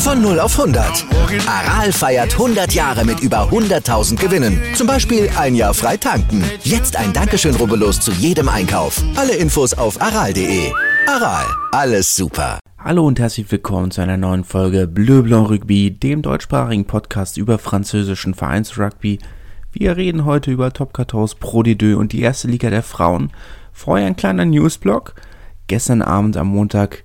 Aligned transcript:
Von 0.00 0.22
0 0.22 0.40
auf 0.40 0.58
100. 0.58 1.04
Aral 1.46 1.92
feiert 1.92 2.32
100 2.32 2.72
Jahre 2.72 3.04
mit 3.04 3.20
über 3.20 3.50
100.000 3.50 4.16
Gewinnen. 4.16 4.58
Zum 4.74 4.86
Beispiel 4.86 5.28
ein 5.36 5.54
Jahr 5.54 5.74
frei 5.74 5.98
tanken. 5.98 6.42
Jetzt 6.62 6.96
ein 6.96 7.12
Dankeschön, 7.12 7.54
rubbellos 7.54 8.00
zu 8.00 8.10
jedem 8.12 8.48
Einkauf. 8.48 9.04
Alle 9.14 9.34
Infos 9.34 9.74
auf 9.74 10.00
aral.de. 10.00 10.72
Aral, 11.06 11.44
alles 11.72 12.16
super. 12.16 12.58
Hallo 12.78 13.06
und 13.06 13.20
herzlich 13.20 13.52
willkommen 13.52 13.90
zu 13.90 14.00
einer 14.00 14.16
neuen 14.16 14.44
Folge 14.44 14.86
Bleu 14.86 15.20
Blanc 15.20 15.50
Rugby, 15.50 15.90
dem 15.90 16.22
deutschsprachigen 16.22 16.86
Podcast 16.86 17.36
über 17.36 17.58
französischen 17.58 18.32
Vereinsrugby. 18.32 19.18
Wir 19.70 19.98
reden 19.98 20.24
heute 20.24 20.50
über 20.50 20.72
Top 20.72 20.96
14 20.96 21.38
Pro 21.38 21.60
D2 21.60 21.94
und 21.94 22.12
die 22.12 22.22
erste 22.22 22.48
Liga 22.48 22.70
der 22.70 22.82
Frauen. 22.82 23.32
Vorher 23.74 24.06
ein 24.06 24.16
kleiner 24.16 24.46
Newsblock. 24.46 25.14
Gestern 25.66 26.00
Abend 26.00 26.38
am 26.38 26.46
Montag 26.46 27.04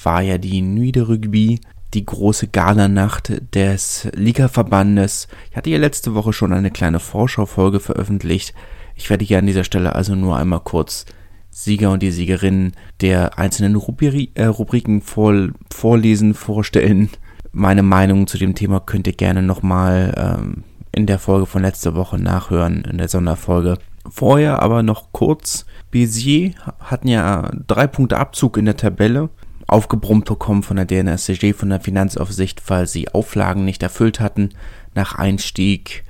war 0.00 0.22
ja 0.22 0.38
die 0.38 0.62
Nuit 0.62 0.94
de 0.94 1.02
Rugby, 1.02 1.60
die 1.96 2.04
große 2.04 2.48
Galanacht 2.48 3.32
des 3.54 4.08
Ligaverbandes. 4.14 5.28
Ich 5.50 5.56
hatte 5.56 5.70
ja 5.70 5.78
letzte 5.78 6.14
Woche 6.14 6.34
schon 6.34 6.52
eine 6.52 6.70
kleine 6.70 7.00
Vorschaufolge 7.00 7.80
veröffentlicht. 7.80 8.54
Ich 8.94 9.08
werde 9.08 9.24
hier 9.24 9.38
an 9.38 9.46
dieser 9.46 9.64
Stelle 9.64 9.94
also 9.94 10.14
nur 10.14 10.36
einmal 10.36 10.60
kurz 10.60 11.06
Sieger 11.50 11.90
und 11.90 12.02
die 12.02 12.10
Siegerinnen 12.10 12.72
der 13.00 13.38
einzelnen 13.38 13.76
Rubri 13.76 14.30
äh, 14.34 14.44
Rubriken 14.44 15.00
vor 15.00 15.48
vorlesen, 15.72 16.34
vorstellen. 16.34 17.08
Meine 17.52 17.82
Meinung 17.82 18.26
zu 18.26 18.36
dem 18.36 18.54
Thema 18.54 18.80
könnt 18.80 19.06
ihr 19.06 19.14
gerne 19.14 19.42
nochmal 19.42 20.12
ähm, 20.18 20.64
in 20.92 21.06
der 21.06 21.18
Folge 21.18 21.46
von 21.46 21.62
letzter 21.62 21.94
Woche 21.94 22.18
nachhören, 22.18 22.84
in 22.84 22.98
der 22.98 23.08
Sonderfolge. 23.08 23.78
Vorher 24.10 24.60
aber 24.60 24.82
noch 24.82 25.12
kurz. 25.12 25.64
Bézier 25.90 26.54
hatten 26.78 27.08
ja 27.08 27.50
drei 27.66 27.86
Punkte 27.86 28.18
Abzug 28.18 28.58
in 28.58 28.66
der 28.66 28.76
Tabelle 28.76 29.30
aufgebrummt 29.66 30.26
bekommen 30.26 30.62
von 30.62 30.76
der 30.76 30.86
DNSCG, 30.86 31.52
von 31.52 31.70
der 31.70 31.80
Finanzaufsicht, 31.80 32.62
weil 32.68 32.86
sie 32.86 33.08
Auflagen 33.08 33.64
nicht 33.64 33.82
erfüllt 33.82 34.20
hatten 34.20 34.50
nach 34.94 35.14
Einstieg 35.14 36.04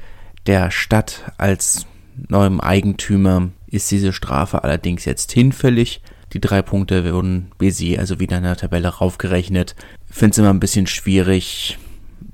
der 0.47 0.71
Stadt 0.71 1.33
als 1.39 1.87
neuem 2.29 2.61
Eigentümer 2.61 3.51
ist 3.67 3.91
diese 3.91 4.13
Strafe 4.13 4.65
allerdings 4.65 5.05
jetzt 5.05 5.33
hinfällig. 5.33 6.01
Die 6.33 6.41
drei 6.41 6.63
Punkte 6.63 7.13
wurden 7.13 7.51
Bézier 7.59 7.99
also 7.99 8.21
wieder 8.21 8.39
in 8.39 8.45
der 8.45 8.57
Tabelle 8.57 8.89
raufgerechnet. 8.89 9.75
Finde 10.11 10.33
es 10.33 10.39
immer 10.39 10.51
ein 10.51 10.61
bisschen 10.61 10.87
schwierig. 10.87 11.79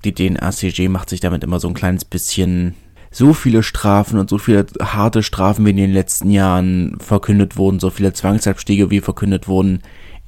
Die 0.05 0.15
DNACG 0.15 0.89
macht 0.89 1.11
sich 1.11 1.20
damit 1.20 1.43
immer 1.45 1.61
so 1.61 1.69
ein 1.69 1.75
kleines 1.75 2.05
bisschen 2.05 2.75
so 3.11 3.34
viele 3.34 3.62
Strafen 3.62 4.19
und 4.19 4.31
so 4.31 4.39
viele 4.39 4.67
harte 4.81 5.23
Strafen 5.23 5.67
wie 5.67 5.70
in 5.70 5.77
den 5.77 5.93
letzten 5.93 6.31
Jahren 6.31 6.97
verkündet 6.98 7.56
wurden, 7.56 7.78
so 7.78 7.91
viele 7.91 8.12
Zwangsabstiege 8.12 8.91
wie 8.91 9.00
verkündet 9.00 9.48
wurden, 9.48 9.83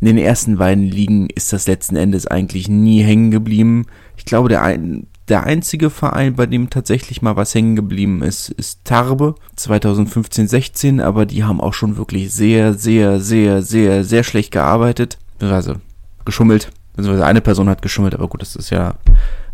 in 0.04 0.16
den 0.16 0.24
ersten 0.26 0.58
beiden 0.58 0.84
Ligen 0.84 1.30
ist 1.30 1.54
das 1.54 1.66
letzten 1.66 1.96
Endes 1.96 2.26
eigentlich 2.26 2.68
nie 2.68 3.02
hängen 3.02 3.30
geblieben. 3.30 3.86
Ich 4.18 4.26
glaube, 4.26 4.50
der, 4.50 4.62
ein, 4.62 5.06
der 5.28 5.44
einzige 5.44 5.88
Verein, 5.88 6.34
bei 6.34 6.44
dem 6.44 6.68
tatsächlich 6.68 7.22
mal 7.22 7.36
was 7.36 7.54
hängen 7.54 7.74
geblieben 7.74 8.22
ist, 8.22 8.50
ist 8.50 8.84
Tarbe 8.84 9.34
2015-16, 9.56 11.02
aber 11.02 11.24
die 11.24 11.42
haben 11.42 11.58
auch 11.58 11.72
schon 11.72 11.96
wirklich 11.96 12.34
sehr, 12.34 12.74
sehr, 12.74 13.18
sehr, 13.18 13.62
sehr, 13.62 14.04
sehr 14.04 14.24
schlecht 14.24 14.50
gearbeitet. 14.50 15.16
Also 15.40 15.76
geschummelt. 16.26 16.70
Beziehungsweise 16.96 17.26
eine 17.26 17.40
Person 17.40 17.68
hat 17.68 17.82
geschummelt, 17.82 18.14
aber 18.14 18.28
gut, 18.28 18.40
das 18.40 18.54
ist 18.54 18.70
ja 18.70 18.94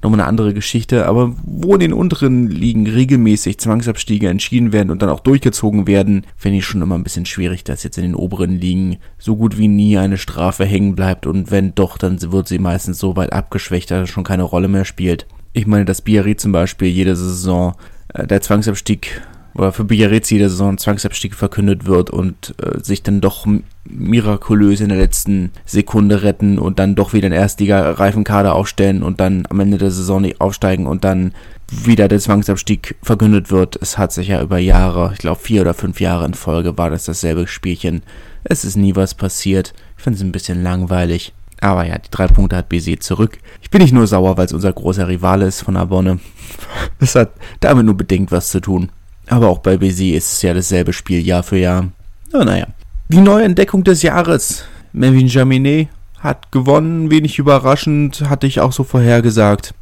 nochmal 0.02 0.20
eine 0.20 0.28
andere 0.28 0.52
Geschichte. 0.52 1.06
Aber 1.06 1.34
wo 1.42 1.74
in 1.74 1.80
den 1.80 1.92
unteren 1.92 2.48
Ligen 2.48 2.86
regelmäßig 2.86 3.58
Zwangsabstiege 3.58 4.28
entschieden 4.28 4.72
werden 4.72 4.90
und 4.90 5.00
dann 5.00 5.08
auch 5.08 5.20
durchgezogen 5.20 5.86
werden, 5.86 6.26
finde 6.36 6.58
ich 6.58 6.66
schon 6.66 6.82
immer 6.82 6.96
ein 6.96 7.02
bisschen 7.02 7.26
schwierig, 7.26 7.64
dass 7.64 7.82
jetzt 7.82 7.96
in 7.96 8.04
den 8.04 8.14
oberen 8.14 8.60
Ligen 8.60 8.98
so 9.18 9.36
gut 9.36 9.56
wie 9.56 9.68
nie 9.68 9.96
eine 9.96 10.18
Strafe 10.18 10.66
hängen 10.66 10.94
bleibt. 10.94 11.26
Und 11.26 11.50
wenn 11.50 11.74
doch, 11.74 11.96
dann 11.96 12.20
wird 12.20 12.48
sie 12.48 12.58
meistens 12.58 12.98
so 12.98 13.16
weit 13.16 13.32
abgeschwächt, 13.32 13.90
dass 13.90 14.04
es 14.04 14.10
schon 14.10 14.24
keine 14.24 14.42
Rolle 14.42 14.68
mehr 14.68 14.84
spielt. 14.84 15.26
Ich 15.52 15.66
meine, 15.66 15.86
dass 15.86 16.02
Biarritz 16.02 16.42
zum 16.42 16.52
Beispiel 16.52 16.88
jede 16.88 17.16
Saison 17.16 17.74
äh, 18.12 18.26
der 18.26 18.42
Zwangsabstieg 18.42 19.22
oder 19.54 19.72
für 19.72 19.84
Biarritz 19.84 20.30
jede 20.30 20.48
Saison 20.48 20.78
Zwangsabstieg 20.78 21.34
verkündet 21.34 21.86
wird 21.86 22.10
und 22.10 22.54
äh, 22.62 22.82
sich 22.82 23.02
dann 23.02 23.20
doch 23.20 23.46
mirakulös 23.84 24.80
in 24.80 24.88
der 24.90 24.98
letzten 24.98 25.50
Sekunde 25.64 26.22
retten 26.22 26.58
und 26.58 26.78
dann 26.78 26.94
doch 26.94 27.12
wieder 27.12 27.26
einen 27.26 27.34
Erstliga-Reifenkader 27.34 28.54
aufstellen 28.54 29.02
und 29.02 29.20
dann 29.20 29.44
am 29.50 29.60
Ende 29.60 29.78
der 29.78 29.90
Saison 29.90 30.22
nicht 30.22 30.40
aufsteigen 30.40 30.86
und 30.86 31.04
dann 31.04 31.32
wieder 31.70 32.08
der 32.08 32.20
Zwangsabstieg 32.20 32.96
verkündet 33.02 33.50
wird. 33.50 33.76
Es 33.80 33.98
hat 33.98 34.12
sich 34.12 34.28
ja 34.28 34.42
über 34.42 34.58
Jahre, 34.58 35.10
ich 35.12 35.18
glaube 35.18 35.40
vier 35.40 35.62
oder 35.62 35.74
fünf 35.74 36.00
Jahre 36.00 36.26
in 36.26 36.34
Folge 36.34 36.76
war 36.78 36.90
das 36.90 37.04
dasselbe 37.04 37.46
Spielchen. 37.46 38.02
Es 38.44 38.64
ist 38.64 38.76
nie 38.76 38.96
was 38.96 39.14
passiert. 39.14 39.74
Ich 39.96 40.04
finde 40.04 40.16
es 40.16 40.22
ein 40.22 40.32
bisschen 40.32 40.62
langweilig. 40.62 41.32
Aber 41.60 41.84
ja, 41.84 41.98
die 41.98 42.10
drei 42.10 42.26
Punkte 42.26 42.56
hat 42.56 42.70
BC 42.70 43.02
zurück. 43.02 43.38
Ich 43.60 43.70
bin 43.70 43.82
nicht 43.82 43.92
nur 43.92 44.06
sauer, 44.06 44.38
weil 44.38 44.46
es 44.46 44.52
unser 44.52 44.72
großer 44.72 45.08
Rivale 45.08 45.46
ist 45.46 45.60
von 45.62 45.76
Abonne. 45.76 46.18
Es 46.98 47.14
hat 47.14 47.32
damit 47.60 47.86
nur 47.86 47.96
bedingt 47.96 48.30
was 48.32 48.48
zu 48.48 48.60
tun. 48.60 48.90
Aber 49.30 49.48
auch 49.48 49.58
bei 49.58 49.76
BC 49.76 50.16
ist 50.16 50.32
es 50.32 50.42
ja 50.42 50.52
dasselbe 50.52 50.92
Spiel 50.92 51.24
Jahr 51.24 51.44
für 51.44 51.56
Jahr. 51.56 51.88
Na, 52.32 52.44
naja. 52.44 52.66
Die 53.08 53.20
neue 53.20 53.44
Entdeckung 53.44 53.84
des 53.84 54.02
Jahres. 54.02 54.64
Melvin 54.92 55.28
Jaminet 55.28 55.88
hat 56.18 56.50
gewonnen, 56.50 57.10
wenig 57.10 57.38
überraschend, 57.38 58.28
hatte 58.28 58.48
ich 58.48 58.60
auch 58.60 58.72
so 58.72 58.82
vorhergesagt. 58.82 59.72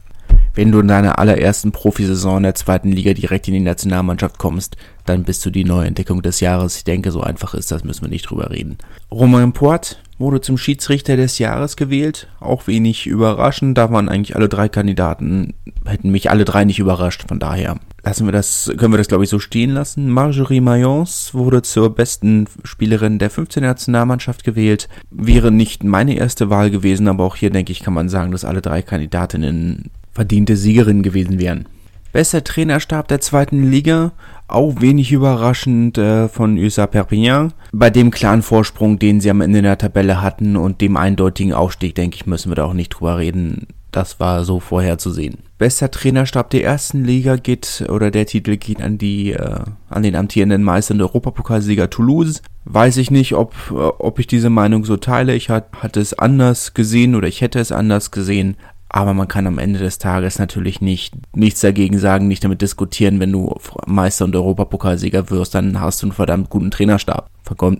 Wenn 0.54 0.70
du 0.70 0.80
in 0.80 0.88
deiner 0.88 1.18
allerersten 1.18 1.72
Profisaison 1.72 2.42
der 2.42 2.54
zweiten 2.54 2.92
Liga 2.92 3.14
direkt 3.14 3.48
in 3.48 3.54
die 3.54 3.60
Nationalmannschaft 3.60 4.38
kommst, 4.38 4.76
dann 5.06 5.24
bist 5.24 5.46
du 5.46 5.50
die 5.50 5.64
neue 5.64 5.86
Entdeckung 5.86 6.20
des 6.20 6.40
Jahres. 6.40 6.76
Ich 6.76 6.84
denke, 6.84 7.10
so 7.10 7.22
einfach 7.22 7.54
ist 7.54 7.70
das, 7.70 7.84
müssen 7.84 8.02
wir 8.02 8.10
nicht 8.10 8.28
drüber 8.28 8.50
reden. 8.50 8.76
Romain 9.10 9.52
Port 9.52 10.02
wurde 10.18 10.40
zum 10.40 10.58
Schiedsrichter 10.58 11.16
des 11.16 11.38
Jahres 11.38 11.76
gewählt. 11.76 12.28
Auch 12.40 12.66
wenig 12.66 13.06
überraschend. 13.06 13.78
Da 13.78 13.90
waren 13.92 14.08
eigentlich 14.08 14.36
alle 14.36 14.48
drei 14.48 14.68
Kandidaten, 14.68 15.54
hätten 15.86 16.10
mich 16.10 16.30
alle 16.30 16.44
drei 16.44 16.64
nicht 16.64 16.80
überrascht. 16.80 17.24
Von 17.28 17.38
daher 17.38 17.76
lassen 18.08 18.26
wir 18.26 18.32
das, 18.32 18.72
können 18.78 18.94
wir 18.94 18.98
das 18.98 19.08
glaube 19.08 19.24
ich 19.24 19.30
so 19.30 19.38
stehen 19.38 19.70
lassen. 19.70 20.08
Marjorie 20.08 20.62
Mayence 20.62 21.34
wurde 21.34 21.60
zur 21.60 21.94
besten 21.94 22.46
Spielerin 22.64 23.18
der 23.18 23.28
15. 23.28 23.62
Nationalmannschaft 23.62 24.44
gewählt. 24.44 24.88
Wäre 25.10 25.52
nicht 25.52 25.84
meine 25.84 26.16
erste 26.16 26.48
Wahl 26.48 26.70
gewesen, 26.70 27.06
aber 27.06 27.24
auch 27.24 27.36
hier 27.36 27.50
denke 27.50 27.70
ich, 27.70 27.80
kann 27.80 27.92
man 27.92 28.08
sagen, 28.08 28.32
dass 28.32 28.46
alle 28.46 28.62
drei 28.62 28.80
Kandidatinnen 28.80 29.90
verdiente 30.12 30.56
Siegerinnen 30.56 31.02
gewesen 31.02 31.38
wären. 31.38 31.66
Bester 32.10 32.42
Trainerstab 32.42 33.08
der 33.08 33.20
zweiten 33.20 33.70
Liga, 33.70 34.12
auch 34.48 34.80
wenig 34.80 35.12
überraschend 35.12 35.98
äh, 35.98 36.28
von 36.28 36.56
USA 36.56 36.86
Perpignan. 36.86 37.52
Bei 37.72 37.90
dem 37.90 38.10
klaren 38.10 38.40
Vorsprung, 38.40 38.98
den 38.98 39.20
sie 39.20 39.30
am 39.30 39.42
Ende 39.42 39.60
der 39.60 39.76
Tabelle 39.76 40.22
hatten 40.22 40.56
und 40.56 40.80
dem 40.80 40.96
eindeutigen 40.96 41.52
Aufstieg, 41.52 41.94
denke 41.94 42.16
ich, 42.16 42.26
müssen 42.26 42.50
wir 42.50 42.56
da 42.56 42.64
auch 42.64 42.72
nicht 42.72 42.88
drüber 42.88 43.18
reden. 43.18 43.66
Das 43.98 44.20
war 44.20 44.44
so 44.44 44.60
vorherzusehen. 44.60 45.38
Bester 45.58 45.90
Trainerstab 45.90 46.50
der 46.50 46.62
ersten 46.62 47.04
Liga 47.04 47.34
geht, 47.34 47.84
oder 47.88 48.12
der 48.12 48.26
Titel 48.26 48.56
geht 48.56 48.80
an 48.80 48.96
die, 48.96 49.32
äh, 49.32 49.58
an 49.90 50.04
den 50.04 50.14
amtierenden 50.14 50.62
Meister 50.62 50.94
und 50.94 51.00
Europapokalsieger 51.00 51.90
Toulouse. 51.90 52.40
Weiß 52.64 52.96
ich 52.98 53.10
nicht, 53.10 53.34
ob, 53.34 53.56
äh, 53.72 53.74
ob 53.74 54.20
ich 54.20 54.28
diese 54.28 54.50
Meinung 54.50 54.84
so 54.84 54.98
teile. 54.98 55.34
Ich 55.34 55.50
hat, 55.50 55.72
hatte 55.82 55.98
es 55.98 56.14
anders 56.14 56.74
gesehen 56.74 57.16
oder 57.16 57.26
ich 57.26 57.40
hätte 57.40 57.58
es 57.58 57.72
anders 57.72 58.12
gesehen. 58.12 58.56
Aber 58.90 59.12
man 59.12 59.28
kann 59.28 59.46
am 59.46 59.58
Ende 59.58 59.78
des 59.78 59.98
Tages 59.98 60.38
natürlich 60.38 60.80
nicht 60.80 61.14
nichts 61.34 61.60
dagegen 61.60 61.98
sagen, 61.98 62.26
nicht 62.26 62.42
damit 62.42 62.62
diskutieren, 62.62 63.20
wenn 63.20 63.32
du 63.32 63.54
Meister 63.86 64.24
und 64.24 64.34
Europapokalsieger 64.34 65.30
wirst, 65.30 65.54
dann 65.54 65.80
hast 65.80 66.02
du 66.02 66.06
einen 66.06 66.12
verdammt 66.12 66.48
guten 66.48 66.70
Trainerstab. 66.70 67.30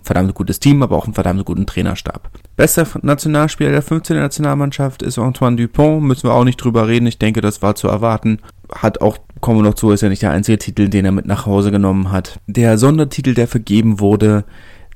Verdammt 0.02 0.34
gutes 0.34 0.60
Team, 0.60 0.82
aber 0.82 0.96
auch 0.96 1.05
einen 1.05 1.14
verdammt 1.14 1.44
guten 1.44 1.66
Trainerstab. 1.66 2.31
Bester 2.56 2.87
Nationalspieler 3.02 3.70
der 3.70 3.82
15. 3.82 4.16
Nationalmannschaft 4.16 5.02
ist 5.02 5.19
Antoine 5.19 5.56
Dupont, 5.56 6.02
müssen 6.02 6.25
wir 6.25 6.34
auch 6.34 6.44
nicht 6.44 6.56
drüber 6.56 6.88
reden, 6.88 7.06
ich 7.06 7.19
denke, 7.19 7.40
das 7.40 7.61
war 7.62 7.75
zu 7.75 7.88
erwarten. 7.88 8.38
Hat 8.75 9.00
auch, 9.00 9.19
kommen 9.40 9.58
wir 9.58 9.64
noch 9.64 9.75
zu, 9.75 9.90
ist 9.90 10.02
ja 10.02 10.08
nicht 10.08 10.22
der 10.22 10.31
einzige 10.31 10.58
Titel, 10.58 10.88
den 10.88 11.04
er 11.04 11.12
mit 11.12 11.26
nach 11.26 11.46
Hause 11.46 11.70
genommen 11.70 12.11
hat. 12.11 12.40
Der 12.46 12.78
Sondertitel, 12.78 13.34
der 13.34 13.49
vergeben 13.49 14.00
wurde, 14.00 14.44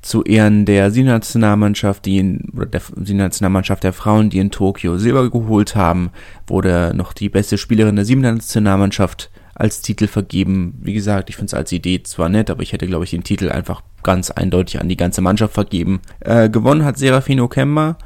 zu 0.03 0.23
Ehren 0.23 0.65
der 0.65 0.91
Siegernationalmannschaft, 0.91 2.05
die 2.05 2.19
in, 2.19 2.51
oder 2.55 2.67
der 2.67 2.81
Siegernationalmannschaft 2.81 3.83
der 3.83 3.93
Frauen, 3.93 4.29
die 4.29 4.39
in 4.39 4.51
Tokio 4.51 4.97
Silber 4.97 5.29
geholt 5.29 5.75
haben, 5.75 6.11
wurde 6.45 6.93
noch 6.95 7.13
die 7.13 7.29
beste 7.29 7.57
Spielerin 7.57 7.95
der 7.95 8.05
Siegernationalmannschaft 8.05 9.31
als 9.55 9.81
Titel 9.81 10.07
vergeben. 10.07 10.79
Wie 10.81 10.93
gesagt, 10.93 11.29
ich 11.29 11.35
finde 11.35 11.47
es 11.47 11.53
als 11.53 11.71
Idee 11.71 12.03
zwar 12.03 12.29
nett, 12.29 12.49
aber 12.49 12.63
ich 12.63 12.73
hätte, 12.73 12.87
glaube 12.87 13.05
ich, 13.05 13.11
den 13.11 13.23
Titel 13.23 13.49
einfach 13.49 13.81
ganz 14.03 14.29
eindeutig 14.29 14.81
an 14.81 14.89
die 14.89 14.97
ganze 14.97 15.21
Mannschaft 15.21 15.53
vergeben. 15.53 16.01
Äh, 16.19 16.49
gewonnen 16.49 16.83
hat 16.83 16.97
Serafino 16.97 17.47
Kemmer. 17.47 17.97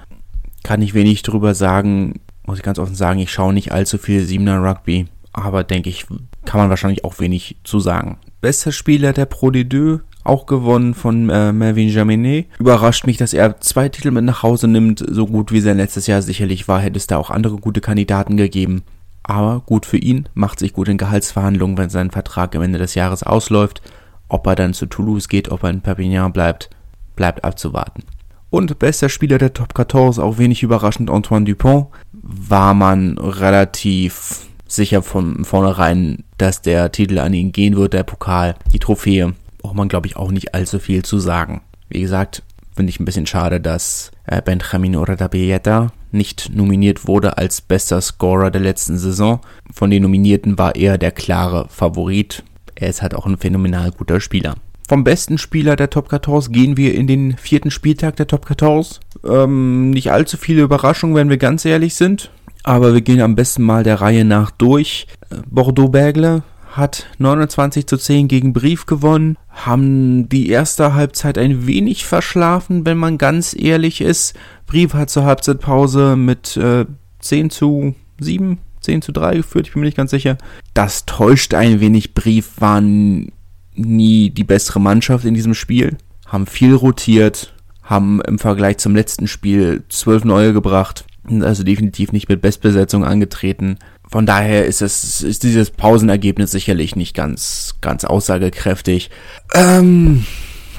Kann 0.63 0.81
ich 0.81 0.93
wenig 0.93 1.23
drüber 1.23 1.55
sagen, 1.55 2.19
muss 2.45 2.57
ich 2.57 2.63
ganz 2.63 2.79
offen 2.79 2.95
sagen, 2.95 3.19
ich 3.19 3.31
schaue 3.31 3.53
nicht 3.53 3.71
allzu 3.71 3.97
viel 3.97 4.23
Siebener 4.23 4.61
Rugby 4.61 5.07
aber 5.37 5.63
denke 5.63 5.89
ich, 5.89 6.07
kann 6.45 6.59
man 6.59 6.69
wahrscheinlich 6.69 7.03
auch 7.05 7.19
wenig 7.19 7.57
zu 7.63 7.79
sagen. 7.79 8.17
Bester 8.41 8.71
Spieler 8.71 9.13
der 9.13 9.25
Pro 9.25 9.49
D2, 9.49 9.99
auch 10.27 10.45
gewonnen 10.45 10.93
von 10.93 11.29
äh, 11.29 11.51
Melvin 11.51 11.89
Jaminet. 11.89 12.47
Überrascht 12.59 13.05
mich, 13.05 13.17
dass 13.17 13.33
er 13.33 13.59
zwei 13.61 13.89
Titel 13.89 14.11
mit 14.11 14.23
nach 14.23 14.43
Hause 14.43 14.67
nimmt. 14.67 15.03
So 15.07 15.25
gut 15.27 15.51
wie 15.51 15.61
sein 15.61 15.77
letztes 15.77 16.07
Jahr 16.07 16.21
sicherlich 16.21 16.67
war, 16.67 16.79
hätte 16.79 16.97
es 16.97 17.07
da 17.07 17.17
auch 17.17 17.29
andere 17.29 17.57
gute 17.57 17.81
Kandidaten 17.81 18.37
gegeben. 18.37 18.83
Aber 19.23 19.61
gut 19.65 19.85
für 19.85 19.97
ihn, 19.97 20.29
macht 20.33 20.59
sich 20.59 20.73
gut 20.73 20.87
in 20.87 20.97
Gehaltsverhandlungen, 20.97 21.77
wenn 21.77 21.89
sein 21.89 22.11
Vertrag 22.11 22.55
am 22.55 22.61
Ende 22.61 22.79
des 22.79 22.95
Jahres 22.95 23.23
ausläuft. 23.23 23.81
Ob 24.29 24.47
er 24.47 24.55
dann 24.55 24.73
zu 24.73 24.85
Toulouse 24.85 25.27
geht, 25.27 25.49
ob 25.49 25.63
er 25.63 25.69
in 25.69 25.81
Perpignan 25.81 26.31
bleibt, 26.31 26.69
bleibt 27.15 27.43
abzuwarten. 27.43 28.03
Und 28.49 28.79
bester 28.79 29.09
Spieler 29.09 29.37
der 29.37 29.53
Top 29.53 29.73
14, 29.75 30.23
auch 30.23 30.37
wenig 30.37 30.63
überraschend, 30.63 31.09
Antoine 31.09 31.45
Dupont, 31.45 31.87
war 32.13 32.73
man 32.73 33.17
relativ 33.17 34.47
sicher 34.67 35.01
von 35.01 35.43
vornherein, 35.43 36.23
dass 36.37 36.61
der 36.61 36.91
Titel 36.91 37.19
an 37.19 37.33
ihn 37.33 37.51
gehen 37.51 37.75
wird, 37.75 37.93
der 37.93 38.03
Pokal, 38.03 38.55
die 38.73 38.79
Trophäe. 38.79 39.33
Braucht 39.67 39.75
man, 39.75 39.89
glaube 39.89 40.07
ich, 40.07 40.15
auch 40.15 40.31
nicht 40.31 40.55
allzu 40.55 40.79
viel 40.79 41.03
zu 41.03 41.19
sagen. 41.19 41.59
Wie 41.89 41.99
gesagt, 41.99 42.41
finde 42.73 42.89
ich 42.89 43.01
ein 43.01 43.05
bisschen 43.05 43.27
schade, 43.27 43.59
dass 43.59 44.11
äh, 44.25 44.41
Benjamin 44.41 44.95
Oradabieta 44.95 45.91
nicht 46.13 46.49
nominiert 46.55 47.05
wurde 47.05 47.37
als 47.37 47.59
bester 47.59 47.99
Scorer 47.99 48.49
der 48.49 48.61
letzten 48.61 48.97
Saison. 48.97 49.41
Von 49.73 49.89
den 49.89 50.03
Nominierten 50.03 50.57
war 50.57 50.77
er 50.77 50.97
der 50.97 51.11
klare 51.11 51.67
Favorit. 51.67 52.45
Er 52.75 52.87
ist 52.87 53.01
halt 53.01 53.13
auch 53.13 53.25
ein 53.25 53.37
phänomenal 53.37 53.91
guter 53.91 54.21
Spieler. 54.21 54.55
Vom 54.87 55.03
besten 55.03 55.37
Spieler 55.37 55.75
der 55.75 55.89
Top 55.89 56.11
14 56.11 56.53
gehen 56.53 56.77
wir 56.77 56.95
in 56.95 57.05
den 57.05 57.35
vierten 57.35 57.69
Spieltag 57.69 58.15
der 58.15 58.27
Top 58.27 58.47
14. 58.47 59.01
Ähm, 59.27 59.89
nicht 59.89 60.13
allzu 60.13 60.37
viele 60.37 60.61
Überraschungen, 60.61 61.17
wenn 61.17 61.29
wir 61.29 61.37
ganz 61.37 61.65
ehrlich 61.65 61.95
sind. 61.95 62.31
Aber 62.63 62.93
wir 62.93 63.01
gehen 63.01 63.19
am 63.19 63.35
besten 63.35 63.63
mal 63.63 63.83
der 63.83 63.99
Reihe 63.99 64.23
nach 64.23 64.49
durch. 64.49 65.07
Bordeaux-Bergle 65.49 66.43
hat 66.77 67.07
29 67.17 67.87
zu 67.87 67.97
10 67.97 68.27
gegen 68.27 68.53
Brief 68.53 68.85
gewonnen, 68.85 69.37
haben 69.49 70.29
die 70.29 70.49
erste 70.49 70.93
Halbzeit 70.93 71.37
ein 71.37 71.65
wenig 71.65 72.05
verschlafen, 72.05 72.85
wenn 72.85 72.97
man 72.97 73.17
ganz 73.17 73.55
ehrlich 73.57 74.01
ist. 74.01 74.35
Brief 74.67 74.93
hat 74.93 75.09
zur 75.09 75.25
Halbzeitpause 75.25 76.15
mit 76.15 76.55
äh, 76.57 76.85
10 77.19 77.49
zu 77.49 77.95
7, 78.19 78.59
10 78.81 79.01
zu 79.01 79.11
3 79.11 79.37
geführt, 79.37 79.67
ich 79.67 79.73
bin 79.73 79.81
mir 79.81 79.87
nicht 79.87 79.97
ganz 79.97 80.11
sicher. 80.11 80.37
Das 80.73 81.05
täuscht 81.05 81.53
ein 81.53 81.79
wenig. 81.79 82.13
Brief 82.13 82.59
waren 82.59 83.31
nie 83.73 84.29
die 84.29 84.43
bessere 84.43 84.79
Mannschaft 84.79 85.25
in 85.25 85.33
diesem 85.33 85.53
Spiel, 85.53 85.97
haben 86.25 86.45
viel 86.45 86.73
rotiert, 86.73 87.53
haben 87.83 88.21
im 88.21 88.39
Vergleich 88.39 88.77
zum 88.77 88.95
letzten 88.95 89.27
Spiel 89.27 89.83
zwölf 89.89 90.23
neue 90.23 90.53
gebracht, 90.53 91.05
also 91.41 91.63
definitiv 91.63 92.11
nicht 92.11 92.29
mit 92.29 92.41
Bestbesetzung 92.41 93.03
angetreten. 93.03 93.77
Von 94.09 94.25
daher 94.25 94.65
ist 94.65 94.81
es 94.81 95.21
ist 95.21 95.43
dieses 95.43 95.71
Pausenergebnis 95.71 96.51
sicherlich 96.51 96.95
nicht 96.95 97.13
ganz 97.13 97.75
ganz 97.81 98.05
aussagekräftig. 98.05 99.09
Ähm, 99.53 100.25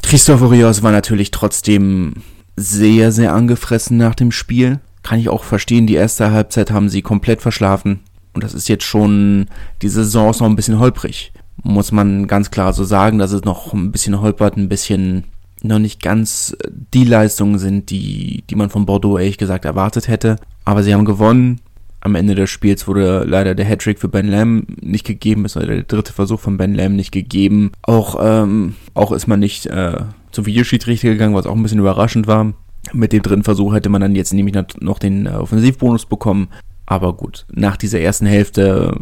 Christopher 0.03 0.51
Rios 0.51 0.83
war 0.83 0.93
natürlich 0.93 1.31
trotzdem 1.31 2.15
sehr 2.57 3.13
sehr 3.13 3.35
angefressen 3.35 3.97
nach 3.97 4.15
dem 4.15 4.33
Spiel. 4.33 4.81
Kann 5.03 5.21
ich 5.21 5.29
auch 5.29 5.45
verstehen. 5.45 5.87
Die 5.87 5.95
erste 5.95 6.31
Halbzeit 6.31 6.71
haben 6.71 6.89
sie 6.89 7.03
komplett 7.03 7.43
verschlafen 7.43 8.01
und 8.35 8.45
das 8.45 8.55
ist 8.55 8.69
jetzt 8.69 8.85
schon 8.85 9.47
die 9.83 9.89
Saison 9.89 10.31
ist 10.31 10.41
noch 10.41 10.49
ein 10.49 10.57
bisschen 10.57 10.79
holprig 10.79 11.33
muss 11.63 11.93
man 11.93 12.27
ganz 12.27 12.51
klar 12.51 12.73
so 12.73 12.85
sagen, 12.85 13.19
dass 13.19 13.33
es 13.33 13.45
noch 13.45 13.73
ein 13.73 13.93
bisschen 13.93 14.21
holpert, 14.21 14.57
ein 14.57 14.69
bisschen 14.69 15.25
noch 15.63 15.79
nicht 15.79 16.01
ganz 16.01 16.57
die 16.95 17.05
Leistungen 17.05 17.59
sind, 17.59 17.91
die, 17.91 18.45
die 18.49 18.55
man 18.55 18.71
von 18.71 18.87
Bordeaux 18.87 19.19
ehrlich 19.19 19.39
gesagt 19.39 19.65
erwartet 19.65 20.09
hätte. 20.09 20.37
Aber 20.65 20.83
sie 20.83 20.95
haben 20.95 21.05
gewonnen. 21.05 21.61
Am 22.01 22.15
Ende 22.15 22.35
des 22.35 22.51
Spiels 22.51 22.87
wurde 22.87 23.25
leider 23.25 23.55
der 23.55 23.67
Hattrick 23.67 23.99
für 23.99 24.09
Ben 24.09 24.29
Lam 24.29 24.67
nicht 24.81 25.05
gegeben, 25.05 25.45
ist 25.45 25.57
der 25.57 25.83
dritte 25.83 26.13
Versuch 26.13 26.41
von 26.41 26.57
Ben 26.57 26.75
Lam 26.75 26.95
nicht 26.95 27.11
gegeben. 27.11 27.73
Auch, 27.83 28.17
ähm, 28.21 28.75
auch 28.95 29.13
ist 29.13 29.27
man 29.27 29.41
nicht 29.41 29.67
äh, 29.67 29.97
zum 30.31 30.47
Videoschiedsrichter 30.47 31.09
gegangen, 31.09 31.35
was 31.35 31.47
auch 31.47 31.57
ein 31.57 31.63
bisschen 31.63 31.81
überraschend 31.81 32.27
war. 32.27 32.53
Mit 32.93 33.13
dem 33.13 33.23
dritten 33.23 33.43
Versuch 33.43 33.75
hätte 33.75 33.89
man 33.89 34.01
dann 34.01 34.15
jetzt 34.15 34.33
nämlich 34.33 34.57
noch 34.81 34.99
den 34.99 35.27
äh, 35.27 35.31
Offensivbonus 35.31 36.07
bekommen. 36.07 36.49
Aber 36.87 37.15
gut, 37.15 37.47
nach 37.53 37.77
dieser 37.77 38.01
ersten 38.01 38.27
Hälfte 38.27 39.01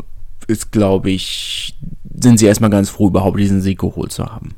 ist, 0.49 0.73
glaube 0.73 1.11
ich, 1.11 1.79
sind 2.19 2.39
sie 2.39 2.47
erstmal 2.47 2.71
ganz 2.71 2.89
froh, 2.91 3.09
überhaupt 3.09 3.39
diesen 3.39 3.61
Sieg 3.61 3.79
geholt 3.79 4.13
zu 4.13 4.27
haben. 4.27 4.55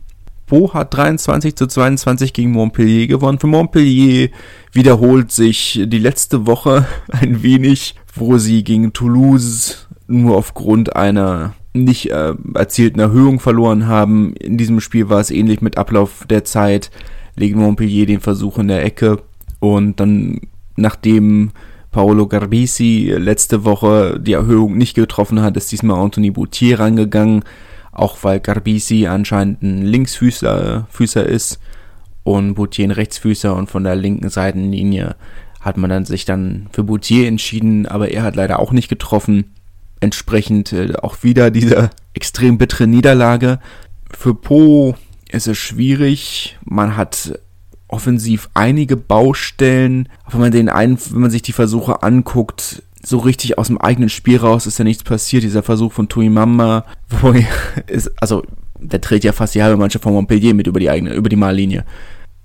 Po 0.47 0.73
hat 0.73 0.95
23 0.95 1.55
zu 1.55 1.67
22 1.67 2.33
gegen 2.33 2.53
Montpellier 2.53 3.07
gewonnen. 3.07 3.39
Für 3.39 3.47
Montpellier 3.47 4.31
wiederholt 4.73 5.31
sich 5.31 5.81
die 5.85 5.99
letzte 5.99 6.47
Woche 6.47 6.87
ein 7.09 7.43
wenig, 7.43 7.95
wo 8.21 8.39
sie 8.39 8.65
gegen 8.65 8.93
Toulouse 8.93 9.89
nur 10.07 10.37
aufgrund 10.37 10.97
einer 10.97 11.55
nicht 11.75 12.11
äh, 12.11 12.35
erzielten 12.55 13.01
Erhöhung 13.01 13.41
verloren 13.41 13.87
haben. 13.87 14.35
In 14.35 14.57
diesem 14.57 14.81
Spiel 14.81 15.09
war 15.09 15.21
es 15.21 15.31
ähnlich 15.31 15.61
mit 15.61 15.79
Ablauf 15.79 16.27
der 16.29 16.45
Zeit, 16.45 16.91
legen 17.37 17.61
Montpellier 17.61 18.07
den 18.07 18.21
Versuch 18.21 18.59
in 18.59 18.69
der 18.69 18.85
Ecke 18.85 19.23
und 19.61 20.01
dann, 20.01 20.41
nachdem 20.77 21.51
Paolo 21.91 22.27
Garbisi 22.27 23.15
letzte 23.17 23.65
Woche 23.65 24.21
die 24.21 24.35
Erhöhung 24.35 24.77
nicht 24.77 24.95
getroffen 24.95 25.41
hat, 25.41 25.57
ist 25.57 25.73
diesmal 25.73 25.99
Anthony 25.99 26.31
Boutier 26.31 26.81
rangegangen, 26.81 27.45
auch 27.93 28.19
weil 28.23 28.41
Garbisi 28.41 29.07
anscheinend 29.07 29.63
ein 29.63 29.83
Linksfüßer 29.83 30.87
Füßer 30.91 31.25
ist 31.25 31.59
und 32.25 32.55
Boutier 32.55 32.87
ein 32.87 32.91
Rechtsfüßer 32.91 33.55
und 33.57 33.71
von 33.71 33.85
der 33.85 33.97
linken 33.97 34.29
Seitenlinie 34.29 35.17
hat 35.61 35.77
man 35.77 35.91
dann 35.91 36.05
sich 36.05 36.25
dann 36.25 36.69
für 36.73 36.85
Boutier 36.85 37.29
entschieden, 37.29 37.87
aber 37.87 38.11
er 38.11 38.23
hat 38.23 38.37
leider 38.37 38.59
auch 38.59 38.73
nicht 38.73 38.89
getroffen. 38.89 39.55
Entsprechend 40.01 40.73
äh, 40.73 40.95
auch 41.03 41.23
wieder 41.23 41.51
diese 41.51 41.91
extrem 42.15 42.59
bittere 42.59 42.87
Niederlage. 42.87 43.59
Für 44.11 44.35
Po 44.35 44.95
ist 45.31 45.49
es 45.49 45.59
schwierig. 45.59 46.57
Man 46.65 46.97
hat 46.97 47.39
offensiv 47.89 48.49
einige 48.55 48.97
Baustellen. 48.97 50.09
Wenn 50.31 50.41
man 50.41 50.53
den 50.53 50.69
einen, 50.69 50.99
wenn 51.11 51.21
man 51.21 51.31
sich 51.31 51.43
die 51.43 51.53
Versuche 51.53 52.03
anguckt, 52.03 52.83
so 53.03 53.19
richtig 53.19 53.59
aus 53.59 53.69
dem 53.69 53.79
eigenen 53.79 54.09
Spiel 54.09 54.39
raus 54.39 54.67
ist 54.67 54.79
ja 54.79 54.85
nichts 54.85 55.03
passiert. 55.03 55.43
Dieser 55.43 55.63
Versuch 55.63 55.93
von 55.93 56.09
Tuimama, 56.09 56.85
wo 57.09 57.33
er 57.33 57.47
ist, 57.87 58.11
also 58.21 58.45
der 58.81 58.99
dreht 59.01 59.25
ja 59.25 59.33
fast 59.33 59.55
die 59.55 59.63
halbe 59.63 59.77
Mannschaft 59.77 60.05
von 60.05 60.13
Montpellier 60.13 60.55
mit 60.55 60.67
über 60.67 60.81
die 60.81 60.91
eigene, 60.91 61.15
über 61.15 61.29
die 61.29 61.37
Mallinie. 61.37 61.85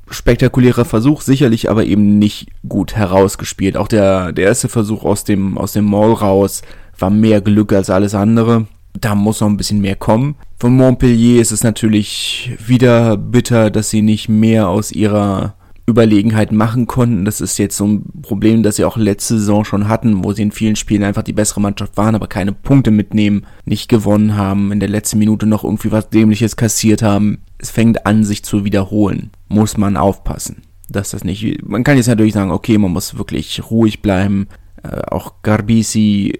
Spektakulärer 0.09 0.85
Versuch, 0.85 1.21
sicherlich 1.21 1.69
aber 1.69 1.85
eben 1.85 2.19
nicht 2.19 2.47
gut 2.67 2.95
herausgespielt. 2.95 3.77
Auch 3.77 3.87
der, 3.87 4.31
der 4.31 4.45
erste 4.45 4.69
Versuch 4.69 5.03
aus 5.03 5.23
dem, 5.23 5.57
aus 5.57 5.73
dem 5.73 5.85
Mall 5.85 6.13
raus 6.13 6.61
war 6.99 7.09
mehr 7.09 7.41
Glück 7.41 7.73
als 7.73 7.89
alles 7.89 8.13
andere 8.13 8.67
da 8.99 9.15
muss 9.15 9.41
noch 9.41 9.49
ein 9.49 9.57
bisschen 9.57 9.81
mehr 9.81 9.95
kommen. 9.95 10.35
Von 10.57 10.75
Montpellier 10.75 11.41
ist 11.41 11.51
es 11.51 11.63
natürlich 11.63 12.51
wieder 12.65 13.17
bitter, 13.17 13.69
dass 13.69 13.89
sie 13.89 14.01
nicht 14.01 14.29
mehr 14.29 14.69
aus 14.69 14.91
ihrer 14.91 15.55
Überlegenheit 15.85 16.53
machen 16.53 16.87
konnten. 16.87 17.25
Das 17.25 17.41
ist 17.41 17.57
jetzt 17.57 17.75
so 17.75 17.85
ein 17.85 18.05
Problem, 18.21 18.63
das 18.63 18.77
sie 18.77 18.85
auch 18.85 18.95
letzte 18.95 19.37
Saison 19.37 19.65
schon 19.65 19.89
hatten, 19.89 20.23
wo 20.23 20.31
sie 20.31 20.43
in 20.43 20.53
vielen 20.53 20.77
Spielen 20.77 21.03
einfach 21.03 21.23
die 21.23 21.33
bessere 21.33 21.59
Mannschaft 21.59 21.97
waren, 21.97 22.15
aber 22.15 22.27
keine 22.27 22.53
Punkte 22.53 22.91
mitnehmen, 22.91 23.45
nicht 23.65 23.89
gewonnen 23.89 24.37
haben, 24.37 24.71
in 24.71 24.79
der 24.79 24.87
letzten 24.87 25.19
Minute 25.19 25.45
noch 25.45 25.65
irgendwie 25.65 25.91
was 25.91 26.09
Dämliches 26.09 26.55
kassiert 26.55 27.01
haben. 27.01 27.39
Es 27.57 27.69
fängt 27.69 28.05
an, 28.05 28.23
sich 28.23 28.45
zu 28.45 28.63
wiederholen. 28.63 29.31
Muss 29.53 29.77
man 29.77 29.97
aufpassen. 29.97 30.63
Dass 30.89 31.11
das 31.11 31.23
nicht, 31.23 31.63
man 31.63 31.83
kann 31.83 31.97
jetzt 31.97 32.07
natürlich 32.07 32.33
sagen, 32.33 32.51
okay, 32.51 32.77
man 32.77 32.91
muss 32.91 33.17
wirklich 33.17 33.61
ruhig 33.69 34.01
bleiben. 34.01 34.47
Äh, 34.83 35.01
auch 35.09 35.35
Garbisi 35.41 36.39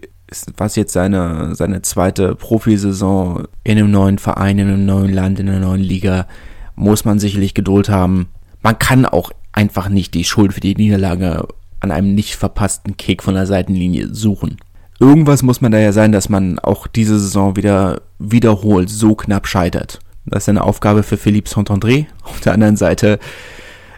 was 0.58 0.76
jetzt 0.76 0.94
seine, 0.94 1.56
seine 1.56 1.82
zweite 1.82 2.36
Profisaison 2.36 3.48
in 3.64 3.78
einem 3.78 3.92
neuen 3.92 4.18
Verein, 4.18 4.60
in 4.60 4.68
einem 4.68 4.86
neuen 4.86 5.14
Land, 5.14 5.40
in 5.40 5.50
einer 5.50 5.60
neuen 5.60 5.82
Liga, 5.82 6.28
muss 6.76 7.06
man 7.06 7.20
sicherlich 7.20 7.54
Geduld 7.54 7.90
haben. 7.90 8.30
Man 8.62 8.80
kann 8.80 9.06
auch 9.06 9.32
einfach 9.52 9.90
nicht 9.90 10.14
die 10.14 10.24
Schuld 10.24 10.54
für 10.54 10.60
die 10.60 10.76
Niederlage 10.76 11.48
an 11.80 11.92
einem 11.92 12.16
nicht 12.16 12.36
verpassten 12.36 12.98
Kick 12.98 13.22
von 13.22 13.36
der 13.36 13.46
Seitenlinie 13.46 14.14
suchen. 14.14 14.58
Irgendwas 15.00 15.44
muss 15.44 15.60
man 15.60 15.72
da 15.72 15.80
ja 15.80 15.92
sein, 15.92 16.12
dass 16.12 16.30
man 16.30 16.60
auch 16.60 16.88
diese 16.88 17.20
Saison 17.20 17.56
wieder 17.56 18.02
wiederholt 18.20 18.90
so 18.90 19.16
knapp 19.16 19.48
scheitert. 19.48 20.00
Das 20.26 20.44
ist 20.44 20.50
eine 20.50 20.64
Aufgabe 20.64 21.04
für 21.04 21.18
Philippe 21.18 21.50
Saint-André. 21.50 22.06
Auf 22.24 22.40
der 22.42 22.54
anderen 22.54 22.78
Seite 22.78 23.20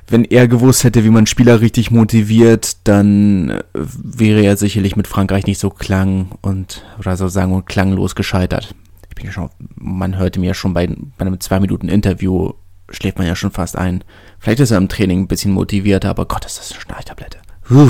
wenn 0.08 0.24
er 0.24 0.48
gewusst 0.48 0.84
hätte, 0.84 1.03
wie 1.03 1.10
man 1.10 1.25
Spieler 1.25 1.62
richtig 1.62 1.91
motiviert, 1.91 2.77
dann 2.88 3.50
äh, 3.50 3.63
wäre 3.74 4.41
er 4.41 4.58
sicherlich 4.58 4.96
mit 4.96 5.08
Frankreich 5.08 5.48
nicht 5.48 5.60
so 5.60 5.70
klang 5.70 6.29
und 6.41 6.86
oder 7.00 7.17
so 7.17 7.27
sagen 7.27 7.53
und 7.53 7.65
klanglos 7.65 8.15
gescheitert. 8.15 8.75
Ich 9.10 9.15
bin 9.15 9.25
ja 9.25 9.32
schon, 9.32 9.50
man 9.75 10.17
hörte 10.17 10.39
mir 10.39 10.48
ja 10.48 10.53
schon 10.53 10.74
bei, 10.74 10.88
bei 10.88 11.25
einem 11.25 11.39
zwei 11.39 11.60
Minuten 11.60 11.89
Interview 11.89 12.51
schläft 12.89 13.17
man 13.17 13.25
ja 13.25 13.36
schon 13.36 13.51
fast 13.51 13.77
ein. 13.77 14.03
Vielleicht 14.39 14.60
ist 14.60 14.72
er 14.72 14.77
im 14.77 14.89
Training 14.89 15.22
ein 15.22 15.27
bisschen 15.27 15.51
motivierter, 15.51 16.10
aber 16.10 16.25
Gott, 16.25 16.46
ist 16.46 16.60
das 16.60 16.72
eine 16.72 16.82
Schnarchtablette. 16.82 17.39
Puh. 17.63 17.89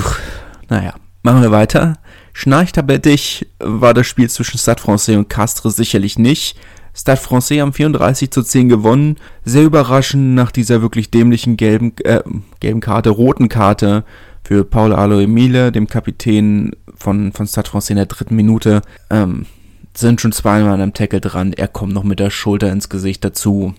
Naja, 0.70 0.94
machen 1.22 1.42
wir 1.42 1.52
weiter. 1.52 1.98
Schnarchtablettig 2.32 3.48
war 3.60 3.94
das 3.94 4.08
Spiel 4.08 4.30
zwischen 4.30 4.58
Stade 4.58 4.82
Francais 4.82 5.18
und 5.18 5.30
Castres 5.30 5.76
sicherlich 5.76 6.18
nicht. 6.18 6.58
Stade 6.96 7.20
Francais 7.20 7.60
haben 7.60 7.74
34 7.74 8.32
zu 8.32 8.42
10 8.42 8.70
gewonnen. 8.70 9.18
Sehr 9.44 9.64
überraschend 9.64 10.34
nach 10.34 10.52
dieser 10.52 10.82
wirklich 10.82 11.12
dämlichen 11.12 11.58
gelben, 11.58 11.94
äh, 12.04 12.24
gelben 12.62 12.80
Karte, 12.80 13.10
roten 13.10 13.50
Karte 13.50 14.06
für 14.46 14.64
Paul 14.64 14.94
Alo 14.94 15.20
Emile, 15.20 15.72
dem 15.72 15.88
Kapitän 15.88 16.72
von, 16.96 17.34
von 17.34 17.48
Stade 17.48 17.70
Francais 17.70 17.90
in 17.90 17.98
der 17.98 18.06
dritten 18.06 18.36
Minute. 18.36 18.82
Ähm, 19.10 19.46
sind 19.94 20.22
schon 20.22 20.32
zweimal 20.32 20.74
an 20.74 20.82
einem 20.82 20.94
Tackle 20.94 21.20
dran. 21.20 21.54
Er 21.54 21.68
kommt 21.68 21.94
noch 21.94 22.04
mit 22.04 22.20
der 22.20 22.30
Schulter 22.30 22.72
ins 22.72 22.90
Gesicht 22.90 23.24
dazu. 23.26 23.74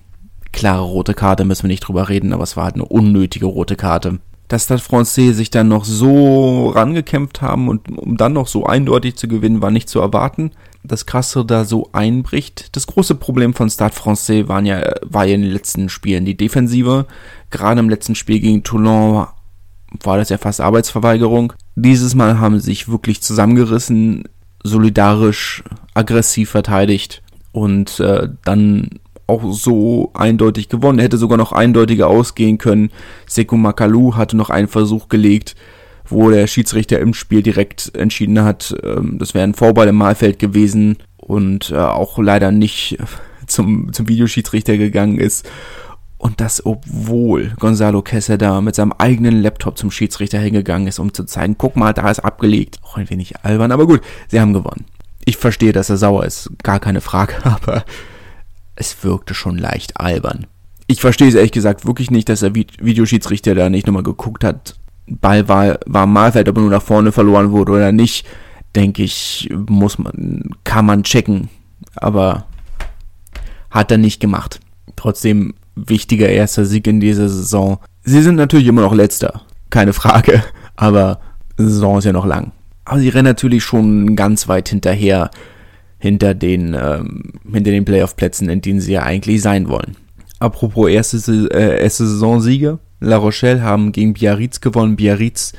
Klare 0.52 0.82
rote 0.82 1.14
Karte, 1.14 1.44
müssen 1.44 1.64
wir 1.64 1.68
nicht 1.68 1.80
drüber 1.80 2.08
reden, 2.08 2.32
aber 2.32 2.42
es 2.42 2.56
war 2.56 2.64
halt 2.64 2.74
eine 2.74 2.84
unnötige 2.84 3.46
rote 3.46 3.76
Karte. 3.76 4.18
Dass 4.48 4.64
Stade 4.64 4.82
Francais 4.82 5.32
sich 5.32 5.50
dann 5.50 5.68
noch 5.68 5.84
so 5.84 6.68
rangekämpft 6.68 7.40
haben 7.40 7.68
und 7.68 7.98
um 7.98 8.16
dann 8.16 8.34
noch 8.34 8.46
so 8.46 8.66
eindeutig 8.66 9.16
zu 9.16 9.26
gewinnen, 9.26 9.62
war 9.62 9.70
nicht 9.70 9.88
zu 9.88 10.00
erwarten. 10.00 10.52
Dass 10.86 11.06
Kassel 11.06 11.44
da 11.44 11.64
so 11.64 11.88
einbricht. 11.92 12.76
Das 12.76 12.86
große 12.86 13.14
Problem 13.14 13.54
von 13.54 13.70
Stade 13.70 13.94
Francais 13.94 14.48
waren 14.48 14.66
ja, 14.66 14.94
war 15.02 15.24
ja 15.24 15.34
in 15.34 15.42
den 15.42 15.50
letzten 15.50 15.88
Spielen 15.88 16.24
die 16.24 16.36
Defensive. 16.36 17.06
Gerade 17.50 17.80
im 17.80 17.88
letzten 17.88 18.14
Spiel 18.14 18.40
gegen 18.40 18.62
Toulon 18.62 19.26
war 20.02 20.16
das 20.16 20.28
ja 20.28 20.38
fast 20.38 20.60
Arbeitsverweigerung. 20.60 21.52
Dieses 21.74 22.14
Mal 22.14 22.38
haben 22.38 22.58
sie 22.58 22.66
sich 22.66 22.88
wirklich 22.88 23.22
zusammengerissen, 23.22 24.24
solidarisch, 24.62 25.62
aggressiv 25.94 26.50
verteidigt 26.50 27.22
und 27.52 28.00
äh, 28.00 28.28
dann 28.44 28.90
auch 29.26 29.52
so 29.52 30.10
eindeutig 30.14 30.68
gewonnen. 30.68 30.98
Er 30.98 31.06
hätte 31.06 31.18
sogar 31.18 31.38
noch 31.38 31.52
eindeutiger 31.52 32.08
ausgehen 32.08 32.58
können. 32.58 32.90
Sekou 33.26 33.56
Makalu 33.56 34.14
hatte 34.14 34.36
noch 34.36 34.50
einen 34.50 34.68
Versuch 34.68 35.08
gelegt, 35.08 35.56
wo 36.08 36.30
der 36.30 36.46
Schiedsrichter 36.46 36.98
im 36.98 37.14
Spiel 37.14 37.42
direkt 37.42 37.94
entschieden 37.94 38.42
hat, 38.42 38.74
ähm, 38.82 39.18
das 39.18 39.34
wäre 39.34 39.44
ein 39.44 39.54
Vorball 39.54 39.88
im 39.88 39.96
Mahlfeld 39.96 40.38
gewesen 40.38 40.98
und 41.16 41.70
äh, 41.70 41.76
auch 41.76 42.18
leider 42.18 42.50
nicht 42.50 42.98
zum, 43.46 43.92
zum 43.92 44.08
Videoschiedsrichter 44.08 44.76
gegangen 44.76 45.18
ist. 45.18 45.48
Und 46.18 46.40
das, 46.40 46.64
obwohl 46.64 47.52
Gonzalo 47.58 48.02
Quesada 48.02 48.60
mit 48.60 48.74
seinem 48.74 48.92
eigenen 48.92 49.42
Laptop 49.42 49.76
zum 49.76 49.90
Schiedsrichter 49.90 50.38
hingegangen 50.38 50.88
ist, 50.88 50.98
um 50.98 51.12
zu 51.12 51.24
zeigen, 51.24 51.56
guck 51.58 51.76
mal, 51.76 51.92
da 51.92 52.10
ist 52.10 52.20
abgelegt. 52.20 52.78
Auch 52.82 52.96
ein 52.96 53.10
wenig 53.10 53.44
albern, 53.44 53.70
aber 53.70 53.86
gut, 53.86 54.00
sie 54.28 54.40
haben 54.40 54.54
gewonnen. 54.54 54.86
Ich 55.24 55.36
verstehe, 55.36 55.72
dass 55.72 55.90
er 55.90 55.98
sauer 55.98 56.24
ist, 56.24 56.50
gar 56.62 56.80
keine 56.80 57.00
Frage, 57.00 57.34
aber 57.44 57.84
es 58.76 59.04
wirkte 59.04 59.34
schon 59.34 59.58
leicht 59.58 60.00
albern. 60.00 60.46
Ich 60.86 61.00
verstehe 61.00 61.28
es 61.28 61.34
ehrlich 61.34 61.52
gesagt 61.52 61.84
wirklich 61.84 62.10
nicht, 62.10 62.28
dass 62.28 62.40
der 62.40 62.54
Videoschiedsrichter 62.54 63.54
da 63.54 63.68
nicht 63.68 63.86
nochmal 63.86 64.04
geguckt 64.04 64.44
hat. 64.44 64.76
Ball 65.06 65.48
war, 65.48 65.78
war 65.86 66.04
im 66.04 66.12
Mahlfeld, 66.12 66.48
ob 66.48 66.56
er 66.56 66.62
nur 66.62 66.70
nach 66.70 66.82
vorne 66.82 67.12
verloren 67.12 67.52
wurde 67.52 67.72
oder 67.72 67.92
nicht, 67.92 68.26
denke 68.74 69.02
ich, 69.02 69.48
muss 69.68 69.98
man, 69.98 70.50
kann 70.64 70.86
man 70.86 71.02
checken. 71.02 71.48
Aber 71.94 72.46
hat 73.70 73.90
er 73.90 73.98
nicht 73.98 74.20
gemacht. 74.20 74.60
Trotzdem 74.96 75.54
wichtiger 75.74 76.28
erster 76.28 76.64
Sieg 76.64 76.86
in 76.86 77.00
dieser 77.00 77.28
Saison. 77.28 77.78
Sie 78.02 78.22
sind 78.22 78.36
natürlich 78.36 78.66
immer 78.66 78.82
noch 78.82 78.94
letzter, 78.94 79.42
keine 79.70 79.92
Frage, 79.92 80.42
aber 80.76 81.20
Saison 81.56 81.98
ist 81.98 82.04
ja 82.04 82.12
noch 82.12 82.26
lang. 82.26 82.52
Aber 82.84 83.00
sie 83.00 83.08
rennen 83.08 83.26
natürlich 83.26 83.64
schon 83.64 84.16
ganz 84.16 84.48
weit 84.48 84.68
hinterher, 84.68 85.30
hinter 85.98 86.34
den, 86.34 86.74
ähm, 86.74 87.32
hinter 87.50 87.70
den 87.70 87.84
Playoff-Plätzen, 87.84 88.48
in 88.48 88.60
denen 88.60 88.80
sie 88.80 88.92
ja 88.92 89.02
eigentlich 89.02 89.42
sein 89.42 89.68
wollen. 89.68 89.96
Apropos 90.38 90.88
erste, 90.88 91.18
äh, 91.52 91.82
erste 91.82 92.06
Saisonsiege. 92.06 92.78
La 93.00 93.16
Rochelle 93.16 93.62
haben 93.62 93.92
gegen 93.92 94.14
Biarritz 94.14 94.60
gewonnen. 94.60 94.96
Biarritz, 94.96 95.52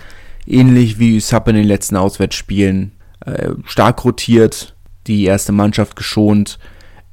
ähnlich 0.46 1.00
wie 1.00 1.17
Usapp 1.17 1.48
in 1.48 1.56
den 1.56 1.67
letzten 1.67 1.96
Auswärtsspielen, 1.96 2.94
äh, 3.25 3.51
stark 3.65 4.03
rotiert, 4.06 4.75
die 5.08 5.25
erste 5.25 5.51
Mannschaft 5.51 5.96
geschont, 5.96 6.60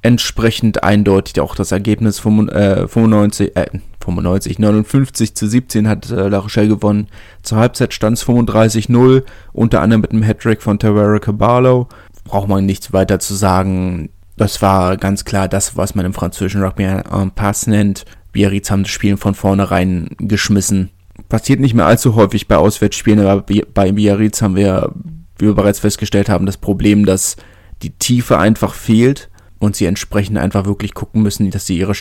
entsprechend 0.02 0.84
eindeutig 0.84 1.40
auch 1.40 1.54
das 1.54 1.72
Ergebnis 1.72 2.18
95, 2.18 3.56
äh, 3.56 3.66
95, 4.00 4.58
59 4.58 5.34
zu 5.34 5.46
17 5.48 5.88
hat 5.88 6.10
äh, 6.10 6.28
La 6.28 6.38
Rochelle 6.38 6.68
gewonnen. 6.68 7.08
Zur 7.42 7.58
Halbzeit 7.58 7.94
stand 7.94 8.18
es 8.18 8.26
35-0, 8.26 9.22
unter 9.52 9.80
anderem 9.80 10.02
mit 10.02 10.12
einem 10.12 10.22
Hattrick 10.22 10.62
von 10.62 10.78
Tavera 10.78 11.18
Caballo. 11.18 11.88
Braucht 12.24 12.48
man 12.48 12.66
nichts 12.66 12.92
weiter 12.92 13.18
zu 13.18 13.34
sagen. 13.34 14.10
Das 14.36 14.60
war 14.60 14.96
ganz 14.96 15.24
klar 15.24 15.48
das, 15.48 15.76
was 15.76 15.94
man 15.94 16.04
im 16.04 16.12
französischen 16.12 16.62
Rugby 16.62 16.84
en 16.84 17.30
pass 17.30 17.66
nennt. 17.66 18.04
Biarritz 18.34 18.70
haben 18.70 18.82
das 18.82 18.92
Spiel 18.92 19.16
von 19.16 19.34
vornherein 19.34 20.08
geschmissen. 20.18 20.90
Passiert 21.30 21.60
nicht 21.60 21.72
mehr 21.72 21.86
allzu 21.86 22.16
häufig 22.16 22.48
bei 22.48 22.56
Auswärtsspielen, 22.56 23.24
aber 23.26 23.46
bei 23.72 23.92
Biarritz 23.92 24.42
haben 24.42 24.56
wir, 24.56 24.92
wie 25.38 25.46
wir 25.46 25.54
bereits 25.54 25.78
festgestellt 25.78 26.28
haben, 26.28 26.44
das 26.44 26.58
Problem, 26.58 27.06
dass 27.06 27.36
die 27.82 27.90
Tiefe 27.90 28.38
einfach 28.38 28.74
fehlt 28.74 29.30
und 29.58 29.76
sie 29.76 29.86
entsprechend 29.86 30.36
einfach 30.36 30.66
wirklich 30.66 30.92
gucken 30.92 31.22
müssen, 31.22 31.50
dass 31.50 31.66
sie 31.66 31.78
ihre, 31.78 31.94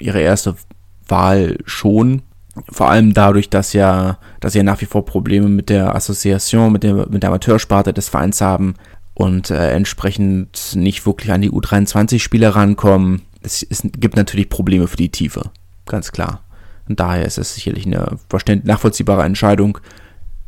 ihre 0.00 0.20
erste 0.20 0.56
Wahl 1.08 1.58
schon. 1.64 2.22
Vor 2.70 2.90
allem 2.90 3.14
dadurch, 3.14 3.48
dass 3.48 3.72
ja, 3.72 4.18
dass 4.40 4.52
sie 4.52 4.58
ja 4.58 4.64
nach 4.64 4.80
wie 4.80 4.86
vor 4.86 5.04
Probleme 5.04 5.48
mit 5.48 5.68
der 5.68 5.94
Assoziation, 5.94 6.72
mit 6.72 6.82
der, 6.82 7.08
mit 7.08 7.22
der 7.22 7.30
Amateursparte 7.30 7.92
des 7.92 8.08
Vereins 8.08 8.40
haben 8.40 8.74
und 9.14 9.50
äh, 9.50 9.72
entsprechend 9.72 10.74
nicht 10.74 11.06
wirklich 11.06 11.32
an 11.32 11.42
die 11.42 11.50
U23-Spieler 11.50 12.50
rankommen. 12.50 13.22
Es, 13.42 13.62
es 13.62 13.82
gibt 13.82 14.16
natürlich 14.16 14.48
Probleme 14.48 14.86
für 14.86 14.96
die 14.96 15.10
Tiefe, 15.10 15.50
ganz 15.86 16.12
klar. 16.12 16.42
Und 16.88 17.00
daher 17.00 17.24
ist 17.24 17.38
es 17.38 17.54
sicherlich 17.54 17.86
eine 17.86 18.18
nachvollziehbare 18.64 19.24
Entscheidung. 19.24 19.78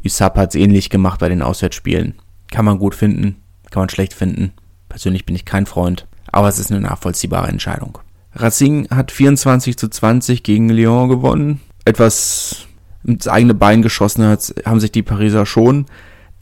USAP 0.04 0.36
hat 0.36 0.50
es 0.50 0.60
ähnlich 0.60 0.90
gemacht 0.90 1.20
bei 1.20 1.28
den 1.28 1.42
Auswärtsspielen. 1.42 2.14
Kann 2.50 2.64
man 2.64 2.78
gut 2.78 2.94
finden, 2.94 3.36
kann 3.70 3.82
man 3.82 3.88
schlecht 3.88 4.12
finden. 4.12 4.52
Persönlich 4.88 5.26
bin 5.26 5.34
ich 5.34 5.44
kein 5.44 5.66
Freund 5.66 6.06
aber 6.32 6.48
es 6.48 6.58
ist 6.58 6.70
eine 6.70 6.80
nachvollziehbare 6.80 7.48
Entscheidung. 7.48 7.98
Racing 8.34 8.88
hat 8.90 9.10
24 9.10 9.76
zu 9.76 9.88
20 9.88 10.42
gegen 10.42 10.68
Lyon 10.68 11.08
gewonnen. 11.08 11.60
Etwas 11.84 12.66
ins 13.04 13.26
eigene 13.26 13.54
Bein 13.54 13.82
geschossen 13.82 14.24
hat, 14.24 14.54
haben 14.64 14.80
sich 14.80 14.92
die 14.92 15.02
Pariser 15.02 15.46
schon. 15.46 15.86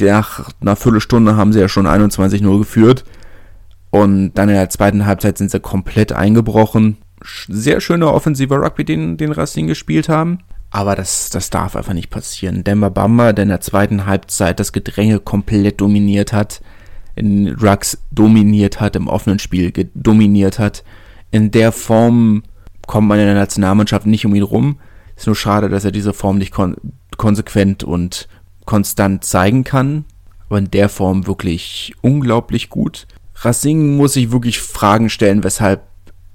Nach 0.00 0.50
einer 0.60 0.76
Viertelstunde 0.76 1.36
haben 1.36 1.52
sie 1.52 1.60
ja 1.60 1.68
schon 1.68 1.86
21-0 1.86 2.58
geführt. 2.58 3.04
Und 3.90 4.34
dann 4.34 4.48
in 4.48 4.56
der 4.56 4.68
zweiten 4.68 5.06
Halbzeit 5.06 5.38
sind 5.38 5.50
sie 5.50 5.60
komplett 5.60 6.12
eingebrochen. 6.12 6.98
Sehr 7.48 7.80
schöner 7.80 8.12
offensiver 8.12 8.60
Rugby, 8.60 8.84
den, 8.84 9.16
den 9.16 9.32
Racing 9.32 9.66
gespielt 9.66 10.08
haben. 10.08 10.40
Aber 10.70 10.94
das, 10.94 11.30
das 11.30 11.50
darf 11.50 11.76
einfach 11.76 11.94
nicht 11.94 12.10
passieren. 12.10 12.64
Demba 12.64 12.88
Bamba, 12.88 13.32
der 13.32 13.44
in 13.44 13.48
der 13.48 13.60
zweiten 13.60 14.06
Halbzeit 14.06 14.60
das 14.60 14.72
Gedränge 14.72 15.20
komplett 15.20 15.80
dominiert 15.80 16.32
hat, 16.32 16.60
in 17.14 17.48
Rucks 17.54 17.98
dominiert 18.10 18.80
hat, 18.80 18.96
im 18.96 19.08
offenen 19.08 19.38
Spiel 19.38 19.72
dominiert 19.94 20.58
hat. 20.58 20.84
In 21.30 21.50
der 21.50 21.72
Form 21.72 22.42
kommt 22.86 23.08
man 23.08 23.18
in 23.18 23.26
der 23.26 23.34
Nationalmannschaft 23.34 24.06
nicht 24.06 24.26
um 24.26 24.34
ihn 24.34 24.42
rum. 24.42 24.78
Ist 25.16 25.26
nur 25.26 25.36
schade, 25.36 25.68
dass 25.68 25.84
er 25.84 25.92
diese 25.92 26.12
Form 26.12 26.38
nicht 26.38 26.52
kon 26.52 26.76
konsequent 27.16 27.82
und 27.82 28.28
konstant 28.66 29.24
zeigen 29.24 29.64
kann. 29.64 30.04
Aber 30.48 30.58
in 30.58 30.70
der 30.70 30.90
Form 30.90 31.26
wirklich 31.26 31.94
unglaublich 32.02 32.68
gut. 32.68 33.06
Racing 33.36 33.96
muss 33.96 34.12
sich 34.12 34.30
wirklich 34.30 34.60
Fragen 34.60 35.08
stellen, 35.08 35.42
weshalb 35.42 35.82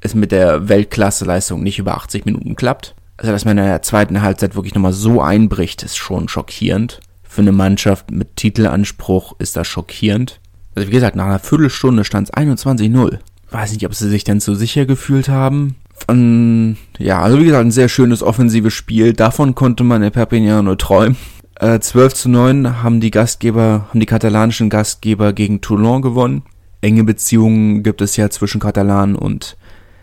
es 0.02 0.16
mit 0.16 0.32
der 0.32 0.68
Weltklasse-Leistung 0.68 1.64
nicht 1.64 1.80
über 1.80 1.96
80 1.96 2.26
Minuten 2.26 2.56
klappt. 2.56 2.96
Also, 3.18 3.32
dass 3.32 3.46
man 3.46 3.58
in 3.58 3.66
der 3.66 3.82
zweiten 3.84 4.22
Halbzeit 4.22 4.56
wirklich 4.56 4.74
nochmal 4.74 4.94
so 4.94 5.22
einbricht, 5.22 5.84
ist 5.84 5.98
schon 5.98 6.28
schockierend. 6.28 7.00
Für 7.24 7.42
eine 7.42 7.52
Mannschaft 7.52 8.12
mit 8.12 8.36
Titelanspruch 8.36 9.36
ist 9.40 9.56
das 9.56 9.68
schockierend. 9.68 10.42
Also 10.76 10.88
wie 10.88 10.94
gesagt, 10.94 11.16
nach 11.16 11.26
einer 11.26 11.40
Viertelstunde 11.40 12.04
stand 12.04 12.30
es 12.30 12.34
21-0. 12.34 13.20
Weiß 13.52 13.74
nicht, 13.74 13.86
ob 13.86 13.94
sie 13.94 14.10
sich 14.10 14.24
denn 14.24 14.40
so 14.40 14.56
sicher 14.56 14.86
gefühlt 14.86 15.30
haben. 15.30 15.76
Von, 15.94 16.78
ja, 16.98 17.22
also 17.22 17.40
wie 17.40 17.46
gesagt, 17.46 17.66
ein 17.66 17.72
sehr 17.72 17.90
schönes 17.90 18.24
offensives 18.24 18.74
Spiel. 18.74 19.14
Davon 19.14 19.54
konnte 19.54 19.84
man 19.84 20.02
in 20.02 20.12
Perpignan 20.12 20.66
nur 20.66 20.78
träumen. 20.78 21.18
Äh, 21.60 21.80
12 21.80 22.14
zu 22.14 22.30
9 22.30 22.82
haben 22.82 23.02
die 23.02 23.12
Gastgeber, 23.12 23.88
haben 23.90 24.00
die 24.00 24.06
katalanischen 24.06 24.70
Gastgeber 24.70 25.34
gegen 25.34 25.62
Toulon 25.62 26.02
gewonnen. 26.02 26.44
Enge 26.82 27.04
Beziehungen 27.04 27.84
gibt 27.84 28.02
es 28.02 28.16
ja 28.18 28.30
zwischen 28.30 28.60
Katalanen 28.60 29.16
und 29.16 29.58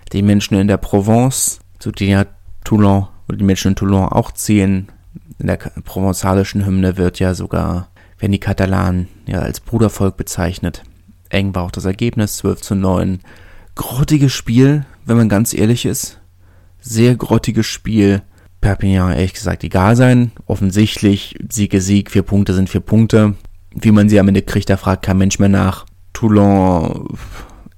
den 0.08 0.26
Menschen 0.26 0.58
in 0.58 0.68
der 0.68 0.76
Provence, 0.76 1.60
zu 1.78 1.90
denen 1.90 2.10
ja 2.12 2.26
Toulon 2.64 3.08
oder 3.28 3.38
die 3.38 3.44
Menschen 3.44 3.68
in 3.68 3.76
Toulon 3.76 4.08
auch 4.08 4.32
zählen. 4.32 4.88
In 5.38 5.46
der 5.46 5.56
provenzalischen 5.56 6.66
Hymne 6.66 6.96
wird 6.96 7.18
ja 7.18 7.34
sogar 7.34 7.88
werden 8.18 8.32
die 8.32 8.40
Katalanen 8.40 9.08
ja 9.26 9.40
als 9.40 9.60
Brudervolk 9.60 10.16
bezeichnet. 10.16 10.82
Eng 11.30 11.54
war 11.54 11.64
auch 11.64 11.70
das 11.70 11.84
Ergebnis, 11.84 12.38
12 12.38 12.60
zu 12.60 12.74
9. 12.74 13.20
Grottiges 13.74 14.32
Spiel, 14.32 14.86
wenn 15.04 15.16
man 15.16 15.28
ganz 15.28 15.54
ehrlich 15.54 15.86
ist. 15.86 16.20
Sehr 16.80 17.16
grottiges 17.16 17.66
Spiel. 17.66 18.22
Perpignan 18.60 19.12
ehrlich 19.12 19.34
gesagt 19.34 19.62
egal 19.62 19.94
sein. 19.94 20.32
Offensichtlich, 20.46 21.36
Sieg 21.48 21.74
ist 21.74 21.86
Sieg, 21.86 22.10
vier 22.10 22.22
Punkte 22.22 22.54
sind 22.54 22.68
vier 22.68 22.80
Punkte. 22.80 23.34
Wie 23.72 23.92
man 23.92 24.08
sie 24.08 24.18
am 24.18 24.28
Ende 24.28 24.42
kriegt, 24.42 24.68
da 24.68 24.76
fragt 24.76 25.04
kein 25.04 25.18
Mensch 25.18 25.38
mehr 25.38 25.48
nach. 25.48 25.86
Toulon, 26.12 27.06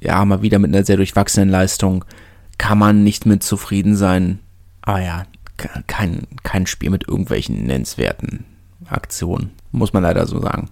ja, 0.00 0.24
mal 0.24 0.42
wieder 0.42 0.58
mit 0.58 0.74
einer 0.74 0.84
sehr 0.84 0.96
durchwachsenen 0.96 1.48
Leistung. 1.48 2.04
Kann 2.58 2.78
man 2.78 3.04
nicht 3.04 3.26
mit 3.26 3.42
zufrieden 3.42 3.96
sein. 3.96 4.40
Aber 4.82 5.00
ja, 5.00 5.24
kein, 5.86 6.26
kein 6.42 6.66
Spiel 6.66 6.90
mit 6.90 7.06
irgendwelchen 7.06 7.66
nennenswerten 7.66 8.44
Aktionen. 8.88 9.50
Muss 9.72 9.92
man 9.92 10.02
leider 10.02 10.26
so 10.26 10.40
sagen. 10.40 10.70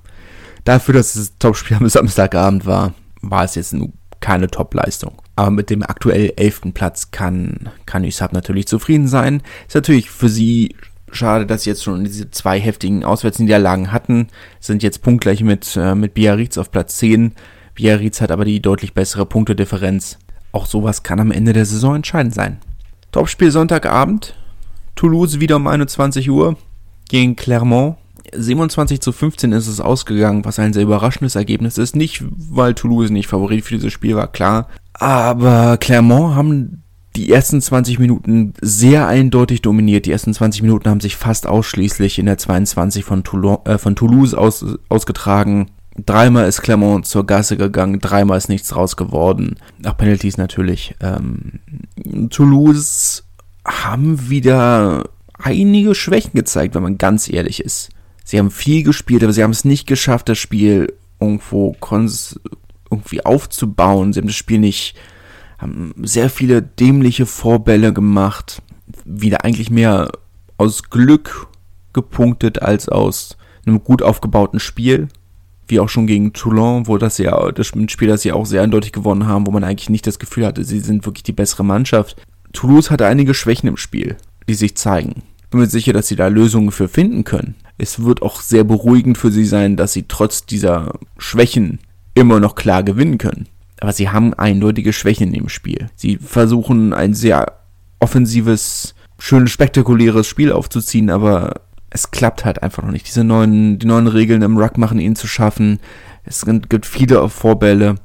Dafür, 0.65 0.95
dass 0.95 1.15
es 1.15 1.39
Topspiel 1.39 1.77
am 1.77 1.89
Samstagabend 1.89 2.67
war, 2.67 2.95
war 3.23 3.45
es 3.45 3.55
jetzt 3.55 3.75
keine 4.21 4.49
Top-Leistung. 4.49 5.23
Aber 5.37 5.51
mit 5.51 5.71
dem 5.71 5.83
aktuell 5.83 6.33
elften 6.37 6.73
Platz 6.73 7.11
kann, 7.11 7.71
kann 7.87 8.05
USAP 8.05 8.33
natürlich 8.33 8.67
zufrieden 8.67 9.09
sein. 9.09 9.43
Ist 9.67 9.75
natürlich 9.75 10.11
für 10.11 10.29
sie 10.29 10.75
schade, 11.13 11.47
dass 11.47 11.63
sie 11.63 11.71
jetzt 11.71 11.85
schon 11.85 12.05
diese 12.05 12.31
zwei 12.31 12.61
heftigen 12.61 13.05
Auswärtsniederlagen 13.05 13.93
hatten. 13.93 14.29
Sind 14.61 14.83
jetzt 14.83 15.03
punktgleich 15.03 15.43
mit, 15.43 15.77
äh, 15.77 15.95
mit 15.95 16.15
Biarritz 16.15 16.59
auf 16.59 16.71
Platz 16.71 16.97
10. 16.99 17.35
Biarritz 17.79 18.21
hat 18.21 18.33
aber 18.33 18.45
die 18.45 18.61
deutlich 18.61 18.93
bessere 18.93 19.25
Punktedifferenz. 19.25 20.19
Auch 20.51 20.67
sowas 20.67 21.05
kann 21.05 21.21
am 21.21 21.31
Ende 21.31 21.53
der 21.53 21.65
Saison 21.65 21.95
entscheidend 21.95 22.35
sein. 22.35 22.59
Topspiel 23.13 23.53
Sonntagabend. 23.53 24.35
Toulouse 24.97 25.39
wieder 25.39 25.55
um 25.55 25.69
21 25.69 26.29
Uhr 26.29 26.57
gegen 27.09 27.37
Clermont. 27.37 27.97
27 28.35 29.01
zu 29.01 29.13
15 29.13 29.53
ist 29.53 29.69
es 29.69 29.81
ausgegangen, 29.81 30.45
was 30.45 30.59
ein 30.59 30.73
sehr 30.73 30.83
überraschendes 30.83 31.37
Ergebnis 31.37 31.79
ist. 31.79 31.95
Nicht, 31.95 32.25
weil 32.29 32.75
Toulouse 32.75 33.11
nicht 33.11 33.29
Favorit 33.29 33.65
für 33.65 33.77
dieses 33.77 33.93
Spiel 33.93 34.17
war, 34.17 34.27
klar. 34.27 34.67
Aber 34.95 35.77
Clermont 35.77 36.35
haben 36.35 36.83
die 37.15 37.31
ersten 37.31 37.61
20 37.61 38.01
Minuten 38.01 38.55
sehr 38.61 39.07
eindeutig 39.07 39.63
dominiert. 39.63 40.07
Die 40.07 40.11
ersten 40.11 40.35
20 40.35 40.63
Minuten 40.63 40.91
haben 40.91 41.01
sich 41.01 41.15
fast 41.15 41.47
ausschließlich 41.47 42.19
in 42.19 42.27
der 42.27 42.39
22 42.39 43.05
von, 43.05 43.23
Toulon, 43.23 43.59
äh, 43.67 43.79
von 43.79 43.95
Toulouse 43.95 44.35
aus, 44.35 44.65
ausgetragen. 44.89 45.71
Dreimal 46.07 46.47
ist 46.47 46.63
Clermont 46.63 47.07
zur 47.07 47.27
Gasse 47.27 47.57
gegangen, 47.57 47.99
dreimal 47.99 48.39
ist 48.39 48.49
nichts 48.49 48.75
raus 48.77 48.97
geworden. 48.97 49.57
Nach 49.79 49.97
Penalties 49.97 50.37
natürlich. 50.37 50.95
Ähm, 51.01 51.61
Toulouse 52.31 53.25
haben 53.65 54.31
wieder 54.31 55.09
einige 55.39 55.95
Schwächen 55.95 56.33
gezeigt, 56.35 56.75
wenn 56.75 56.85
man 56.85 56.99
ganz 56.99 57.29
ehrlich 57.29 57.61
ist. 57.61 57.91
Sie 58.25 58.39
haben 58.39 58.51
viel 58.51 58.85
gespielt, 58.85 59.25
aber 59.25 59.33
sie 59.33 59.43
haben 59.43 59.51
es 59.51 59.65
nicht 59.65 59.87
geschafft, 59.87 60.29
das 60.29 60.39
Spiel 60.39 60.93
irgendwo 61.19 61.77
irgendwie 62.91 63.25
aufzubauen. 63.25 64.13
Sie 64.13 64.21
haben 64.21 64.29
das 64.29 64.37
Spiel 64.37 64.61
nicht, 64.61 64.95
haben 65.59 65.95
sehr 66.03 66.31
viele 66.31 66.63
dämliche 66.63 67.27
Vorbälle 67.27 67.93
gemacht. 67.93 68.63
Wieder 69.05 69.45
eigentlich 69.45 69.71
mehr 69.71 70.13
aus 70.59 70.85
Glück 70.85 71.49
gepunktet 71.93 72.63
als 72.63 72.89
aus 72.89 73.37
einem 73.67 73.83
gut 73.83 74.03
aufgebauten 74.03 74.61
Spiel 74.61 75.09
wie 75.69 75.81
auch 75.81 75.89
schon 75.89 76.07
gegen 76.07 76.33
Toulon, 76.33 76.87
wo 76.87 76.99
das 76.99 77.19
ja 77.19 77.51
das 77.53 77.67
Spiel, 77.67 78.09
das 78.09 78.23
sie 78.23 78.33
auch 78.33 78.47
sehr 78.47 78.63
eindeutig 78.63 78.93
gewonnen 78.93 79.27
haben, 79.27 79.47
wo 79.47 79.51
man 79.51 79.65
eigentlich 79.65 79.91
nicht 79.91 80.07
das 80.07 80.19
Gefühl 80.19 80.47
hatte, 80.47 80.65
sie 80.65 80.81
sind 80.81 81.07
wirklich 81.07 81.23
die 81.23 81.33
bessere 81.33 81.65
Mannschaft. 81.65 82.17
Toulouse 82.53 82.91
hatte 82.91 83.07
einige 83.07 83.35
Schwächen 83.35 83.69
im 83.69 83.77
Spiel, 83.77 84.17
die 84.49 84.55
sich 84.55 84.77
zeigen. 84.77 85.23
Bin 85.51 85.61
mir 85.61 85.67
sicher, 85.67 85.93
dass 85.93 86.09
sie 86.09 86.17
da 86.17 86.29
Lösungen 86.29 86.73
für 86.73 86.89
finden 86.89 87.25
können. 87.25 87.55
Es 87.79 88.03
wird 88.03 88.23
auch 88.23 88.41
sehr 88.41 88.65
beruhigend 88.65 89.17
für 89.17 89.31
sie 89.31 89.45
sein, 89.45 89.77
dass 89.77 89.93
sie 89.93 90.05
trotz 90.09 90.45
dieser 90.45 90.99
Schwächen 91.17 91.79
immer 92.15 92.41
noch 92.41 92.55
klar 92.55 92.83
gewinnen 92.83 93.19
können. 93.19 93.49
Aber 93.81 93.93
sie 93.93 94.09
haben 94.09 94.35
eindeutige 94.35 94.93
Schwächen 94.93 95.33
im 95.33 95.49
Spiel. 95.49 95.89
Sie 95.95 96.17
versuchen 96.17 96.93
ein 96.93 97.15
sehr 97.15 97.61
offensives, 98.01 98.95
schönes, 99.19 99.53
spektakuläres 99.53 100.27
Spiel 100.27 100.53
aufzuziehen, 100.53 101.11
aber 101.11 101.63
es 101.91 102.11
klappt 102.11 102.45
halt 102.45 102.63
einfach 102.63 102.83
noch 102.83 102.91
nicht. 102.91 103.07
Diese 103.07 103.25
neuen, 103.25 103.79
die 103.79 103.87
neuen 103.87 104.07
Regeln 104.07 104.43
im 104.43 104.59
Ruck 104.59 104.79
machen 104.79 105.01
ihn 105.01 105.17
zu 105.17 105.27
schaffen. 105.27 105.81
Es 106.25 106.45
gibt 106.45 106.87
viele 106.87 107.29
Vorbälle. 107.29 107.97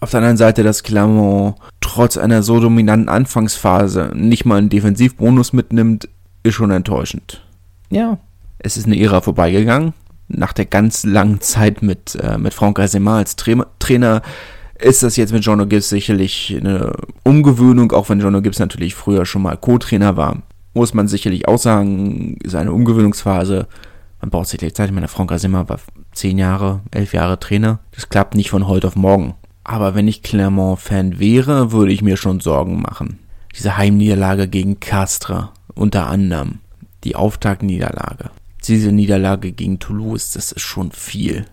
Auf 0.00 0.10
der 0.10 0.18
anderen 0.18 0.36
Seite, 0.36 0.62
dass 0.62 0.82
Clermont 0.82 1.56
trotz 1.80 2.16
einer 2.16 2.42
so 2.42 2.60
dominanten 2.60 3.08
Anfangsphase 3.08 4.12
nicht 4.14 4.44
mal 4.44 4.56
einen 4.56 4.68
Defensivbonus 4.68 5.52
mitnimmt, 5.52 6.08
ist 6.42 6.54
schon 6.54 6.70
enttäuschend. 6.70 7.44
Ja, 7.90 8.18
es 8.58 8.76
ist 8.76 8.86
eine 8.86 8.98
Ära 8.98 9.20
vorbeigegangen. 9.20 9.92
Nach 10.28 10.52
der 10.52 10.66
ganz 10.66 11.04
langen 11.04 11.40
Zeit 11.40 11.82
mit, 11.82 12.14
äh, 12.14 12.38
mit 12.38 12.54
Franck 12.54 12.78
Azema 12.78 13.18
als 13.18 13.36
Tra 13.36 13.66
Trainer 13.78 14.22
ist 14.78 15.02
das 15.02 15.16
jetzt 15.16 15.32
mit 15.32 15.44
John 15.44 15.60
O'Gibbs 15.60 15.88
sicherlich 15.88 16.56
eine 16.58 16.92
Umgewöhnung, 17.24 17.92
auch 17.92 18.08
wenn 18.08 18.20
John 18.20 18.36
O'Gibbs 18.36 18.60
natürlich 18.60 18.94
früher 18.94 19.26
schon 19.26 19.42
mal 19.42 19.56
Co-Trainer 19.56 20.16
war 20.16 20.38
muss 20.74 20.94
man 20.94 21.08
sicherlich 21.08 21.48
auch 21.48 21.58
sagen, 21.58 22.36
ist 22.42 22.54
eine 22.54 22.72
Umgewöhnungsphase. 22.72 23.66
Man 24.20 24.30
braucht 24.30 24.48
sicherlich 24.48 24.74
Zeit. 24.74 24.88
Ich 24.88 24.94
meine, 24.94 25.08
Frank 25.08 25.32
Asimmer 25.32 25.68
war 25.68 25.80
zehn 26.12 26.38
Jahre, 26.38 26.80
elf 26.90 27.14
Jahre 27.14 27.38
Trainer. 27.38 27.80
Das 27.92 28.08
klappt 28.08 28.34
nicht 28.34 28.50
von 28.50 28.68
heute 28.68 28.86
auf 28.86 28.96
morgen. 28.96 29.34
Aber 29.64 29.94
wenn 29.94 30.08
ich 30.08 30.22
Clermont-Fan 30.22 31.18
wäre, 31.18 31.72
würde 31.72 31.92
ich 31.92 32.02
mir 32.02 32.16
schon 32.16 32.40
Sorgen 32.40 32.82
machen. 32.82 33.18
Diese 33.56 33.76
Heimniederlage 33.76 34.48
gegen 34.48 34.80
Castres 34.80 35.48
unter 35.74 36.06
anderem. 36.06 36.58
Die 37.04 37.16
Auftaktniederlage. 37.16 38.30
Diese 38.66 38.92
Niederlage 38.92 39.52
gegen 39.52 39.78
Toulouse, 39.78 40.32
das 40.32 40.52
ist 40.52 40.60
schon 40.60 40.92
viel. 40.92 41.46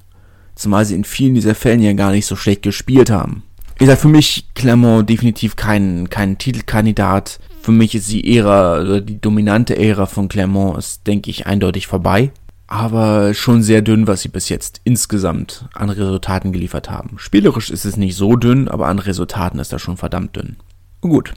Zumal 0.55 0.85
sie 0.85 0.95
in 0.95 1.05
vielen 1.05 1.35
dieser 1.35 1.55
Fällen 1.55 1.81
ja 1.81 1.93
gar 1.93 2.11
nicht 2.11 2.25
so 2.25 2.35
schlecht 2.35 2.63
gespielt 2.63 3.09
haben. 3.09 3.43
Wie 3.77 3.85
gesagt, 3.85 4.01
für 4.01 4.07
mich 4.07 4.45
Clermont 4.55 5.07
definitiv 5.07 5.55
kein, 5.55 6.09
kein 6.09 6.39
Titelkandidat. 6.39 7.39
Für 7.61 7.71
mich 7.71 7.93
ist 7.93 8.11
die 8.11 8.35
Ära, 8.35 8.73
also 8.73 8.99
die 8.99 9.21
dominante 9.21 9.77
Ära 9.77 10.07
von 10.07 10.29
Clermont 10.29 10.79
ist, 10.79 11.05
denke 11.05 11.29
ich, 11.29 11.45
eindeutig 11.45 11.85
vorbei. 11.85 12.31
Aber 12.65 13.35
schon 13.35 13.61
sehr 13.61 13.83
dünn, 13.83 14.07
was 14.07 14.21
sie 14.21 14.29
bis 14.29 14.49
jetzt 14.49 14.81
insgesamt 14.83 15.65
an 15.73 15.89
Resultaten 15.89 16.51
geliefert 16.51 16.89
haben. 16.89 17.17
Spielerisch 17.19 17.69
ist 17.69 17.85
es 17.85 17.97
nicht 17.97 18.15
so 18.15 18.35
dünn, 18.35 18.67
aber 18.67 18.87
an 18.87 18.99
Resultaten 18.99 19.59
ist 19.59 19.71
das 19.71 19.81
schon 19.81 19.95
verdammt 19.95 20.35
dünn. 20.35 20.57
Gut, 20.99 21.33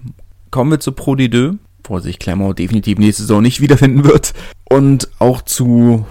kommen 0.50 0.70
wir 0.70 0.80
zu 0.80 0.92
Pro 0.92 1.12
D2, 1.12 1.58
wo 1.84 1.98
sich 1.98 2.18
Clermont 2.18 2.58
definitiv 2.58 2.98
nächste 2.98 3.22
Saison 3.22 3.42
nicht 3.42 3.60
wiederfinden 3.60 4.04
wird. 4.04 4.32
Und 4.64 5.08
auch 5.18 5.42
zu 5.42 6.06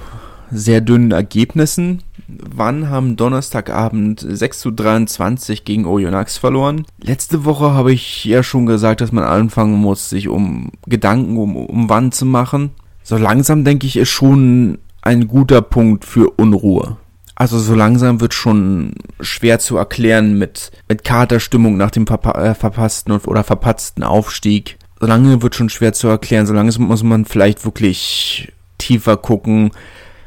sehr 0.52 0.82
dünnen 0.82 1.12
Ergebnissen. 1.12 2.04
Wann 2.30 2.90
haben 2.90 3.16
Donnerstagabend 3.16 4.26
6 4.28 4.60
zu 4.60 4.72
23 4.72 5.66
gegen 5.66 5.86
Oyonnax 5.86 6.38
verloren? 6.38 6.86
Letzte 7.02 7.44
Woche 7.46 7.74
habe 7.74 7.92
ich 7.92 8.24
ja 8.26 8.44
schon 8.44 8.66
gesagt, 8.66 9.02
dass 9.02 9.12
man 9.12 9.24
anfangen 9.24 9.76
muss, 9.76 10.10
sich 10.10 10.28
um 10.28 10.72
Gedanken 10.86 11.38
um, 11.38 11.56
um 11.56 11.90
Wann 11.90 12.12
zu 12.12 12.26
machen. 12.26 12.72
So 13.04 13.18
langsam 13.18 13.64
denke 13.64 13.88
ich, 13.88 13.98
ist 13.98 14.10
schon 14.10 14.78
ein 15.02 15.28
guter 15.28 15.62
Punkt 15.62 16.06
für 16.06 16.30
Unruhe. 16.32 16.98
Also 17.34 17.58
so 17.58 17.74
langsam 17.74 18.22
wird 18.22 18.34
schon 18.34 18.94
schwer 19.22 19.60
zu 19.60 19.78
erklären 19.78 20.38
mit, 20.38 20.72
mit 20.88 21.04
Katerstimmung 21.04 21.78
nach 21.78 21.90
dem 21.90 22.06
verpa 22.06 22.32
äh, 22.34 22.54
verpassten 22.54 23.14
oder 23.14 23.44
verpatzten 23.44 24.04
Aufstieg. 24.04 24.78
So 25.00 25.08
lange 25.08 25.42
wird 25.42 25.56
schon 25.56 25.70
schwer 25.70 25.94
zu 25.94 26.10
erklären. 26.10 26.46
So 26.46 26.54
lange 26.54 26.72
muss 26.80 27.02
man 27.02 27.26
vielleicht 27.26 27.64
wirklich 27.64 28.52
tiefer 28.78 29.16
gucken 29.18 29.72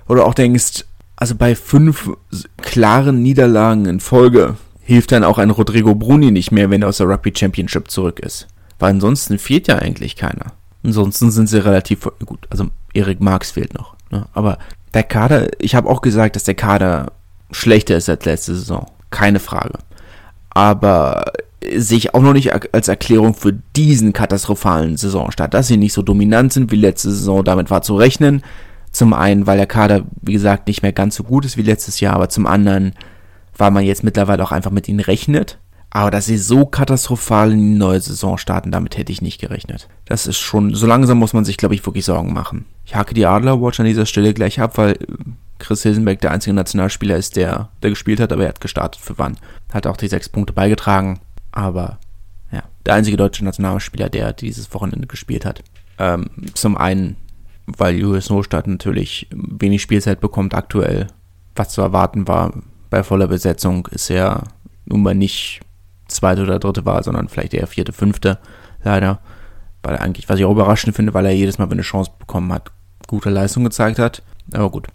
oder 0.08 0.26
auch 0.26 0.34
denkst, 0.34 0.84
also 1.22 1.37
bei 1.37 1.54
fünf 1.54 2.11
klaren 2.62 3.22
Niederlagen 3.22 3.87
in 3.87 4.00
Folge 4.00 4.56
hilft 4.80 5.12
dann 5.12 5.22
auch 5.22 5.38
ein 5.38 5.50
Rodrigo 5.50 5.94
Bruni 5.94 6.32
nicht 6.32 6.50
mehr, 6.50 6.68
wenn 6.68 6.82
er 6.82 6.88
aus 6.88 6.96
der 6.96 7.08
Rugby 7.08 7.32
Championship 7.32 7.92
zurück 7.92 8.18
ist. 8.18 8.48
Weil 8.80 8.90
ansonsten 8.90 9.38
fehlt 9.38 9.68
ja 9.68 9.76
eigentlich 9.76 10.16
keiner. 10.16 10.46
Ansonsten 10.82 11.30
sind 11.30 11.48
sie 11.48 11.64
relativ 11.64 12.08
gut. 12.26 12.48
Also 12.50 12.70
Erik 12.92 13.20
Marx 13.20 13.52
fehlt 13.52 13.72
noch. 13.72 13.94
Ne? 14.11 14.26
Aber 14.35 14.58
der 14.94 15.04
Kader, 15.04 15.46
ich 15.61 15.76
habe 15.76 15.88
auch 15.88 16.02
gesagt, 16.02 16.35
dass 16.35 16.42
der 16.42 16.56
Kader 16.56 17.12
schlechter 17.52 17.96
ist 17.96 18.08
als 18.08 18.24
letzte 18.24 18.56
Saison. 18.56 18.90
Keine 19.11 19.38
Frage. 19.38 19.78
Aber 20.50 21.26
sehe 21.72 21.98
ich 21.98 22.14
auch 22.16 22.22
noch 22.22 22.32
nicht 22.32 22.52
als 22.74 22.88
Erklärung 22.88 23.35
für 23.35 23.52
diesen 23.76 24.12
katastrophalen 24.12 24.96
Saisonstart. 24.96 25.54
Dass 25.54 25.68
sie 25.68 25.76
nicht 25.76 25.92
so 25.92 26.02
dominant 26.02 26.52
sind 26.52 26.72
wie 26.72 26.80
letzte 26.80 27.12
Saison, 27.12 27.44
damit 27.44 27.70
war 27.70 27.82
zu 27.82 27.94
rechnen. 27.94 28.42
Zum 28.92 29.14
einen, 29.14 29.46
weil 29.46 29.57
der 29.57 29.66
Kader, 29.66 30.05
wie 30.20 30.35
gesagt, 30.35 30.66
nicht 30.66 30.83
mehr 30.83 30.92
ganz 30.92 31.16
so 31.16 31.24
gut 31.24 31.44
ist 31.44 31.57
wie 31.57 31.62
letztes 31.62 32.00
Jahr, 32.00 32.14
aber 32.14 32.28
zum 32.28 32.46
anderen, 32.46 32.92
weil 33.57 33.70
man 33.70 33.85
jetzt 33.85 34.05
mittlerweile 34.05 34.44
auch 34.44 34.52
einfach 34.52 34.70
mit 34.70 34.87
ihnen 34.87 35.00
rechnet. 35.00 35.59
Aber 35.94 36.11
dass 36.11 36.24
sie 36.24 36.38
so 36.38 36.64
katastrophal 36.64 37.52
in 37.52 37.59
die 37.59 37.78
neue 37.78 38.00
Saison 38.00 38.38
starten, 38.38 38.70
damit 38.70 38.96
hätte 38.96 39.12
ich 39.12 39.20
nicht 39.20 39.40
gerechnet. 39.40 39.88
Das 40.07 40.26
ist 40.26 40.38
schon, 40.38 40.74
so 40.74 40.87
langsam 40.87 41.18
muss 41.18 41.35
man 41.35 41.44
sich, 41.44 41.59
glaube 41.59 41.74
ich, 41.74 41.85
wirklich 41.85 42.07
Sorgen 42.07 42.33
machen. 42.33 42.64
Ich 42.87 42.94
hake 42.94 43.12
die 43.12 43.26
Adler-Watch 43.26 43.81
an 43.81 43.87
dieser 43.87 44.07
Stelle 44.07 44.33
gleich 44.33 44.59
ab, 44.59 44.78
weil 44.78 44.92
äh, 44.92 44.96
Chris 45.59 45.83
Hilsenberg 45.83 46.20
der 46.20 46.31
einzige 46.31 46.55
Nationalspieler 46.55 47.16
ist, 47.16 47.37
der, 47.37 47.68
der 47.83 47.90
gespielt 47.90 48.20
hat, 48.20 48.33
aber 48.33 48.44
er 48.44 48.48
hat 48.50 48.61
gestartet 48.61 49.02
für 49.02 49.18
wann. 49.18 49.37
Hat 49.72 49.87
auch 49.87 49.98
die 49.98 50.09
sechs 50.09 50.31
Punkte 50.31 50.55
beigetragen, 50.55 51.20
aber 51.52 51.98
ja, 52.50 52.62
der 52.87 52.94
einzige 52.94 53.18
deutsche 53.18 53.44
Nationalspieler, 53.44 54.09
der 54.09 54.33
dieses 54.33 54.72
Wochenende 54.72 55.07
gespielt 55.07 55.44
hat. 55.44 55.62
Ähm, 55.98 56.31
zum 56.55 56.76
einen 56.76 57.16
weil 57.66 58.03
US 58.05 58.31
Nostadt 58.31 58.66
natürlich 58.66 59.29
wenig 59.31 59.83
Spielzeit 59.83 60.20
bekommt 60.20 60.55
aktuell. 60.55 61.07
Was 61.55 61.70
zu 61.70 61.83
erwarten 61.83 62.27
war 62.29 62.53
bei 62.90 63.03
voller 63.03 63.29
Besetzung, 63.29 63.88
ist 63.90 64.11
er 64.11 64.44
nun 64.85 65.03
mal 65.03 65.14
nicht 65.14 65.61
zweite 66.09 66.42
oder 66.42 66.59
dritte 66.59 66.85
Wahl, 66.85 67.03
sondern 67.03 67.29
vielleicht 67.29 67.55
eher 67.55 67.66
vierte, 67.66 67.92
fünfte, 67.92 68.38
leider. 68.83 69.20
Weil 69.83 69.94
er 69.94 70.03
eigentlich, 70.03 70.29
was 70.29 70.38
ich 70.38 70.44
auch 70.44 70.53
überraschend 70.53 70.94
finde, 70.94 71.14
weil 71.14 71.27
er 71.27 71.33
jedes 71.33 71.59
Mal, 71.59 71.66
wenn 71.66 71.72
eine 71.72 71.83
Chance 71.83 72.11
bekommen 72.18 72.53
hat, 72.53 72.70
gute 73.07 73.31
Leistung 73.31 73.64
gezeigt 73.64 73.98
hat. 73.98 74.22
Aber 74.53 74.70
gut, 74.70 74.87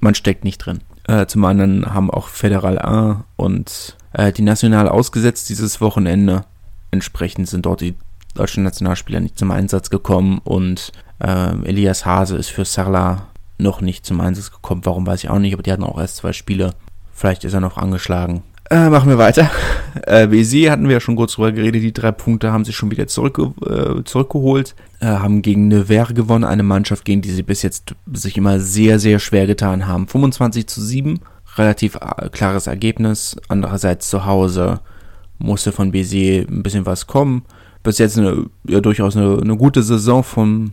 man 0.00 0.14
steckt 0.14 0.44
nicht 0.44 0.58
drin. 0.58 0.80
Äh, 1.06 1.26
zum 1.26 1.44
anderen 1.44 1.92
haben 1.92 2.10
auch 2.10 2.28
Federal 2.28 2.78
A 2.78 3.24
und 3.36 3.96
äh, 4.12 4.32
die 4.32 4.42
National 4.42 4.88
ausgesetzt 4.88 5.48
dieses 5.48 5.80
Wochenende. 5.80 6.44
Entsprechend 6.90 7.48
sind 7.48 7.66
dort 7.66 7.80
die 7.80 7.94
deutschen 8.34 8.64
Nationalspieler 8.64 9.20
nicht 9.20 9.38
zum 9.38 9.50
Einsatz 9.50 9.90
gekommen 9.90 10.40
und 10.44 10.92
ähm, 11.20 11.64
Elias 11.64 12.04
Hase 12.04 12.36
ist 12.36 12.50
für 12.50 12.64
Sarla 12.64 13.28
noch 13.58 13.80
nicht 13.80 14.04
zum 14.04 14.20
Einsatz 14.20 14.50
gekommen. 14.50 14.82
Warum 14.84 15.06
weiß 15.06 15.24
ich 15.24 15.30
auch 15.30 15.38
nicht, 15.38 15.54
aber 15.54 15.62
die 15.62 15.72
hatten 15.72 15.84
auch 15.84 16.00
erst 16.00 16.16
zwei 16.16 16.32
Spiele. 16.32 16.74
Vielleicht 17.12 17.44
ist 17.44 17.54
er 17.54 17.60
noch 17.60 17.76
angeschlagen. 17.76 18.42
Äh, 18.70 18.88
machen 18.88 19.08
wir 19.08 19.18
weiter. 19.18 19.50
Äh, 20.06 20.26
BC 20.26 20.70
hatten 20.70 20.88
wir 20.88 20.94
ja 20.94 21.00
schon 21.00 21.14
kurz 21.14 21.34
drüber 21.34 21.52
geredet. 21.52 21.80
Die 21.80 21.92
drei 21.92 22.10
Punkte 22.10 22.52
haben 22.52 22.64
sie 22.64 22.72
schon 22.72 22.90
wieder 22.90 23.06
zurückge 23.06 23.54
äh, 23.64 24.02
zurückgeholt. 24.02 24.74
Äh, 24.98 25.06
haben 25.06 25.40
gegen 25.40 25.68
Nevers 25.68 26.14
gewonnen. 26.14 26.42
Eine 26.42 26.64
Mannschaft, 26.64 27.04
gegen 27.04 27.22
die 27.22 27.30
sie 27.30 27.44
bis 27.44 27.62
jetzt 27.62 27.94
sich 28.12 28.36
immer 28.36 28.58
sehr, 28.58 28.98
sehr 28.98 29.20
schwer 29.20 29.46
getan 29.46 29.86
haben. 29.86 30.08
25 30.08 30.66
zu 30.66 30.82
7. 30.82 31.20
relativ 31.56 31.94
äh, 31.94 32.28
klares 32.28 32.66
Ergebnis. 32.66 33.36
Andererseits 33.46 34.10
zu 34.10 34.26
Hause 34.26 34.80
musste 35.38 35.70
von 35.70 35.92
Bézier 35.92 36.48
ein 36.48 36.64
bisschen 36.64 36.86
was 36.86 37.06
kommen. 37.06 37.44
Bis 37.84 37.98
jetzt 37.98 38.18
eine, 38.18 38.46
ja, 38.66 38.80
durchaus 38.80 39.16
eine, 39.16 39.38
eine 39.40 39.56
gute 39.56 39.84
Saison 39.84 40.24
von, 40.24 40.72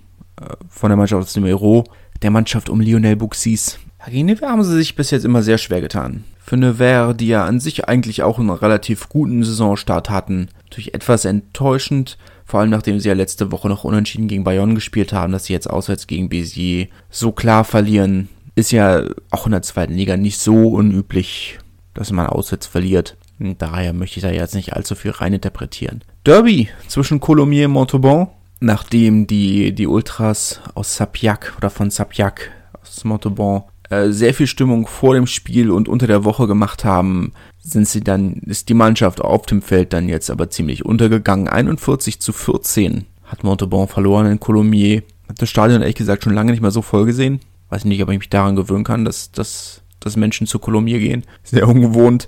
von 0.69 0.89
der 0.89 0.97
Mannschaft 0.97 1.23
aus 1.23 1.33
dem 1.33 1.45
Euro, 1.45 1.83
der 2.21 2.31
Mannschaft 2.31 2.69
um 2.69 2.81
Lionel 2.81 3.15
Buxis. 3.15 3.79
Gegen 4.07 4.25
Nevers 4.25 4.49
haben 4.49 4.63
sie 4.63 4.75
sich 4.75 4.95
bis 4.95 5.11
jetzt 5.11 5.25
immer 5.25 5.43
sehr 5.43 5.57
schwer 5.57 5.81
getan. 5.81 6.23
Für 6.39 6.57
Nevers, 6.57 7.15
die 7.17 7.27
ja 7.27 7.45
an 7.45 7.59
sich 7.59 7.87
eigentlich 7.87 8.23
auch 8.23 8.39
einen 8.39 8.49
relativ 8.49 9.09
guten 9.09 9.43
Saisonstart 9.43 10.09
hatten, 10.09 10.49
natürlich 10.63 10.93
etwas 10.93 11.25
enttäuschend, 11.25 12.17
vor 12.45 12.59
allem 12.59 12.71
nachdem 12.71 12.99
sie 12.99 13.07
ja 13.07 13.13
letzte 13.13 13.51
Woche 13.51 13.69
noch 13.69 13.83
unentschieden 13.83 14.27
gegen 14.27 14.43
Bayonne 14.43 14.73
gespielt 14.73 15.13
haben, 15.13 15.31
dass 15.31 15.45
sie 15.45 15.53
jetzt 15.53 15.69
auswärts 15.69 16.07
gegen 16.07 16.29
Béziers 16.29 16.89
so 17.09 17.31
klar 17.31 17.63
verlieren, 17.63 18.27
ist 18.55 18.71
ja 18.71 19.03
auch 19.29 19.45
in 19.45 19.53
der 19.53 19.61
zweiten 19.61 19.93
Liga 19.93 20.17
nicht 20.17 20.39
so 20.39 20.69
unüblich, 20.69 21.59
dass 21.93 22.11
man 22.11 22.25
auswärts 22.25 22.67
verliert. 22.67 23.17
Daher 23.39 23.93
möchte 23.93 24.17
ich 24.17 24.23
da 24.23 24.29
jetzt 24.29 24.55
nicht 24.55 24.73
allzu 24.73 24.95
viel 24.95 25.11
reininterpretieren. 25.11 26.03
Derby 26.25 26.69
zwischen 26.87 27.19
Colomiers 27.19 27.67
und 27.67 27.73
Montauban, 27.73 28.27
nachdem 28.61 29.27
die, 29.27 29.73
die 29.73 29.87
Ultras 29.87 30.61
aus 30.75 30.95
Sapiac 30.95 31.53
oder 31.57 31.69
von 31.69 31.89
Sapiac 31.89 32.51
aus 32.81 33.03
Montauban 33.03 33.63
äh, 33.89 34.09
sehr 34.11 34.33
viel 34.33 34.47
Stimmung 34.47 34.87
vor 34.87 35.15
dem 35.15 35.27
Spiel 35.27 35.71
und 35.71 35.89
unter 35.89 36.07
der 36.07 36.23
Woche 36.23 36.47
gemacht 36.47 36.85
haben, 36.85 37.33
sind 37.59 37.87
sie 37.87 38.01
dann, 38.01 38.35
ist 38.45 38.69
die 38.69 38.73
Mannschaft 38.73 39.19
auf 39.19 39.45
dem 39.47 39.61
Feld 39.61 39.93
dann 39.93 40.07
jetzt 40.07 40.29
aber 40.29 40.49
ziemlich 40.49 40.85
untergegangen. 40.85 41.47
41 41.47 42.21
zu 42.21 42.31
14 42.31 43.05
hat 43.25 43.43
Montauban 43.43 43.87
verloren 43.87 44.27
in 44.27 44.39
Colomiers. 44.39 45.03
Hat 45.27 45.41
das 45.41 45.49
Stadion 45.49 45.81
ehrlich 45.81 45.95
gesagt 45.95 46.23
schon 46.23 46.33
lange 46.33 46.51
nicht 46.51 46.61
mehr 46.61 46.71
so 46.71 46.81
voll 46.81 47.05
gesehen. 47.05 47.39
Weiß 47.69 47.85
nicht, 47.85 48.01
ob 48.03 48.09
ich 48.09 48.19
mich 48.19 48.29
daran 48.29 48.55
gewöhnen 48.55 48.83
kann, 48.83 49.05
dass, 49.05 49.31
dass, 49.31 49.81
dass 49.99 50.15
Menschen 50.15 50.45
zu 50.45 50.59
Colomiers 50.59 50.99
gehen. 50.99 51.23
Sehr 51.43 51.67
ungewohnt. 51.67 52.27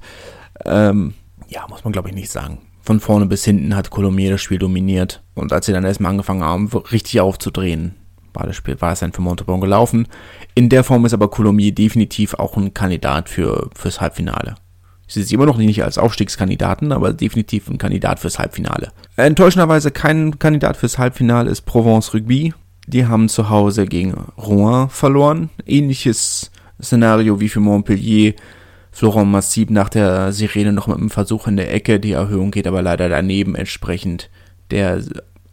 Ähm, 0.65 1.13
ja, 1.48 1.67
muss 1.69 1.84
man 1.84 1.93
glaube 1.93 2.10
ich 2.10 2.15
nicht 2.15 2.32
sagen. 2.32 2.60
Von 2.84 3.00
vorne 3.00 3.26
bis 3.26 3.46
hinten 3.46 3.76
hat 3.76 3.89
Colomiers 3.89 4.32
das 4.32 4.41
Spiel 4.41 4.60
dominiert. 4.60 5.24
Und 5.36 5.54
als 5.54 5.65
sie 5.65 5.72
dann 5.72 5.86
erstmal 5.86 6.12
angefangen 6.12 6.43
haben, 6.43 6.67
richtig 6.91 7.22
aufzudrehen, 7.22 7.96
war 8.34 8.46
das 8.46 8.58
Spiel, 8.58 8.80
war 8.82 8.91
es 8.91 9.00
dann 9.00 9.13
für 9.13 9.22
Montauban 9.22 9.62
gelaufen. 9.62 10.08
In 10.54 10.67
der 10.67 10.84
Form 10.84 11.06
ist 11.06 11.13
aber 11.13 11.30
Colomiers 11.30 11.76
definitiv 11.76 12.34
auch 12.34 12.58
ein 12.58 12.74
Kandidat 12.74 13.30
für, 13.30 13.69
fürs 13.74 14.02
Halbfinale. 14.02 14.56
Sie 15.08 15.22
ist 15.22 15.32
immer 15.32 15.46
noch 15.46 15.58
nicht 15.58 15.84
als 15.84 15.98
Aufstiegskandidaten, 15.98 16.91
aber 16.91 17.13
definitiv 17.13 17.69
ein 17.69 17.78
Kandidat 17.78 18.19
fürs 18.19 18.38
Halbfinale. 18.38 18.91
Enttäuschenderweise 19.15 19.91
kein 19.91 20.38
Kandidat 20.39 20.76
fürs 20.76 20.98
Halbfinale 20.98 21.50
ist 21.50 21.62
Provence 21.62 22.13
Rugby. 22.13 22.54
Die 22.88 23.06
haben 23.06 23.30
zu 23.30 23.50
Hause 23.50 23.86
gegen 23.86 24.13
Rouen 24.38 24.89
verloren. 24.89 25.50
Ähnliches 25.65 26.52
Szenario 26.82 27.39
wie 27.39 27.48
für 27.48 27.62
Montpellier 27.62 28.34
Florent 28.93 29.32
Massib 29.32 29.71
nach 29.71 29.89
der 29.89 30.32
Sirene 30.32 30.71
noch 30.71 30.86
mit 30.86 30.97
einem 30.97 31.10
Versuch 31.10 31.47
in 31.47 31.58
der 31.58 31.73
Ecke. 31.73 31.99
Die 31.99 32.12
Erhöhung 32.12 32.51
geht 32.51 32.67
aber 32.67 32.84
leider 32.84 33.10
daneben 33.10 33.56
entsprechend. 33.56 34.29
Der 34.69 35.01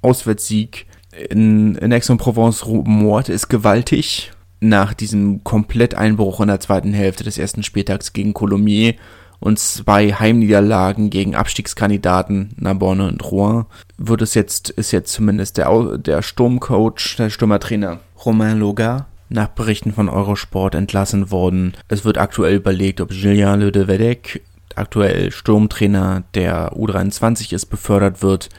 Auswärtssieg 0.02 0.86
in, 1.30 1.74
in 1.76 1.92
Aix-en-Provence 1.92 2.66
Mord 2.66 3.30
ist 3.30 3.48
gewaltig. 3.48 4.32
Nach 4.60 4.92
diesem 4.92 5.42
Kompletteinbruch 5.42 6.42
in 6.42 6.48
der 6.48 6.60
zweiten 6.60 6.92
Hälfte 6.92 7.24
des 7.24 7.38
ersten 7.38 7.62
Spieltags 7.62 8.12
gegen 8.12 8.34
Colomiers 8.34 8.96
und 9.38 9.58
zwei 9.58 10.12
Heimniederlagen 10.12 11.08
gegen 11.08 11.34
Abstiegskandidaten 11.34 12.54
Narbonne 12.58 13.08
und 13.08 13.24
Rouen 13.24 13.64
wird 13.96 14.20
es 14.20 14.34
jetzt, 14.34 14.68
ist 14.68 14.92
jetzt 14.92 15.14
zumindest 15.14 15.56
der, 15.56 15.96
der 15.96 16.20
Sturmcoach, 16.20 17.16
der 17.16 17.30
Stürmertrainer 17.30 18.00
Romain 18.22 18.58
Loga 18.58 19.06
nach 19.30 19.48
Berichten 19.48 19.92
von 19.92 20.08
Eurosport 20.08 20.74
entlassen 20.74 21.30
worden. 21.30 21.72
Es 21.88 22.04
wird 22.04 22.18
aktuell 22.18 22.56
überlegt, 22.56 23.00
ob 23.00 23.12
Julien 23.12 23.60
Le 23.60 23.72
Devedec, 23.72 24.42
aktuell 24.74 25.30
Sturmtrainer 25.30 26.24
der 26.34 26.72
U23 26.74 27.54
ist, 27.54 27.66
befördert 27.66 28.22
wird 28.22 28.50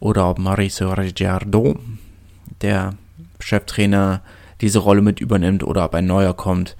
oder 0.00 0.28
ob 0.28 0.38
Mauricio 0.38 0.92
Ricciardo, 0.92 1.78
der 2.60 2.94
Cheftrainer, 3.40 4.20
diese 4.60 4.80
Rolle 4.80 5.02
mit 5.02 5.20
übernimmt 5.20 5.62
oder 5.62 5.84
ob 5.84 5.94
ein 5.94 6.06
neuer 6.06 6.34
kommt. 6.34 6.76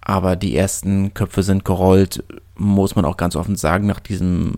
Aber 0.00 0.34
die 0.34 0.56
ersten 0.56 1.14
Köpfe 1.14 1.44
sind 1.44 1.64
gerollt, 1.64 2.24
muss 2.56 2.96
man 2.96 3.04
auch 3.04 3.16
ganz 3.16 3.36
offen 3.36 3.54
sagen, 3.54 3.86
nach 3.86 4.00
diesem 4.00 4.54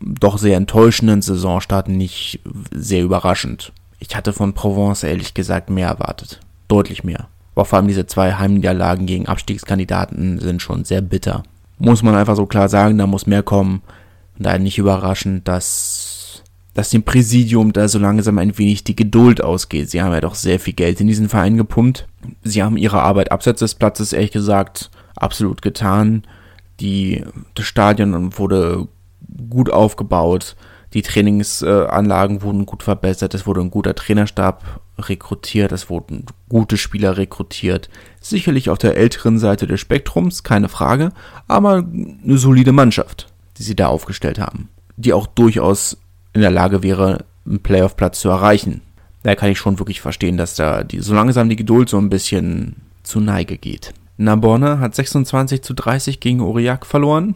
doch 0.00 0.36
sehr 0.36 0.58
enttäuschenden 0.58 1.22
Saisonstart 1.22 1.88
nicht 1.88 2.40
sehr 2.70 3.02
überraschend. 3.02 3.72
Ich 3.98 4.14
hatte 4.14 4.34
von 4.34 4.52
Provence 4.52 5.02
ehrlich 5.02 5.32
gesagt 5.32 5.70
mehr 5.70 5.88
erwartet. 5.88 6.40
Deutlich 6.68 7.04
mehr. 7.04 7.28
Aber 7.54 7.64
vor 7.64 7.78
allem 7.78 7.88
diese 7.88 8.06
zwei 8.06 8.34
Heimniederlagen 8.34 9.06
gegen 9.06 9.26
Abstiegskandidaten 9.26 10.40
sind 10.40 10.60
schon 10.60 10.84
sehr 10.84 11.00
bitter. 11.00 11.44
Muss 11.78 12.02
man 12.02 12.14
einfach 12.14 12.36
so 12.36 12.46
klar 12.46 12.68
sagen, 12.68 12.98
da 12.98 13.06
muss 13.06 13.26
mehr 13.26 13.42
kommen. 13.42 13.82
Und 14.36 14.46
daher 14.46 14.58
nicht 14.58 14.78
überraschend, 14.78 15.46
dass, 15.46 16.42
dass 16.74 16.90
dem 16.90 17.04
Präsidium 17.04 17.72
da 17.72 17.86
so 17.86 17.98
langsam 17.98 18.38
ein 18.38 18.58
wenig 18.58 18.82
die 18.82 18.96
Geduld 18.96 19.42
ausgeht. 19.42 19.90
Sie 19.90 20.02
haben 20.02 20.12
ja 20.12 20.20
doch 20.20 20.34
sehr 20.34 20.58
viel 20.58 20.74
Geld 20.74 21.00
in 21.00 21.06
diesen 21.06 21.28
Verein 21.28 21.56
gepumpt. 21.56 22.08
Sie 22.42 22.62
haben 22.62 22.76
ihre 22.76 23.02
Arbeit 23.02 23.30
abseits 23.30 23.60
des 23.60 23.76
Platzes, 23.76 24.12
ehrlich 24.12 24.32
gesagt, 24.32 24.90
absolut 25.14 25.62
getan. 25.62 26.24
Die, 26.80 27.24
das 27.54 27.66
Stadion 27.66 28.36
wurde 28.36 28.88
gut 29.48 29.70
aufgebaut. 29.70 30.56
Die 30.94 31.02
Trainingsanlagen 31.02 32.42
wurden 32.42 32.66
gut 32.66 32.84
verbessert. 32.84 33.34
Es 33.34 33.46
wurde 33.46 33.60
ein 33.60 33.70
guter 33.70 33.96
Trainerstab 33.96 34.80
rekrutiert, 34.96 35.72
es 35.72 35.90
wurden 35.90 36.24
gute 36.48 36.76
Spieler 36.76 37.16
rekrutiert. 37.16 37.90
Sicherlich 38.20 38.70
auf 38.70 38.78
der 38.78 38.96
älteren 38.96 39.38
Seite 39.40 39.66
des 39.66 39.80
Spektrums, 39.80 40.44
keine 40.44 40.68
Frage, 40.68 41.10
aber 41.48 41.84
eine 41.84 42.38
solide 42.38 42.70
Mannschaft, 42.70 43.26
die 43.58 43.64
sie 43.64 43.74
da 43.74 43.88
aufgestellt 43.88 44.38
haben, 44.38 44.68
die 44.96 45.12
auch 45.12 45.26
durchaus 45.26 45.96
in 46.32 46.42
der 46.42 46.52
Lage 46.52 46.84
wäre, 46.84 47.24
einen 47.44 47.60
Playoff-Platz 47.60 48.20
zu 48.20 48.28
erreichen. 48.28 48.80
Da 49.24 49.34
kann 49.34 49.50
ich 49.50 49.58
schon 49.58 49.80
wirklich 49.80 50.00
verstehen, 50.00 50.36
dass 50.36 50.54
da 50.54 50.84
die, 50.84 51.00
so 51.00 51.12
langsam 51.12 51.48
die 51.48 51.56
Geduld 51.56 51.88
so 51.88 51.98
ein 51.98 52.10
bisschen 52.10 52.76
zu 53.02 53.20
Neige 53.20 53.58
geht. 53.58 53.94
Narbonne 54.16 54.78
hat 54.78 54.94
26 54.94 55.62
zu 55.62 55.74
30 55.74 56.20
gegen 56.20 56.40
Aurillac 56.40 56.86
verloren, 56.86 57.34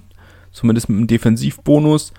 zumindest 0.52 0.88
mit 0.88 0.98
einem 0.98 1.06
Defensivbonus 1.08 2.12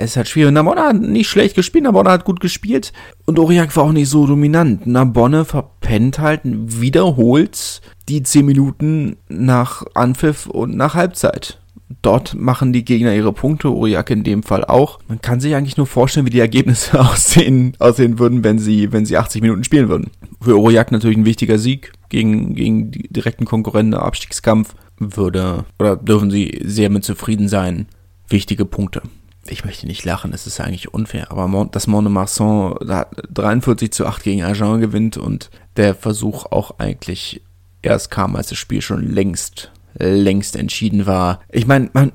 es 0.00 0.12
ist 0.12 0.16
halt 0.16 0.28
schwierig. 0.28 0.52
Nabonne 0.52 0.80
hat 0.80 1.00
nicht 1.00 1.28
schlecht 1.28 1.54
gespielt, 1.54 1.84
Nabonne 1.84 2.10
hat 2.10 2.24
gut 2.24 2.40
gespielt 2.40 2.92
und 3.26 3.38
Aurillac 3.38 3.76
war 3.76 3.84
auch 3.84 3.92
nicht 3.92 4.08
so 4.08 4.26
dominant. 4.26 4.86
Nabonne 4.86 5.44
verpennt 5.44 6.18
halt 6.18 6.40
wiederholt 6.44 7.82
die 8.08 8.22
10 8.22 8.46
Minuten 8.46 9.16
nach 9.28 9.84
Anpfiff 9.94 10.46
und 10.46 10.74
nach 10.74 10.94
Halbzeit. 10.94 11.58
Dort 12.02 12.34
machen 12.34 12.72
die 12.72 12.84
Gegner 12.84 13.14
ihre 13.14 13.32
Punkte, 13.32 13.68
Aurillac 13.68 14.10
in 14.10 14.24
dem 14.24 14.42
Fall 14.42 14.64
auch. 14.64 15.00
Man 15.08 15.20
kann 15.20 15.40
sich 15.40 15.54
eigentlich 15.54 15.76
nur 15.76 15.86
vorstellen, 15.86 16.24
wie 16.24 16.30
die 16.30 16.40
Ergebnisse 16.40 16.98
aussehen, 17.12 17.74
aussehen 17.78 18.18
würden, 18.18 18.42
wenn 18.42 18.58
sie, 18.58 18.92
wenn 18.92 19.04
sie 19.04 19.18
80 19.18 19.42
Minuten 19.42 19.64
spielen 19.64 19.88
würden. 19.88 20.10
Für 20.40 20.54
Aurillac 20.54 20.92
natürlich 20.92 21.18
ein 21.18 21.26
wichtiger 21.26 21.58
Sieg 21.58 21.92
gegen, 22.08 22.54
gegen 22.54 22.90
die 22.90 23.08
direkten 23.08 23.44
Konkurrenten, 23.44 23.94
Abstiegskampf 23.94 24.74
würde, 24.98 25.66
oder 25.78 25.96
dürfen 25.96 26.30
sie 26.30 26.58
sehr 26.64 26.88
mit 26.88 27.04
zufrieden 27.04 27.48
sein. 27.48 27.86
Wichtige 28.28 28.64
Punkte 28.64 29.02
ich 29.50 29.64
möchte 29.64 29.86
nicht 29.86 30.04
lachen, 30.04 30.32
es 30.32 30.46
ist 30.46 30.60
eigentlich 30.60 30.94
unfair, 30.94 31.30
aber 31.30 31.68
dass 31.70 31.86
Mont-de-Marsan 31.86 33.06
43 33.32 33.92
zu 33.92 34.06
8 34.06 34.22
gegen 34.22 34.42
Agen 34.42 34.80
gewinnt 34.80 35.16
und 35.16 35.50
der 35.76 35.94
Versuch 35.94 36.46
auch 36.46 36.78
eigentlich 36.78 37.42
erst 37.82 38.10
kam, 38.10 38.36
als 38.36 38.48
das 38.48 38.58
Spiel 38.58 38.82
schon 38.82 39.02
längst, 39.02 39.72
längst 39.98 40.56
entschieden 40.56 41.06
war. 41.06 41.40
Ich 41.50 41.66
meine, 41.66 41.90
man, 41.92 42.12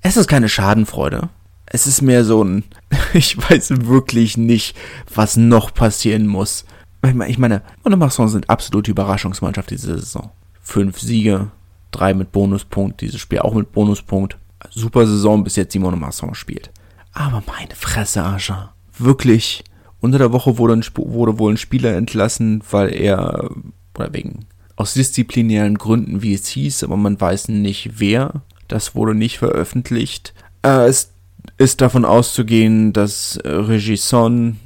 es 0.00 0.16
ist 0.16 0.28
keine 0.28 0.48
Schadenfreude. 0.48 1.28
Es 1.66 1.86
ist 1.86 2.02
mehr 2.02 2.24
so 2.24 2.44
ein, 2.44 2.64
ich 3.14 3.36
weiß 3.38 3.86
wirklich 3.86 4.36
nicht, 4.36 4.76
was 5.12 5.36
noch 5.36 5.74
passieren 5.74 6.26
muss. 6.26 6.64
Ich 7.26 7.38
meine, 7.38 7.62
Mont-de-Marsan 7.82 8.28
sind 8.28 8.48
absolute 8.48 8.90
Überraschungsmannschaft 8.90 9.70
diese 9.70 9.98
Saison. 9.98 10.30
Fünf 10.60 11.00
Siege, 11.00 11.50
drei 11.90 12.14
mit 12.14 12.30
Bonuspunkt, 12.30 13.00
dieses 13.00 13.20
Spiel 13.20 13.40
auch 13.40 13.54
mit 13.54 13.72
Bonuspunkt 13.72 14.38
super 14.74 15.06
Saison 15.06 15.44
bis 15.44 15.56
jetzt 15.56 15.72
Simone 15.72 15.96
Masson 15.96 16.34
spielt. 16.34 16.70
Aber 17.12 17.42
meine 17.46 17.74
Fresse, 17.74 18.22
Aja. 18.24 18.72
Wirklich. 18.98 19.64
Unter 20.00 20.18
der 20.18 20.32
Woche 20.32 20.58
wurde, 20.58 20.74
ein, 20.74 20.84
wurde 20.96 21.38
wohl 21.38 21.52
ein 21.52 21.58
Spieler 21.58 21.94
entlassen, 21.94 22.62
weil 22.70 22.92
er, 22.92 23.50
oder 23.96 24.12
wegen, 24.12 24.46
aus 24.76 24.94
disziplinären 24.94 25.78
Gründen, 25.78 26.22
wie 26.22 26.34
es 26.34 26.48
hieß, 26.48 26.82
aber 26.84 26.96
man 26.96 27.20
weiß 27.20 27.48
nicht 27.48 28.00
wer. 28.00 28.42
Das 28.68 28.94
wurde 28.94 29.14
nicht 29.14 29.38
veröffentlicht. 29.38 30.34
Äh, 30.62 30.86
es 30.86 31.12
ist 31.58 31.80
davon 31.80 32.04
auszugehen, 32.04 32.92
dass 32.92 33.38
Regisson 33.44 34.58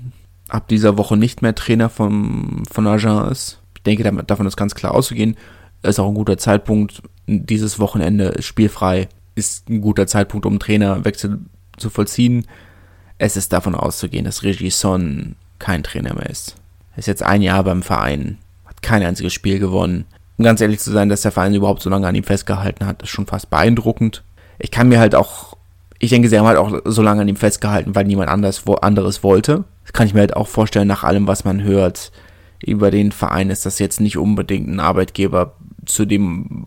ab 0.49 0.69
dieser 0.69 0.97
Woche 0.97 1.16
nicht 1.16 1.42
mehr 1.42 1.55
Trainer 1.55 1.88
vom, 1.88 2.62
von 2.71 2.87
Agen 2.87 3.31
ist. 3.31 3.61
Ich 3.77 3.83
denke, 3.83 4.11
davon 4.25 4.47
ist 4.47 4.57
ganz 4.57 4.75
klar 4.75 4.95
auszugehen. 4.95 5.37
Ist 5.83 5.99
auch 5.99 6.09
ein 6.09 6.14
guter 6.14 6.38
Zeitpunkt. 6.38 7.03
Dieses 7.27 7.79
Wochenende 7.79 8.27
ist 8.27 8.47
spielfrei 8.47 9.09
ist 9.37 9.68
ein 9.68 9.81
guter 9.81 10.09
Zeitpunkt, 10.09 10.46
um 10.46 10.59
Trainerwechsel 10.59 11.38
zu 11.77 11.90
vollziehen. 11.90 12.46
Es 13.18 13.37
ist 13.37 13.53
davon 13.53 13.75
auszugehen, 13.75 14.25
dass 14.25 14.42
Regison 14.42 15.37
kein 15.59 15.83
Trainer 15.83 16.14
mehr 16.14 16.29
ist. 16.29 16.57
Er 16.94 16.99
ist 16.99 17.07
jetzt 17.07 17.22
ein 17.22 17.42
Jahr 17.42 17.62
beim 17.62 17.83
Verein, 17.83 18.38
hat 18.64 18.83
kein 18.83 19.03
einziges 19.03 19.33
Spiel 19.33 19.59
gewonnen. 19.59 20.07
um 20.38 20.44
ganz 20.44 20.61
ehrlich 20.61 20.81
zu 20.81 20.90
sein, 20.90 21.09
dass 21.09 21.22
der 21.22 21.33
Verein 21.33 21.55
überhaupt 21.55 21.83
so 21.83 21.90
lange 21.90 22.07
an 22.09 22.14
ihm 22.14 22.25
festgehalten 22.25 22.87
hat, 22.87 23.03
ist 23.03 23.11
schon 23.11 23.27
fast 23.27 23.49
beeindruckend. 23.49 24.25
Ich 24.59 24.70
kann 24.70 24.88
mir 24.88 24.99
halt 24.99 25.14
auch, 25.14 25.57
ich 25.99 26.11
denke, 26.11 26.29
sie 26.29 26.38
haben 26.38 26.46
halt 26.46 26.59
auch 26.59 26.81
so 26.85 27.03
lange 27.03 27.22
an 27.22 27.29
ihm 27.29 27.37
festgehalten, 27.37 27.94
weil 27.94 28.05
niemand 28.05 28.31
anders, 28.31 28.66
wo, 28.66 28.75
anderes 28.75 29.22
wollte. 29.22 29.64
Das 29.85 29.92
kann 29.92 30.07
ich 30.07 30.14
mir 30.14 30.20
halt 30.20 30.37
auch 30.37 30.49
vorstellen, 30.49 30.88
nach 30.88 31.05
allem, 31.05 31.27
was 31.27 31.44
man 31.44 31.62
hört 31.62 32.12
über 32.62 32.90
den 32.90 33.12
Verein, 33.12 33.51
ist 33.51 33.66
das 33.66 33.79
jetzt 33.79 34.01
nicht 34.01 34.16
unbedingt 34.16 34.68
ein 34.68 34.81
Arbeitgeber, 34.81 35.55
zu 35.85 36.05
dem, 36.05 36.66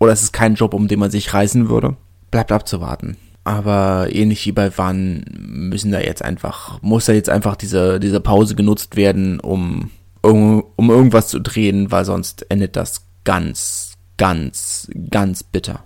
oder 0.00 0.12
es 0.12 0.22
ist 0.22 0.32
kein 0.32 0.56
Job, 0.56 0.74
um 0.74 0.88
den 0.88 0.98
man 0.98 1.12
sich 1.12 1.32
reißen 1.32 1.68
würde. 1.68 1.96
Bleibt 2.32 2.50
abzuwarten. 2.50 3.16
Aber 3.44 4.08
ähnlich 4.10 4.44
wie 4.46 4.52
bei 4.52 4.76
Wann 4.76 5.24
müssen 5.30 5.92
da 5.92 6.00
jetzt 6.00 6.22
einfach, 6.22 6.82
muss 6.82 7.06
da 7.06 7.12
jetzt 7.12 7.30
einfach 7.30 7.54
diese, 7.54 8.00
diese 8.00 8.20
Pause 8.20 8.54
genutzt 8.56 8.96
werden, 8.96 9.38
um 9.38 9.90
um, 10.22 10.64
um 10.76 10.90
irgendwas 10.90 11.28
zu 11.28 11.40
drehen, 11.40 11.90
weil 11.90 12.04
sonst 12.04 12.46
endet 12.50 12.76
das 12.76 13.06
ganz, 13.24 13.94
ganz, 14.16 14.90
ganz 15.10 15.42
bitter. 15.42 15.84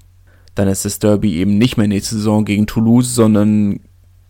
Dann 0.54 0.68
ist 0.68 0.84
das 0.84 0.98
Derby 0.98 1.34
eben 1.36 1.58
nicht 1.58 1.76
mehr 1.76 1.88
nächste 1.88 2.16
Saison 2.16 2.44
gegen 2.44 2.66
Toulouse, 2.66 3.14
sondern 3.14 3.80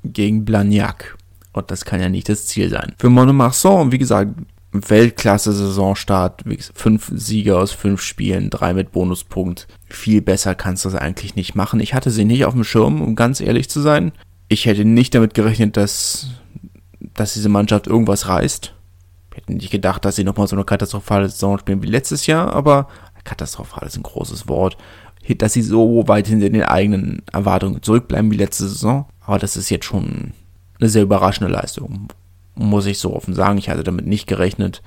gegen 0.05 0.45
Blagnac. 0.45 1.17
Und 1.53 1.71
das 1.71 1.85
kann 1.85 2.01
ja 2.01 2.09
nicht 2.09 2.29
das 2.29 2.47
Ziel 2.47 2.69
sein. 2.69 2.95
Für 2.99 3.11
Monomarsan, 3.11 3.93
wie 3.93 3.99
gesagt, 3.99 4.35
Weltklasse-Saisonstart, 4.75 6.45
fünf 6.75 7.11
Siege 7.15 7.57
aus 7.57 7.73
fünf 7.73 8.03
Spielen, 8.03 8.51
drei 8.51 8.75
mit 8.75 8.93
Bonuspunkt. 8.93 9.69
Viel 9.87 10.21
besser 10.21 10.55
kannst 10.55 10.85
du 10.85 10.91
das 10.91 11.01
eigentlich 11.01 11.37
nicht 11.37 11.55
machen. 11.55 11.81
Ich 11.81 11.95
hatte 11.95 12.11
sie 12.11 12.25
nicht 12.25 12.45
auf 12.45 12.55
dem 12.55 12.65
Schirm, 12.65 13.01
um 13.01 13.15
ganz 13.15 13.41
ehrlich 13.41 13.71
zu 13.71 13.81
sein. 13.81 14.13
Ich 14.49 14.67
hätte 14.67 14.85
nicht 14.85 15.15
damit 15.15 15.35
gerechnet, 15.35 15.77
dass, 15.77 16.29
dass 17.15 17.35
diese 17.35 17.49
Mannschaft 17.49 17.87
irgendwas 17.87 18.29
reißt. 18.29 18.75
Wir 19.31 19.37
hätten 19.39 19.55
nicht 19.55 19.71
gedacht, 19.71 20.05
dass 20.05 20.17
sie 20.17 20.25
nochmal 20.25 20.49
so 20.49 20.57
eine 20.57 20.65
katastrophale 20.65 21.29
Saison 21.29 21.59
spielen 21.59 21.83
wie 21.83 21.89
letztes 21.89 22.27
Jahr, 22.27 22.53
aber 22.53 22.89
katastrophal 23.25 23.87
ist 23.87 23.97
ein 23.97 24.03
großes 24.03 24.49
Wort. 24.49 24.77
Dass 25.39 25.55
sie 25.55 25.63
so 25.63 26.07
weit 26.07 26.27
hinter 26.27 26.51
den 26.51 26.63
eigenen 26.63 27.23
Erwartungen 27.33 27.83
zurückbleiben 27.83 28.31
wie 28.31 28.37
letzte 28.37 28.69
Saison. 28.69 29.07
Aber 29.21 29.39
das 29.39 29.57
ist 29.57 29.71
jetzt 29.71 29.87
schon 29.87 30.35
eine 30.79 30.91
sehr 30.91 31.03
überraschende 31.03 31.51
Leistung. 31.51 32.09
Muss 32.55 32.87
ich 32.87 32.99
so 32.99 33.15
offen 33.15 33.35
sagen. 33.35 33.59
Ich 33.59 33.69
hatte 33.69 33.85
damit 33.85 34.07
nicht 34.07 34.27
gerechnet. 34.27 34.83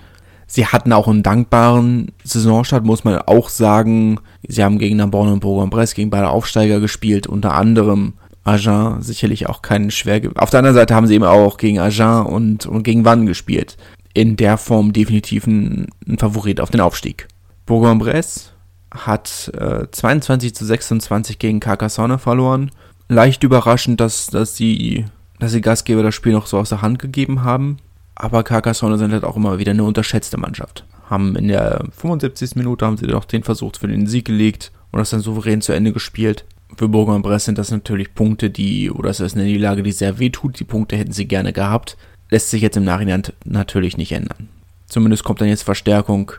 Sie 0.45 0.65
hatten 0.65 0.93
auch 0.93 1.07
einen 1.07 1.23
dankbaren 1.23 2.13
Saisonstart, 2.23 2.85
muss 2.85 3.03
man 3.03 3.17
auch 3.19 3.49
sagen. 3.49 4.19
Sie 4.47 4.63
haben 4.63 4.79
gegen 4.79 4.95
Narbonne 4.95 5.33
und 5.33 5.41
Bourg-en-Bresse, 5.41 5.95
gegen 5.95 6.09
beide 6.09 6.29
Aufsteiger 6.29 6.79
gespielt, 6.79 7.27
unter 7.27 7.53
anderem 7.53 8.13
Agen 8.45 9.01
sicherlich 9.01 9.49
auch 9.49 9.61
keinen 9.61 9.91
schwer. 9.91 10.21
Auf 10.35 10.49
der 10.49 10.59
anderen 10.59 10.75
Seite 10.75 10.95
haben 10.95 11.05
sie 11.05 11.15
eben 11.15 11.25
auch 11.25 11.57
gegen 11.57 11.79
Agen 11.79 12.25
und, 12.25 12.65
und 12.65 12.83
gegen 12.83 13.03
Wann 13.03 13.25
gespielt 13.25 13.75
in 14.17 14.35
der 14.35 14.57
Form 14.57 14.93
definitiv 14.93 15.45
ein, 15.45 15.89
ein 16.07 16.17
Favorit 16.17 16.59
auf 16.59 16.71
den 16.71 16.81
Aufstieg. 16.81 17.27
Bourg-en-Bresse 17.67 18.49
hat 18.89 19.51
äh, 19.53 19.85
22 19.91 20.55
zu 20.55 20.65
26 20.65 21.37
gegen 21.37 21.59
Carcassonne 21.59 22.17
verloren. 22.17 22.71
Leicht 23.09 23.43
überraschend, 23.43 24.01
dass, 24.01 24.25
dass, 24.25 24.55
die, 24.55 25.05
dass 25.39 25.51
die 25.51 25.61
Gastgeber 25.61 26.03
das 26.03 26.15
Spiel 26.15 26.33
noch 26.33 26.47
so 26.47 26.57
aus 26.57 26.69
der 26.69 26.81
Hand 26.81 26.99
gegeben 26.99 27.43
haben. 27.43 27.77
Aber 28.15 28.43
Carcassonne 28.43 28.97
sind 28.97 29.11
halt 29.11 29.23
auch 29.23 29.35
immer 29.35 29.59
wieder 29.59 29.71
eine 29.71 29.83
unterschätzte 29.83 30.37
Mannschaft. 30.37 30.85
Haben 31.09 31.35
in 31.35 31.47
der 31.49 31.85
75. 31.97 32.55
Minute 32.55 32.85
haben 32.85 32.97
sie 32.97 33.05
noch 33.05 33.25
den 33.25 33.43
Versuch 33.43 33.73
für 33.79 33.87
den 33.87 34.07
Sieg 34.07 34.25
gelegt 34.25 34.71
und 34.91 34.99
das 34.99 35.11
dann 35.11 35.21
souverän 35.21 35.61
zu 35.61 35.71
Ende 35.71 35.93
gespielt. 35.93 36.45
Für 36.75 36.89
Bourg-en-Bresse 36.89 37.45
sind 37.45 37.57
das 37.57 37.71
natürlich 37.71 38.13
Punkte, 38.13 38.49
die, 38.49 38.89
oder 38.89 39.09
es 39.09 39.19
ist 39.19 39.35
eine 39.35 39.45
Niederlage, 39.45 39.83
die 39.83 39.91
sehr 39.91 40.19
weh 40.19 40.29
tut. 40.29 40.59
Die 40.59 40.63
Punkte 40.63 40.97
hätten 40.97 41.13
sie 41.13 41.27
gerne 41.27 41.53
gehabt 41.53 41.97
lässt 42.29 42.49
sich 42.49 42.61
jetzt 42.61 42.77
im 42.77 42.83
Nachhinein 42.83 43.23
natürlich 43.45 43.97
nicht 43.97 44.11
ändern. 44.11 44.49
Zumindest 44.87 45.23
kommt 45.23 45.41
dann 45.41 45.47
jetzt 45.47 45.63
Verstärkung 45.63 46.31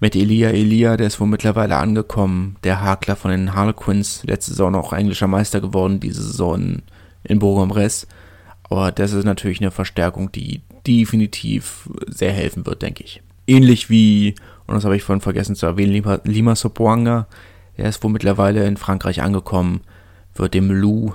mit 0.00 0.14
Elia 0.14 0.50
Elia, 0.50 0.96
der 0.96 1.08
ist 1.08 1.20
wohl 1.20 1.26
mittlerweile 1.26 1.76
angekommen. 1.76 2.56
Der 2.62 2.80
Hakler 2.80 3.16
von 3.16 3.30
den 3.30 3.54
Harlequins, 3.54 4.22
letzte 4.24 4.52
Saison 4.52 4.74
auch 4.76 4.92
englischer 4.92 5.26
Meister 5.26 5.60
geworden, 5.60 5.98
diese 6.00 6.22
Saison 6.22 6.54
in, 6.54 6.82
in 7.24 7.38
Bourg-en-Bresse. 7.40 8.06
Aber 8.70 8.92
das 8.92 9.12
ist 9.12 9.24
natürlich 9.24 9.60
eine 9.60 9.70
Verstärkung, 9.70 10.30
die 10.32 10.62
definitiv 10.86 11.88
sehr 12.06 12.32
helfen 12.32 12.66
wird, 12.66 12.82
denke 12.82 13.04
ich. 13.04 13.22
Ähnlich 13.46 13.88
wie, 13.88 14.34
und 14.66 14.74
das 14.74 14.84
habe 14.84 14.96
ich 14.96 15.02
vorhin 15.02 15.22
vergessen 15.22 15.54
zu 15.54 15.66
erwähnen, 15.66 15.92
Lima, 15.92 16.20
Lima 16.24 16.54
Sopoanga, 16.54 17.26
der 17.78 17.88
ist 17.88 18.02
wohl 18.02 18.10
mittlerweile 18.10 18.66
in 18.66 18.76
Frankreich 18.76 19.22
angekommen, 19.22 19.80
wird 20.34 20.54
dem 20.54 20.70
Lou 20.70 21.12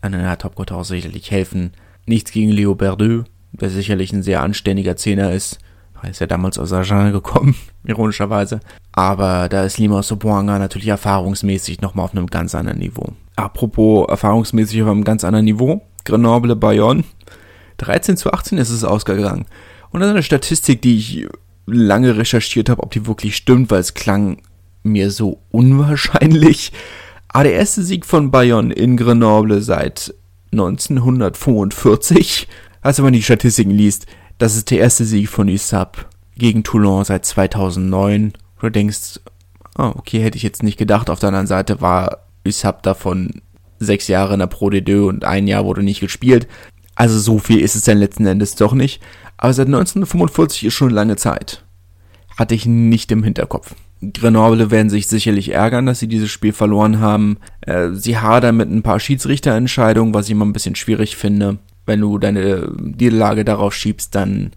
an 0.00 0.14
einer 0.14 0.38
Topcourt 0.38 0.72
auch 0.72 0.84
sicherlich 0.84 1.30
helfen. 1.30 1.72
Nichts 2.06 2.32
gegen 2.32 2.50
Leo 2.50 2.74
Berdeux, 2.74 3.24
der 3.52 3.70
sicherlich 3.70 4.12
ein 4.12 4.22
sehr 4.22 4.42
anständiger 4.42 4.96
Zehner 4.96 5.32
ist. 5.32 5.58
Er 6.02 6.10
ist 6.10 6.20
ja 6.20 6.26
damals 6.26 6.58
aus 6.58 6.72
Agen 6.72 7.12
gekommen, 7.12 7.54
ironischerweise. 7.84 8.60
Aber 8.92 9.48
da 9.48 9.64
ist 9.64 9.78
Lima 9.78 10.02
Sopoanga 10.02 10.58
natürlich 10.58 10.88
erfahrungsmäßig 10.88 11.80
nochmal 11.80 12.06
auf 12.06 12.12
einem 12.12 12.26
ganz 12.26 12.54
anderen 12.54 12.78
Niveau. 12.78 13.12
Apropos 13.36 14.08
erfahrungsmäßig 14.08 14.82
auf 14.82 14.88
einem 14.88 15.04
ganz 15.04 15.24
anderen 15.24 15.44
Niveau. 15.44 15.82
Grenoble 16.04 16.56
Bayonne. 16.56 17.04
13 17.78 18.16
zu 18.16 18.32
18 18.32 18.58
ist 18.58 18.70
es 18.70 18.84
ausgegangen. 18.84 19.46
Und 19.90 20.00
das 20.00 20.08
ist 20.08 20.14
eine 20.14 20.22
Statistik, 20.22 20.82
die 20.82 20.96
ich 20.96 21.26
lange 21.66 22.16
recherchiert 22.16 22.68
habe, 22.68 22.82
ob 22.82 22.90
die 22.90 23.06
wirklich 23.06 23.36
stimmt, 23.36 23.70
weil 23.70 23.80
es 23.80 23.94
klang 23.94 24.42
mir 24.82 25.10
so 25.10 25.38
unwahrscheinlich. 25.50 26.72
Aber 27.28 27.44
der 27.44 27.54
erste 27.54 27.82
Sieg 27.82 28.04
von 28.04 28.30
Bayonne 28.30 28.74
in 28.74 28.96
Grenoble 28.96 29.62
seit 29.62 30.14
1945 30.52 32.48
als 32.82 32.98
wenn 32.98 33.04
man 33.04 33.12
die 33.14 33.22
Statistiken 33.22 33.70
liest, 33.70 34.06
das 34.38 34.56
ist 34.56 34.70
der 34.70 34.78
erste 34.78 35.04
Sieg 35.04 35.28
von 35.28 35.48
USAP 35.48 36.06
gegen 36.36 36.62
Toulon 36.62 37.04
seit 37.04 37.24
2009. 37.24 38.32
Du 38.60 38.70
denkst, 38.70 39.20
oh, 39.78 39.92
okay, 39.96 40.20
hätte 40.20 40.36
ich 40.36 40.42
jetzt 40.42 40.62
nicht 40.62 40.78
gedacht. 40.78 41.10
Auf 41.10 41.20
der 41.20 41.28
anderen 41.28 41.46
Seite 41.46 41.80
war 41.80 42.26
USAP 42.46 42.82
davon 42.82 43.42
sechs 43.78 44.08
Jahre 44.08 44.34
in 44.34 44.40
der 44.40 44.46
Pro 44.46 44.68
D2 44.68 45.06
und 45.06 45.24
ein 45.24 45.46
Jahr 45.46 45.64
wurde 45.64 45.82
nicht 45.82 46.00
gespielt. 46.00 46.46
Also 46.94 47.18
so 47.18 47.38
viel 47.38 47.60
ist 47.60 47.74
es 47.74 47.84
dann 47.84 47.98
letzten 47.98 48.26
Endes 48.26 48.54
doch 48.54 48.74
nicht. 48.74 49.02
Aber 49.36 49.52
seit 49.52 49.66
1945 49.66 50.64
ist 50.64 50.74
schon 50.74 50.90
lange 50.90 51.16
Zeit. 51.16 51.64
Hatte 52.36 52.54
ich 52.54 52.66
nicht 52.66 53.10
im 53.10 53.24
Hinterkopf. 53.24 53.74
Grenoble 54.00 54.70
werden 54.70 54.90
sich 54.90 55.06
sicherlich 55.06 55.50
ärgern, 55.52 55.86
dass 55.86 56.00
sie 56.00 56.08
dieses 56.08 56.30
Spiel 56.30 56.52
verloren 56.52 57.00
haben. 57.00 57.38
Äh, 57.60 57.90
sie 57.92 58.18
hadern 58.18 58.56
mit 58.56 58.68
ein 58.68 58.82
paar 58.82 58.98
Schiedsrichterentscheidungen, 58.98 60.14
was 60.14 60.26
ich 60.26 60.32
immer 60.32 60.44
ein 60.44 60.52
bisschen 60.52 60.74
schwierig 60.74 61.16
finde 61.16 61.58
wenn 61.86 62.00
du 62.00 62.18
deine 62.18 62.70
Niederlage 62.80 63.44
darauf 63.44 63.74
schiebst, 63.74 64.14
dann 64.14 64.52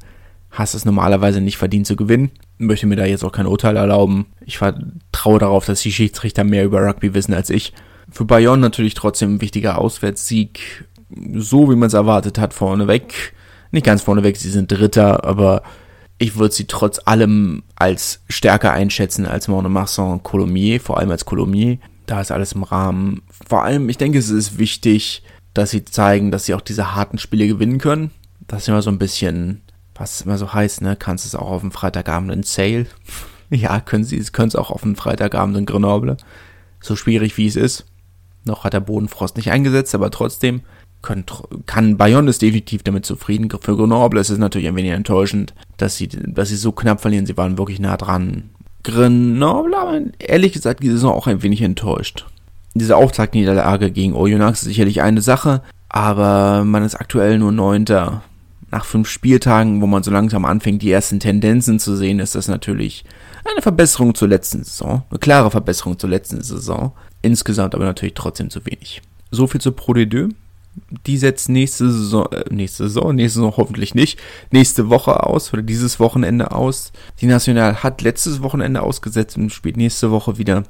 hast 0.52 0.74
du 0.74 0.78
es 0.78 0.86
normalerweise 0.86 1.42
nicht 1.42 1.58
verdient 1.58 1.88
zu 1.88 1.96
gewinnen. 1.96 2.32
Möchte 2.58 2.88
mir 2.88 2.96
da 2.96 3.06
jetzt 3.06 3.24
auch 3.24 3.32
kein 3.32 3.48
Urteil 3.48 3.76
erlauben. 3.76 4.28
Ich 4.46 4.58
vertraue 4.58 5.40
darauf, 5.40 5.66
dass 5.66 5.82
die 5.82 5.92
Schiedsrichter 5.92 6.44
mehr 6.44 6.66
über 6.66 6.86
Rugby 6.86 7.14
wissen 7.14 7.34
als 7.34 7.50
ich. 7.50 7.74
Für 8.10 8.26
Bayonne 8.26 8.62
natürlich 8.62 8.94
trotzdem 8.94 9.36
ein 9.36 9.42
wichtiger 9.42 9.78
Auswärtssieg. 9.78 10.86
So 11.34 11.70
wie 11.70 11.76
man 11.76 11.88
es 11.88 11.94
erwartet 11.94 12.38
hat, 12.38 12.54
vorneweg. 12.54 13.34
Nicht 13.72 13.86
ganz 13.86 14.02
vorneweg, 14.02 14.38
sie 14.38 14.50
sind 14.50 14.72
Dritter, 14.72 15.26
aber 15.26 15.64
ich 16.18 16.38
würde 16.38 16.54
sie 16.54 16.66
trotz 16.66 17.00
allem 17.04 17.64
als 17.76 18.22
stärker 18.30 18.72
einschätzen 18.72 19.26
als 19.26 19.48
Montmartre 19.48 20.04
und 20.04 20.24
Colomiers, 20.24 20.82
vor 20.82 20.98
allem 20.98 21.12
als 21.12 21.26
Colomiers. 21.26 21.80
Da 22.06 22.22
ist 22.22 22.32
alles 22.32 22.54
im 22.54 22.64
Rahmen. 22.64 23.24
Vor 23.48 23.64
allem, 23.64 23.90
ich 23.90 23.98
denke, 23.98 24.20
es 24.20 24.30
ist 24.30 24.58
wichtig, 24.60 25.24
dass 25.56 25.72
sie 25.72 25.86
zeigen, 25.86 26.30
dass 26.30 26.46
sie 26.46 26.54
auch 26.54 26.62
diese 26.62 26.94
harten 26.96 27.18
Spiele 27.18 27.48
gewinnen 27.48 27.80
können. 27.80 28.12
Das 28.46 28.64
ist 28.64 28.68
immer 28.68 28.84
so 28.84 28.92
ein 28.92 29.00
bisschen, 29.00 29.62
was 29.96 30.22
immer 30.22 30.38
so 30.38 30.54
heißt, 30.54 30.82
ne? 30.82 30.96
Kannst 30.96 31.26
du 31.26 31.30
es 31.30 31.36
auch 31.36 31.50
auf 31.50 31.62
dem 31.62 31.72
Freitagabend 31.72 32.32
in 32.32 32.44
Sale? 32.44 32.86
ja, 33.50 33.80
können 33.80 34.04
sie, 34.04 34.20
können 34.26 34.50
es 34.50 34.56
auch 34.56 34.70
auf 34.70 34.82
dem 34.82 34.96
Freitagabend 34.96 35.58
in 35.58 35.66
Grenoble. 35.66 36.18
So 36.82 36.96
schwierig 36.96 37.38
wie 37.38 37.48
es 37.48 37.56
ist. 37.56 37.86
Noch 38.44 38.64
hat 38.64 38.74
der 38.74 38.82
Bodenfrost 38.82 39.38
nicht 39.38 39.50
eingesetzt, 39.50 39.96
aber 39.96 40.12
trotzdem 40.12 40.62
können, 41.02 41.26
kann 41.66 41.98
Bayonne 41.98 42.30
ist 42.30 42.42
definitiv 42.42 42.84
damit 42.84 43.06
zufrieden. 43.06 43.50
Für 43.50 43.78
Grenoble 43.78 44.20
ist 44.20 44.30
es 44.30 44.38
natürlich 44.38 44.68
ein 44.68 44.76
wenig 44.76 44.92
enttäuschend, 44.92 45.54
dass 45.78 45.96
sie, 45.96 46.10
dass 46.10 46.50
sie 46.50 46.58
so 46.58 46.74
knapp 46.74 47.00
verlieren. 47.00 47.26
Sie 47.26 47.38
waren 47.38 47.58
wirklich 47.58 47.80
nah 47.80 47.96
dran. 47.96 48.50
Grenoble, 48.84 49.78
aber 49.78 50.02
ehrlich 50.20 50.52
gesagt, 50.52 50.84
die 50.84 50.90
Saison 50.90 51.14
auch 51.14 51.28
ein 51.28 51.42
wenig 51.42 51.62
enttäuscht 51.62 52.26
diese 52.76 52.98
Auftaktniederlage 52.98 53.90
gegen 53.90 54.14
Oyonnax 54.14 54.62
ist 54.62 54.68
sicherlich 54.68 55.02
eine 55.02 55.22
Sache, 55.22 55.62
aber 55.90 56.64
man 56.66 56.84
ist 56.84 56.96
aktuell 56.96 57.40
nur 57.40 57.52
Neunter. 57.52 58.22
Nach 58.70 58.84
fünf 58.84 59.08
Spieltagen, 59.08 59.82
wo 59.82 59.88
man 59.88 60.04
so 60.04 60.12
langsam 60.12 60.44
anfängt, 60.44 60.82
die 60.82 60.92
ersten 60.92 61.22
Tendenzen 61.22 61.80
zu 61.80 61.96
sehen, 61.96 62.20
ist 62.20 62.36
das 62.36 62.50
natürlich 62.50 63.06
eine 63.50 63.62
Verbesserung 63.62 64.14
zur 64.14 64.28
letzten 64.28 64.64
Saison. 64.64 65.04
Eine 65.10 65.20
klare 65.20 65.52
Verbesserung 65.52 65.98
zur 65.98 66.10
letzten 66.10 66.42
Saison. 66.42 66.92
Insgesamt 67.22 67.76
aber 67.76 67.86
natürlich 67.86 68.16
trotzdem 68.16 68.50
zu 68.50 68.66
wenig. 68.66 69.02
So 69.32 69.48
viel 69.48 69.62
zu 69.62 69.72
Pro 69.72 69.94
D2. 69.94 70.34
Die 71.08 71.18
setzt 71.18 71.48
nächste 71.48 71.90
Saison, 71.90 72.30
äh, 72.34 72.44
nächste 72.54 72.84
Saison, 72.90 73.16
nächste 73.16 73.40
Saison 73.40 73.54
hoffentlich 73.56 73.96
nicht, 73.96 74.20
nächste 74.52 74.90
Woche 74.90 75.24
aus 75.24 75.54
oder 75.54 75.62
dieses 75.62 76.02
Wochenende 76.02 76.52
aus. 76.52 76.92
Die 77.22 77.28
National 77.28 77.82
hat 77.82 78.02
letztes 78.02 78.42
Wochenende 78.42 78.82
ausgesetzt 78.82 79.38
und 79.38 79.52
spielt 79.52 79.78
nächste 79.78 80.12
Woche 80.12 80.38
wieder. 80.38 80.64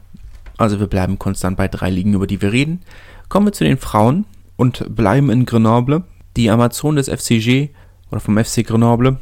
Also 0.58 0.80
wir 0.80 0.88
bleiben 0.88 1.20
konstant 1.20 1.58
bei 1.58 1.68
drei 1.68 1.90
Ligen, 1.90 2.14
über 2.14 2.28
die 2.28 2.42
wir 2.42 2.52
reden. 2.52 2.82
Kommen 3.30 3.48
wir 3.48 3.54
zu 3.54 3.64
den 3.64 3.78
Frauen 3.78 4.26
und 4.56 4.96
bleiben 4.96 5.30
in 5.30 5.46
Grenoble. 5.46 6.04
Die 6.38 6.50
Amazon 6.50 6.96
des 6.96 7.10
FCG 7.10 7.70
oder 8.12 8.20
vom 8.20 8.38
FC 8.38 8.66
Grenoble 8.66 9.18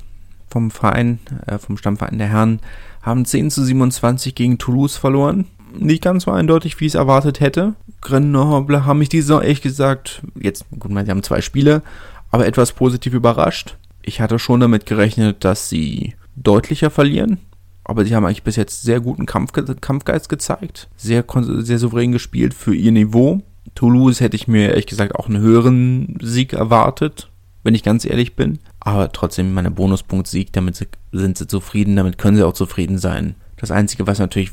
vom 0.53 0.69
Verein, 0.69 1.19
äh, 1.47 1.57
vom 1.57 1.77
Stammverein 1.77 2.19
der 2.19 2.27
Herren, 2.27 2.59
haben 3.01 3.25
10 3.25 3.49
zu 3.49 3.65
27 3.65 4.35
gegen 4.35 4.59
Toulouse 4.59 4.95
verloren. 4.95 5.45
Nicht 5.77 6.03
ganz 6.03 6.25
so 6.25 6.31
eindeutig, 6.31 6.79
wie 6.79 6.85
ich 6.85 6.91
es 6.91 6.95
erwartet 6.95 7.39
hätte. 7.39 7.73
Grenoble 8.01 8.85
haben 8.85 8.99
mich 8.99 9.09
diese 9.09 9.27
Saison 9.27 9.41
ehrlich 9.41 9.63
gesagt, 9.63 10.21
jetzt, 10.39 10.65
gut, 10.79 10.91
sie 10.91 11.09
haben 11.09 11.23
zwei 11.23 11.41
Spiele, 11.41 11.81
aber 12.29 12.45
etwas 12.45 12.73
positiv 12.73 13.13
überrascht. 13.13 13.77
Ich 14.03 14.21
hatte 14.21 14.37
schon 14.37 14.59
damit 14.59 14.85
gerechnet, 14.85 15.43
dass 15.43 15.69
sie 15.69 16.13
deutlicher 16.35 16.91
verlieren. 16.91 17.39
Aber 17.83 18.05
sie 18.05 18.15
haben 18.15 18.25
eigentlich 18.25 18.43
bis 18.43 18.55
jetzt 18.55 18.83
sehr 18.83 18.99
guten 18.99 19.25
Kampf, 19.25 19.51
Kampfgeist 19.51 20.29
gezeigt. 20.29 20.89
Sehr, 20.95 21.25
sehr 21.59 21.79
souverän 21.79 22.11
gespielt 22.11 22.53
für 22.53 22.73
ihr 22.73 22.91
Niveau. 22.91 23.41
Toulouse 23.75 24.21
hätte 24.21 24.35
ich 24.35 24.47
mir 24.47 24.69
ehrlich 24.69 24.87
gesagt 24.87 25.15
auch 25.15 25.27
einen 25.27 25.41
höheren 25.41 26.17
Sieg 26.21 26.53
erwartet, 26.53 27.29
wenn 27.63 27.75
ich 27.75 27.83
ganz 27.83 28.05
ehrlich 28.05 28.35
bin. 28.35 28.59
Aber 28.79 29.11
trotzdem 29.11 29.53
meine 29.53 29.71
Bonuspunkt-Sieg, 29.71 30.53
damit 30.53 30.87
sind 31.11 31.37
sie 31.37 31.47
zufrieden, 31.47 31.95
damit 31.95 32.17
können 32.17 32.37
sie 32.37 32.43
auch 32.43 32.53
zufrieden 32.53 32.97
sein. 32.97 33.35
Das 33.57 33.71
Einzige, 33.71 34.07
was 34.07 34.19
natürlich 34.19 34.51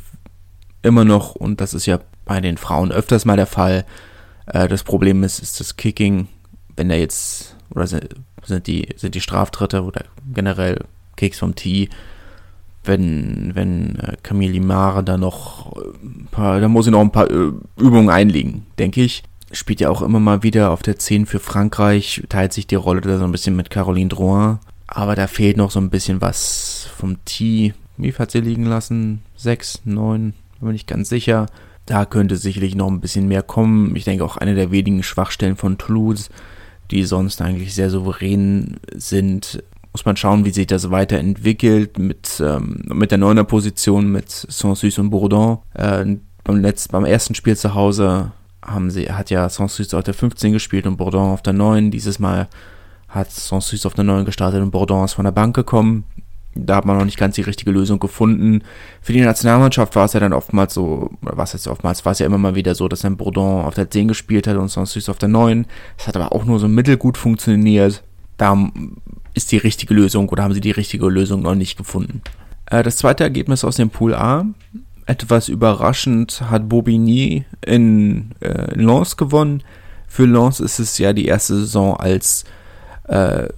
immer 0.82 1.04
noch, 1.04 1.34
und 1.34 1.60
das 1.60 1.74
ist 1.74 1.86
ja 1.86 2.00
bei 2.24 2.40
den 2.40 2.56
Frauen 2.56 2.92
öfters 2.92 3.24
mal 3.24 3.36
der 3.36 3.46
Fall, 3.46 3.84
äh, 4.46 4.68
das 4.68 4.84
Problem 4.84 5.22
ist, 5.22 5.40
ist 5.40 5.60
das 5.60 5.76
Kicking. 5.76 6.28
Wenn 6.76 6.88
da 6.88 6.94
jetzt, 6.94 7.56
oder 7.70 7.86
sind 7.86 8.66
die, 8.66 8.88
sind 8.96 9.14
die 9.14 9.20
Straftritte 9.20 9.82
oder 9.82 10.04
generell 10.32 10.84
Kicks 11.16 11.38
vom 11.40 11.54
Tee, 11.54 11.90
wenn, 12.84 13.52
wenn 13.54 13.98
äh, 13.98 14.16
Camille 14.22 14.52
Limare 14.52 15.04
da 15.04 15.16
noch 15.18 15.72
ein 16.02 16.28
paar, 16.30 16.60
da 16.60 16.68
muss 16.68 16.86
sie 16.86 16.90
noch 16.90 17.00
ein 17.00 17.12
paar 17.12 17.30
äh, 17.30 17.52
Übungen 17.78 18.10
einlegen, 18.10 18.66
denke 18.78 19.02
ich. 19.02 19.22
Spielt 19.52 19.80
ja 19.80 19.90
auch 19.90 20.02
immer 20.02 20.20
mal 20.20 20.42
wieder 20.42 20.70
auf 20.70 20.82
der 20.82 20.98
10 20.98 21.26
für 21.26 21.40
Frankreich, 21.40 22.22
teilt 22.28 22.52
sich 22.52 22.66
die 22.66 22.76
Rolle 22.76 23.00
da 23.00 23.18
so 23.18 23.24
ein 23.24 23.32
bisschen 23.32 23.56
mit 23.56 23.68
Caroline 23.68 24.08
Drouin. 24.08 24.58
Aber 24.86 25.14
da 25.14 25.26
fehlt 25.26 25.56
noch 25.56 25.70
so 25.70 25.80
ein 25.80 25.90
bisschen 25.90 26.20
was 26.20 26.88
vom 26.96 27.24
Tee. 27.24 27.74
Wie 27.96 28.12
viel 28.12 28.18
hat 28.18 28.30
sie 28.30 28.40
liegen 28.40 28.64
lassen? 28.64 29.22
6, 29.36 29.82
9, 29.84 30.34
bin 30.60 30.74
ich 30.74 30.86
ganz 30.86 31.08
sicher. 31.08 31.46
Da 31.86 32.04
könnte 32.04 32.36
sicherlich 32.36 32.76
noch 32.76 32.88
ein 32.88 33.00
bisschen 33.00 33.26
mehr 33.26 33.42
kommen. 33.42 33.94
Ich 33.96 34.04
denke 34.04 34.24
auch 34.24 34.36
eine 34.36 34.54
der 34.54 34.70
wenigen 34.70 35.02
Schwachstellen 35.02 35.56
von 35.56 35.78
Toulouse, 35.78 36.30
die 36.90 37.04
sonst 37.04 37.42
eigentlich 37.42 37.74
sehr 37.74 37.90
souverän 37.90 38.78
sind, 38.94 39.62
muss 39.92 40.04
man 40.04 40.16
schauen, 40.16 40.44
wie 40.44 40.50
sich 40.50 40.66
das 40.66 40.90
weiterentwickelt 40.90 41.98
mit, 41.98 42.40
ähm, 42.44 42.82
mit 42.86 43.10
der 43.10 43.18
neuner 43.18 43.44
Position 43.44 44.10
mit 44.10 44.30
Sansus 44.30 44.98
und 44.98 45.10
Bourdon. 45.10 45.58
Äh, 45.74 46.16
beim, 46.44 46.60
letzten, 46.60 46.92
beim 46.92 47.04
ersten 47.04 47.34
Spiel 47.34 47.56
zu 47.56 47.74
Hause 47.74 48.32
haben 48.64 48.90
sie, 48.90 49.10
hat 49.10 49.30
ja 49.30 49.48
Sansus 49.48 49.94
auf 49.94 50.04
der 50.04 50.14
15 50.14 50.52
gespielt 50.52 50.86
und 50.86 50.96
Bourdon 50.96 51.30
auf 51.30 51.42
der 51.42 51.52
9. 51.52 51.90
Dieses 51.90 52.18
Mal 52.18 52.48
hat 53.08 53.32
Sansus 53.32 53.84
auf 53.86 53.94
der 53.94 54.04
9 54.04 54.24
gestartet 54.24 54.62
und 54.62 54.70
Bourdon 54.70 55.04
ist 55.04 55.14
von 55.14 55.24
der 55.24 55.32
Bank 55.32 55.56
gekommen. 55.56 56.04
Da 56.54 56.76
hat 56.76 56.84
man 56.84 56.98
noch 56.98 57.04
nicht 57.04 57.18
ganz 57.18 57.36
die 57.36 57.42
richtige 57.42 57.70
Lösung 57.70 58.00
gefunden. 58.00 58.62
Für 59.00 59.12
die 59.12 59.20
Nationalmannschaft 59.20 59.94
war 59.94 60.04
es 60.04 60.12
ja 60.12 60.20
dann 60.20 60.32
oftmals 60.32 60.74
so, 60.74 61.10
oder 61.22 61.36
was 61.36 61.52
jetzt 61.52 61.68
oftmals, 61.68 62.04
war 62.04 62.12
es 62.12 62.18
ja 62.18 62.26
immer 62.26 62.38
mal 62.38 62.54
wieder 62.56 62.74
so, 62.74 62.88
dass 62.88 63.00
dann 63.00 63.16
Bourdon 63.16 63.64
auf 63.64 63.74
der 63.74 63.90
10 63.90 64.08
gespielt 64.08 64.46
hat 64.46 64.56
und 64.56 64.68
Sansus 64.68 65.08
auf 65.08 65.18
der 65.18 65.28
9. 65.28 65.66
Das 65.96 66.08
hat 66.08 66.16
aber 66.16 66.32
auch 66.32 66.44
nur 66.44 66.58
so 66.58 66.68
mittelgut 66.68 67.16
funktioniert. 67.18 68.02
Da 68.36 68.56
ist 69.34 69.52
die 69.52 69.58
richtige 69.58 69.94
Lösung 69.94 70.28
oder 70.28 70.42
haben 70.42 70.54
sie 70.54 70.60
die 70.60 70.70
richtige 70.70 71.08
Lösung 71.08 71.42
noch 71.42 71.54
nicht 71.54 71.76
gefunden. 71.76 72.22
Äh, 72.66 72.82
das 72.82 72.96
zweite 72.96 73.24
Ergebnis 73.24 73.64
aus 73.64 73.76
dem 73.76 73.90
Pool 73.90 74.14
A. 74.14 74.46
Etwas 75.06 75.48
überraschend 75.48 76.42
hat 76.50 76.68
Bobigny 76.68 77.44
in, 77.64 78.32
äh, 78.40 78.74
Lens 78.74 79.16
gewonnen. 79.16 79.62
Für 80.06 80.26
Lens 80.26 80.60
ist 80.60 80.78
es 80.78 80.98
ja 80.98 81.12
die 81.12 81.26
erste 81.26 81.56
Saison 81.56 81.96
als 81.96 82.44
äh, 83.08 83.48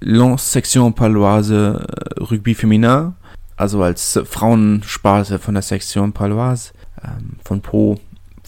Lens 0.00 0.52
Section 0.52 0.94
Paloise 0.94 1.86
äh, 1.86 2.20
Rugby 2.20 2.54
Feminin, 2.54 3.14
also 3.56 3.82
als 3.82 4.18
Frauensparte 4.24 5.38
von 5.38 5.54
der 5.54 5.62
Section 5.62 6.12
Paloise 6.12 6.72
ähm, 7.02 7.36
von 7.44 7.60
Po 7.60 7.98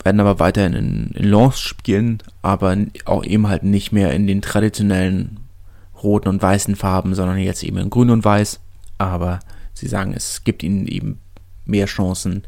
werden 0.05 0.21
aber 0.21 0.39
weiterhin 0.39 0.75
in, 0.75 1.11
in 1.15 1.25
Lens 1.25 1.61
spielen, 1.61 2.19
aber 2.43 2.77
auch 3.05 3.25
eben 3.25 3.49
halt 3.49 3.63
nicht 3.63 3.93
mehr 3.93 4.13
in 4.13 4.27
den 4.27 4.43
traditionellen 4.43 5.38
roten 6.03 6.29
und 6.29 6.43
weißen 6.43 6.77
Farben, 6.77 7.15
sondern 7.15 7.39
jetzt 7.39 7.63
eben 7.63 7.79
in 7.79 7.91
grün 7.91 8.11
und 8.11 8.25
weiß. 8.25 8.61
Aber 8.99 9.41
sie 9.75 9.89
sagen, 9.89 10.13
es 10.15 10.45
gibt 10.45 10.63
ihnen 10.63 10.87
eben 10.87 11.21
mehr 11.65 11.87
Chancen 11.87 12.43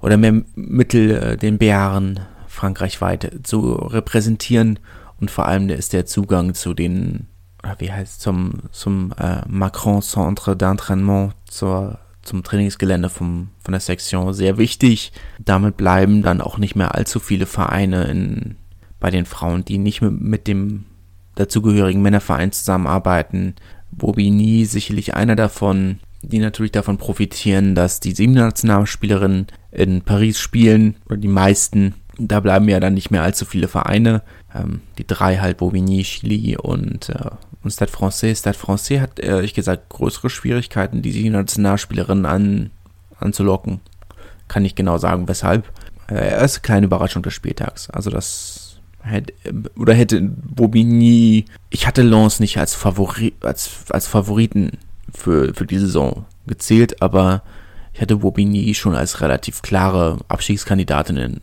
oder 0.00 0.16
mehr 0.16 0.42
Mittel, 0.54 1.10
äh, 1.10 1.36
den 1.36 1.58
Bären 1.58 2.20
Frankreich 2.46 3.00
weit 3.00 3.40
zu 3.42 3.72
repräsentieren. 3.72 4.78
Und 5.20 5.30
vor 5.30 5.46
allem 5.46 5.68
ist 5.68 5.92
der 5.92 6.06
Zugang 6.06 6.54
zu 6.54 6.74
den, 6.74 7.26
wie 7.78 7.92
heißt 7.92 8.20
zum, 8.20 8.54
zum 8.70 9.12
äh, 9.18 9.42
Macron 9.48 10.02
Centre 10.02 10.52
d'Entraînement, 10.52 11.32
zur, 11.48 11.98
zum 12.22 12.42
Trainingsgelände 12.42 13.08
vom, 13.08 13.48
von 13.60 13.72
der 13.72 13.80
Sektion 13.80 14.32
sehr 14.32 14.58
wichtig. 14.58 15.12
Damit 15.38 15.76
bleiben 15.76 16.22
dann 16.22 16.40
auch 16.40 16.58
nicht 16.58 16.76
mehr 16.76 16.94
allzu 16.94 17.18
viele 17.20 17.46
Vereine 17.46 18.04
in, 18.04 18.56
bei 19.00 19.10
den 19.10 19.26
Frauen, 19.26 19.64
die 19.64 19.78
nicht 19.78 20.02
mit, 20.02 20.20
mit 20.20 20.46
dem 20.46 20.84
dazugehörigen 21.38 22.02
Männerverein 22.02 22.52
zusammenarbeiten. 22.52 23.54
Bobigny 23.92 24.64
sicherlich 24.64 25.14
einer 25.14 25.36
davon, 25.36 26.00
die 26.22 26.40
natürlich 26.40 26.72
davon 26.72 26.98
profitieren, 26.98 27.74
dass 27.74 28.00
die 28.00 28.12
sieben 28.12 28.34
Nationalspielerinnen 28.34 29.46
in 29.70 30.02
Paris 30.02 30.38
spielen, 30.38 30.96
oder 31.06 31.16
die 31.16 31.28
meisten. 31.28 31.94
Da 32.18 32.40
bleiben 32.40 32.68
ja 32.68 32.80
dann 32.80 32.94
nicht 32.94 33.12
mehr 33.12 33.22
allzu 33.22 33.44
viele 33.44 33.68
Vereine. 33.68 34.22
Ähm, 34.52 34.80
die 34.98 35.06
drei 35.06 35.36
halt, 35.36 35.58
Bobigny, 35.58 36.02
Chili 36.02 36.56
und, 36.56 37.10
äh, 37.10 37.30
und 37.62 37.70
Stade 37.70 37.92
Francais. 37.92 38.40
Stade 38.40 38.58
Francais 38.58 39.00
hat, 39.00 39.20
ehrlich 39.20 39.54
gesagt, 39.54 39.88
größere 39.90 40.28
Schwierigkeiten, 40.28 41.02
die 41.02 41.12
sieben 41.12 41.32
Nationalspielerinnen 41.32 42.26
an, 42.26 42.70
anzulocken. 43.20 43.80
Kann 44.48 44.64
ich 44.64 44.74
genau 44.74 44.98
sagen, 44.98 45.28
weshalb. 45.28 45.70
Äh, 46.10 46.30
erste 46.30 46.60
kleine 46.60 46.86
Überraschung 46.86 47.22
des 47.22 47.34
Spieltags. 47.34 47.88
Also 47.90 48.10
das 48.10 48.67
oder 49.76 49.94
hätte 49.94 50.20
Bobigny, 50.20 51.46
ich 51.70 51.86
hatte 51.86 52.02
Lens 52.02 52.40
nicht 52.40 52.58
als, 52.58 52.74
Favori, 52.74 53.34
als, 53.40 53.70
als 53.90 54.06
Favoriten 54.06 54.72
für, 55.14 55.54
für 55.54 55.66
die 55.66 55.78
Saison 55.78 56.26
gezählt, 56.46 57.00
aber 57.02 57.42
ich 57.92 58.00
hatte 58.00 58.16
Bobigny 58.16 58.74
schon 58.74 58.94
als 58.94 59.20
relativ 59.20 59.62
klare 59.62 60.18
Abstiegskandidatin 60.28 61.40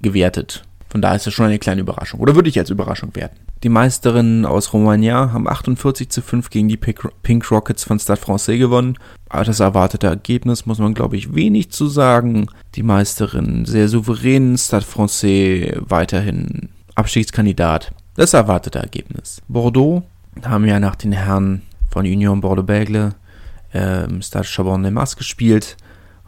gewertet. 0.00 0.64
Von 0.92 1.00
daher 1.00 1.16
ist 1.16 1.26
das 1.26 1.32
schon 1.32 1.46
eine 1.46 1.58
kleine 1.58 1.80
Überraschung. 1.80 2.20
Oder 2.20 2.34
würde 2.34 2.50
ich 2.50 2.58
als 2.58 2.68
Überraschung 2.68 3.16
werten. 3.16 3.38
Die 3.62 3.70
Meisterinnen 3.70 4.44
aus 4.44 4.74
Romagna 4.74 5.32
haben 5.32 5.48
48 5.48 6.10
zu 6.10 6.20
5 6.20 6.50
gegen 6.50 6.68
die 6.68 6.76
Pink 6.76 7.50
Rockets 7.50 7.84
von 7.84 7.98
Stade 7.98 8.20
Francais 8.20 8.58
gewonnen. 8.58 8.98
Aber 9.30 9.44
das 9.44 9.60
erwartete 9.60 10.08
Ergebnis 10.08 10.66
muss 10.66 10.78
man, 10.78 10.92
glaube 10.92 11.16
ich, 11.16 11.34
wenig 11.34 11.70
zu 11.70 11.86
sagen. 11.86 12.48
Die 12.74 12.82
Meisterinnen 12.82 13.64
sehr 13.64 13.88
souverän, 13.88 14.58
Stade 14.58 14.84
Francais 14.84 15.78
weiterhin 15.80 16.68
Abstiegskandidat. 16.94 17.92
Das 18.16 18.34
erwartete 18.34 18.78
Ergebnis. 18.78 19.40
Bordeaux 19.48 20.02
haben 20.44 20.66
ja 20.66 20.78
nach 20.78 20.96
den 20.96 21.12
Herren 21.12 21.62
von 21.90 22.04
Union 22.04 22.42
Bordeaux-Bègle 22.42 23.12
ähm, 23.72 24.20
Stade 24.20 24.46
Chabon-de-Mas 24.46 25.16
gespielt. 25.16 25.78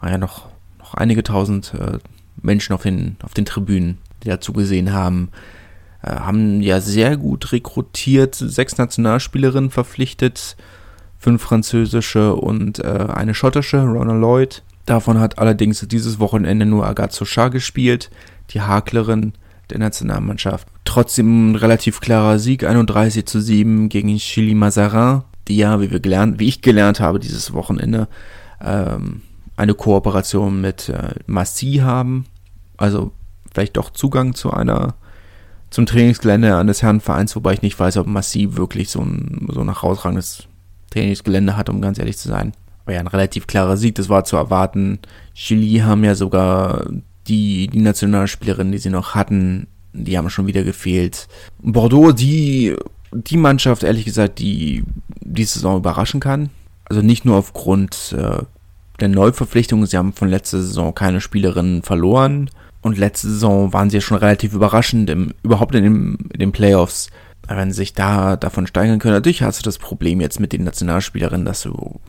War 0.01 0.09
ja 0.09 0.17
noch, 0.17 0.47
noch 0.79 0.95
einige 0.95 1.21
tausend 1.21 1.75
äh, 1.75 1.99
Menschen 2.41 2.73
auf 2.73 2.81
den, 2.81 3.17
auf 3.21 3.35
den 3.35 3.45
Tribünen, 3.45 3.99
die 4.25 4.29
dazu 4.29 4.53
gesehen 4.53 4.93
haben. 4.93 5.29
Äh, 6.01 6.11
haben 6.11 6.61
ja 6.61 6.81
sehr 6.81 7.17
gut 7.17 7.51
rekrutiert, 7.51 8.35
sechs 8.35 8.77
Nationalspielerinnen 8.77 9.69
verpflichtet, 9.69 10.55
fünf 11.17 11.41
französische 11.41 12.35
und 12.35 12.79
äh, 12.79 13.07
eine 13.13 13.33
schottische, 13.33 13.81
Ronald 13.81 14.21
Lloyd. 14.21 14.63
Davon 14.85 15.19
hat 15.19 15.39
allerdings 15.39 15.85
dieses 15.87 16.19
Wochenende 16.19 16.65
nur 16.65 16.85
Agathe 16.85 17.15
Sochar 17.15 17.49
gespielt, 17.49 18.11
die 18.51 18.61
Haklerin 18.61 19.33
der 19.71 19.79
Nationalmannschaft. 19.79 20.67
Trotzdem 20.83 21.51
ein 21.51 21.55
relativ 21.55 21.99
klarer 21.99 22.37
Sieg, 22.37 22.63
31 22.63 23.25
zu 23.25 23.41
7 23.41 23.89
gegen 23.89 24.15
Chili 24.17 24.53
Mazarin, 24.53 25.23
die 25.47 25.57
ja, 25.57 25.81
wie 25.81 25.89
wir 25.89 25.99
gelernt, 25.99 26.39
wie 26.39 26.47
ich 26.47 26.61
gelernt 26.61 26.99
habe 26.99 27.19
dieses 27.19 27.53
Wochenende, 27.53 28.07
ähm, 28.63 29.21
eine 29.57 29.73
Kooperation 29.73 30.61
mit 30.61 30.89
äh, 30.89 31.15
Massy 31.25 31.79
haben. 31.81 32.25
Also 32.77 33.11
vielleicht 33.55 33.77
doch 33.77 33.89
Zugang 33.89 34.35
zu 34.35 34.51
einer 34.51 34.95
zum 35.71 35.85
Trainingsgelände 35.85 36.55
eines 36.55 36.83
Herrenvereins, 36.83 37.35
wobei 37.35 37.53
ich 37.53 37.61
nicht 37.61 37.79
weiß, 37.79 37.97
ob 37.97 38.07
Massy 38.07 38.55
wirklich 38.55 38.89
so 38.89 39.01
ein, 39.01 39.47
so 39.51 39.61
ein 39.61 39.73
herausragendes 39.73 40.47
Trainingsgelände 40.91 41.57
hat, 41.57 41.69
um 41.69 41.81
ganz 41.81 41.97
ehrlich 41.97 42.17
zu 42.17 42.27
sein. 42.27 42.53
Aber 42.83 42.93
ja, 42.93 42.99
ein 42.99 43.07
relativ 43.07 43.47
klarer 43.47 43.77
Sieg, 43.77 43.95
das 43.95 44.09
war 44.09 44.25
zu 44.25 44.37
erwarten. 44.37 44.99
Chili 45.33 45.79
haben 45.79 46.03
ja 46.03 46.15
sogar 46.15 46.85
die, 47.27 47.67
die 47.67 47.81
Nationalspielerinnen, 47.81 48.71
die 48.71 48.77
sie 48.77 48.89
noch 48.89 49.15
hatten, 49.15 49.67
die 49.91 50.17
haben 50.17 50.29
schon 50.29 50.47
wieder 50.47 50.63
gefehlt. 50.63 51.27
Bordeaux, 51.61 52.11
die, 52.11 52.75
die 53.11 53.37
Mannschaft, 53.37 53.83
ehrlich 53.83 54.05
gesagt, 54.05 54.39
die 54.39 54.83
diese 55.21 55.55
Saison 55.55 55.77
überraschen 55.77 56.19
kann. 56.19 56.49
Also 56.85 57.01
nicht 57.01 57.25
nur 57.25 57.37
aufgrund 57.37 58.15
äh, 58.17 58.43
der 58.99 59.07
Neuverpflichtungen, 59.07 59.87
sie 59.87 59.97
haben 59.97 60.13
von 60.13 60.29
letzter 60.29 60.61
Saison 60.61 60.93
keine 60.93 61.21
Spielerinnen 61.21 61.81
verloren. 61.81 62.49
Und 62.85 62.99
letzte 62.99 63.27
Saison 63.27 63.73
waren 63.73 63.89
sie 63.89 63.97
ja 63.97 64.01
schon 64.01 64.17
relativ 64.17 64.53
überraschend, 64.53 65.09
im, 65.09 65.33
überhaupt 65.41 65.73
in, 65.73 65.83
dem, 65.83 66.17
in 66.31 66.39
den 66.39 66.51
Playoffs 66.51 67.09
wenn 67.47 67.71
sie 67.71 67.77
sich 67.77 67.93
da 67.93 68.35
davon 68.35 68.67
steigern 68.67 68.99
können. 68.99 69.15
Natürlich 69.15 69.43
hast 69.43 69.59
du 69.59 69.63
das 69.63 69.77
Problem 69.77 70.21
jetzt 70.21 70.39
mit 70.39 70.53
den 70.53 70.63
Nationalspielerinnen, 70.63 71.45
dass 71.45 71.61
du 71.61 71.99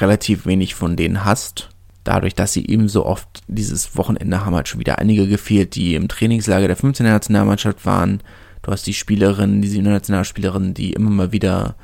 relativ 0.00 0.46
wenig 0.46 0.74
von 0.74 0.96
denen 0.96 1.24
hast. 1.24 1.70
Dadurch, 2.04 2.34
dass 2.34 2.52
sie 2.52 2.66
eben 2.66 2.88
so 2.88 3.04
oft 3.04 3.28
dieses 3.48 3.96
Wochenende 3.96 4.44
haben 4.44 4.54
halt 4.54 4.68
schon 4.68 4.80
wieder 4.80 4.98
einige 4.98 5.26
gefehlt, 5.26 5.74
die 5.74 5.94
im 5.94 6.08
Trainingslager 6.08 6.68
der 6.68 6.78
15er 6.78 7.02
Nationalmannschaft 7.04 7.84
waren. 7.84 8.20
Du 8.62 8.72
hast 8.72 8.86
die 8.86 8.94
Spielerinnen, 8.94 9.60
die 9.60 9.68
7er 9.68 9.90
Nationalspielerinnen, 9.90 10.74
die 10.74 10.92
immer 10.92 11.10
mal 11.10 11.32
wieder 11.32 11.74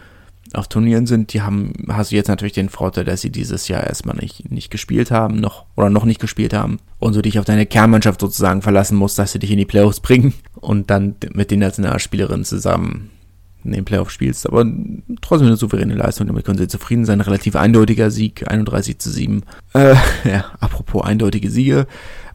auf 0.55 0.68
Turnieren 0.68 1.07
sind, 1.07 1.32
die 1.32 1.42
haben, 1.42 1.72
hast 1.88 2.12
du 2.12 2.16
jetzt 2.16 2.28
natürlich 2.28 2.52
den 2.52 2.68
Vorteil, 2.68 3.05
dass 3.05 3.20
sie 3.20 3.30
dieses 3.30 3.68
Jahr 3.68 3.84
erstmal 3.84 4.16
nicht, 4.16 4.50
nicht 4.50 4.70
gespielt 4.70 5.11
haben, 5.11 5.40
noch, 5.40 5.66
oder 5.76 5.90
noch 5.90 6.05
nicht 6.05 6.20
gespielt 6.20 6.55
haben. 6.55 6.78
Und 6.98 7.16
du 7.16 7.22
dich 7.22 7.38
auf 7.38 7.44
deine 7.44 7.66
Kernmannschaft 7.66 8.20
sozusagen 8.20 8.62
verlassen 8.62 8.96
musst, 8.96 9.18
dass 9.18 9.32
sie 9.32 9.38
dich 9.38 9.50
in 9.50 9.59
die 9.59 9.64
Playoffs 9.64 10.00
bringen 10.00 10.34
und 10.55 10.90
dann 10.90 11.16
mit 11.32 11.50
den 11.50 11.61
Nationalspielerinnen 11.61 12.44
zusammen 12.44 13.11
in 13.64 13.72
den 13.72 13.84
Playoffs 13.84 14.12
spielst. 14.12 14.46
Aber 14.46 14.66
trotzdem 15.22 15.48
eine 15.48 15.57
souveräne 15.57 15.94
Leistung, 15.94 16.26
damit 16.26 16.44
können 16.44 16.59
sie 16.59 16.68
zufrieden 16.68 17.05
sein. 17.05 17.20
Relativ 17.20 17.57
eindeutiger 17.57 18.11
Sieg, 18.11 18.50
31 18.50 18.98
zu 18.98 19.11
7. 19.11 19.42
Äh, 19.72 19.94
ja, 20.24 20.44
apropos 20.61 21.05
eindeutige 21.05 21.50
Siege. 21.50 21.86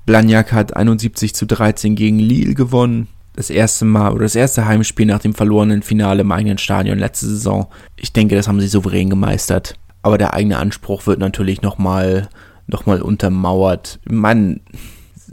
Blagnac 0.06 0.52
hat 0.52 0.76
71 0.76 1.36
zu 1.36 1.46
13 1.46 1.96
gegen 1.96 2.20
Lille 2.20 2.56
gewonnen 2.56 3.08
das 3.34 3.50
erste 3.50 3.86
Mal 3.86 4.12
oder 4.12 4.24
das 4.24 4.36
erste 4.36 4.66
Heimspiel 4.66 5.06
nach 5.06 5.20
dem 5.20 5.34
verlorenen 5.34 5.82
Finale 5.82 6.22
im 6.22 6.32
eigenen 6.32 6.58
Stadion 6.58 7.00
letzte 7.00 7.28
Saison. 7.28 7.68
Ich 7.96 8.14
denke, 8.14 8.36
das 8.36 8.48
haben 8.48 8.60
sie 8.60 8.68
souverän 8.68 9.10
gemeistert. 9.10 9.76
Aber 10.02 10.18
der 10.18 10.34
eigene 10.34 10.58
Anspruch 10.58 11.08
wird 11.08 11.20
natürlich 11.20 11.62
nochmal 11.62 12.30
noch 12.68 12.86
mal 12.86 13.02
untermauert. 13.02 14.00
Man, 14.08 14.62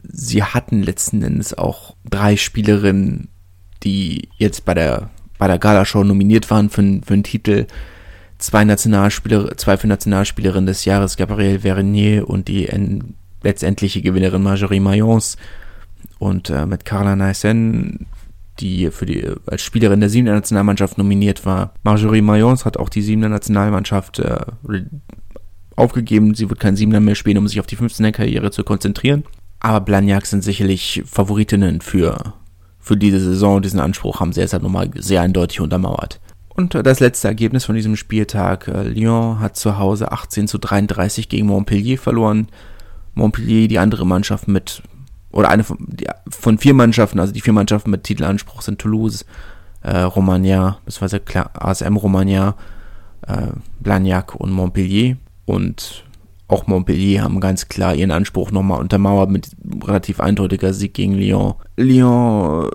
sie 0.03 0.43
hatten 0.43 0.83
letzten 0.83 1.23
Endes 1.23 1.57
auch 1.57 1.95
drei 2.09 2.37
Spielerinnen, 2.37 3.29
die 3.83 4.29
jetzt 4.37 4.65
bei 4.65 4.75
der, 4.75 5.11
bei 5.39 5.47
der 5.47 5.59
Galashow 5.59 6.03
nominiert 6.03 6.51
waren 6.51 6.71
für, 6.71 6.83
für 7.05 7.15
einen 7.15 7.23
Titel. 7.23 7.67
Zwei 8.39 8.65
Nationalspieler, 8.65 9.57
zwei 9.57 9.77
für 9.79 9.87
Nationalspielerin 9.87 10.67
des 10.67 10.85
Jahres, 10.85 11.17
Gabrielle 11.17 11.61
Vernier 11.61 12.29
und 12.29 12.49
die 12.49 12.69
letztendliche 13.43 14.03
Gewinnerin 14.03 14.43
Marjorie 14.43 14.81
Mayence 14.81 15.37
und 16.19 16.51
äh, 16.51 16.67
mit 16.67 16.85
Carla 16.85 17.17
Naisen, 17.17 18.07
die 18.61 18.91
für 18.91 19.07
die 19.07 19.27
als 19.47 19.63
Spielerin 19.63 20.01
der 20.01 20.09
siebten 20.09 20.33
Nationalmannschaft 20.33 20.99
nominiert 20.99 21.45
war. 21.45 21.75
Marjorie 21.83 22.23
Mayence 22.23 22.65
hat 22.65 22.77
auch 22.77 22.89
die 22.89 23.03
siebte 23.03 23.29
Nationalmannschaft 23.29 24.19
äh, 24.19 24.39
aufgegeben. 25.77 26.35
Sie 26.35 26.49
wird 26.49 26.61
kein 26.61 26.77
Siebener 26.77 27.01
mehr 27.01 27.15
spielen, 27.15 27.39
um 27.39 27.49
sich 27.49 27.61
auf 27.61 27.67
die 27.67 27.77
15er 27.77 28.13
Karriere 28.13 28.51
zu 28.51 28.65
konzentrieren. 28.65 29.25
Aber 29.61 29.81
Blagnac 29.81 30.27
sind 30.27 30.43
sicherlich 30.43 31.03
Favoritinnen 31.07 31.81
für, 31.81 32.35
für 32.79 32.97
diese 32.97 33.21
Saison. 33.21 33.63
Diesen 33.63 33.81
Anspruch 33.81 34.21
haben 34.21 34.33
sie 34.33 34.41
jetzt 34.41 34.53
halt 34.53 34.63
nochmal 34.63 34.91
sehr 34.95 35.23
eindeutig 35.23 35.61
untermauert. 35.61 36.21
Und 36.49 36.75
äh, 36.75 36.83
das 36.83 37.01
letzte 37.01 37.29
Ergebnis 37.29 37.67
von 37.67 37.75
diesem 37.75 37.97
Spieltag. 37.97 38.69
Äh, 38.69 38.85
Lyon 38.85 39.41
hat 39.41 39.57
zu 39.57 39.79
Hause 39.79 40.13
18 40.13 40.49
zu 40.49 40.59
33 40.59 41.29
gegen 41.29 41.47
Montpellier 41.47 41.99
verloren. 41.99 42.49
Montpellier, 43.15 43.69
die 43.69 43.79
andere 43.79 44.07
Mannschaft 44.07 44.49
mit 44.49 44.83
oder 45.37 45.51
eine 45.51 45.65
von, 45.65 45.77
die, 45.81 46.07
von 46.29 46.57
vier 46.57 46.73
Mannschaften, 46.73 47.21
also 47.21 47.33
die 47.33 47.43
vier 47.43 47.53
Mannschaften 47.53 47.91
mit 47.91 48.05
Titelanspruch 48.05 48.63
sind 48.63 48.79
Toulouse, 48.79 49.27
äh, 49.83 49.99
Romagna, 49.99 50.79
beziehungsweise 50.85 51.21
ASM 51.55 51.97
Romagna, 51.97 52.55
äh, 53.27 53.49
Blagnac 53.81 54.35
und 54.35 54.51
Montpellier. 54.51 55.17
Und 55.45 56.05
auch 56.49 56.67
Montpellier 56.67 57.23
haben 57.23 57.39
ganz 57.41 57.69
klar 57.69 57.95
ihren 57.95 58.13
Anspruch 58.13 58.51
nochmal 58.51 58.81
untermauert 58.81 59.31
mit 59.31 59.51
relativ 59.85 60.21
eindeutiger 60.21 60.73
Sieg 60.73 60.95
gegen 60.95 61.15
Lyon. 61.15 61.55
Lyon 61.77 62.71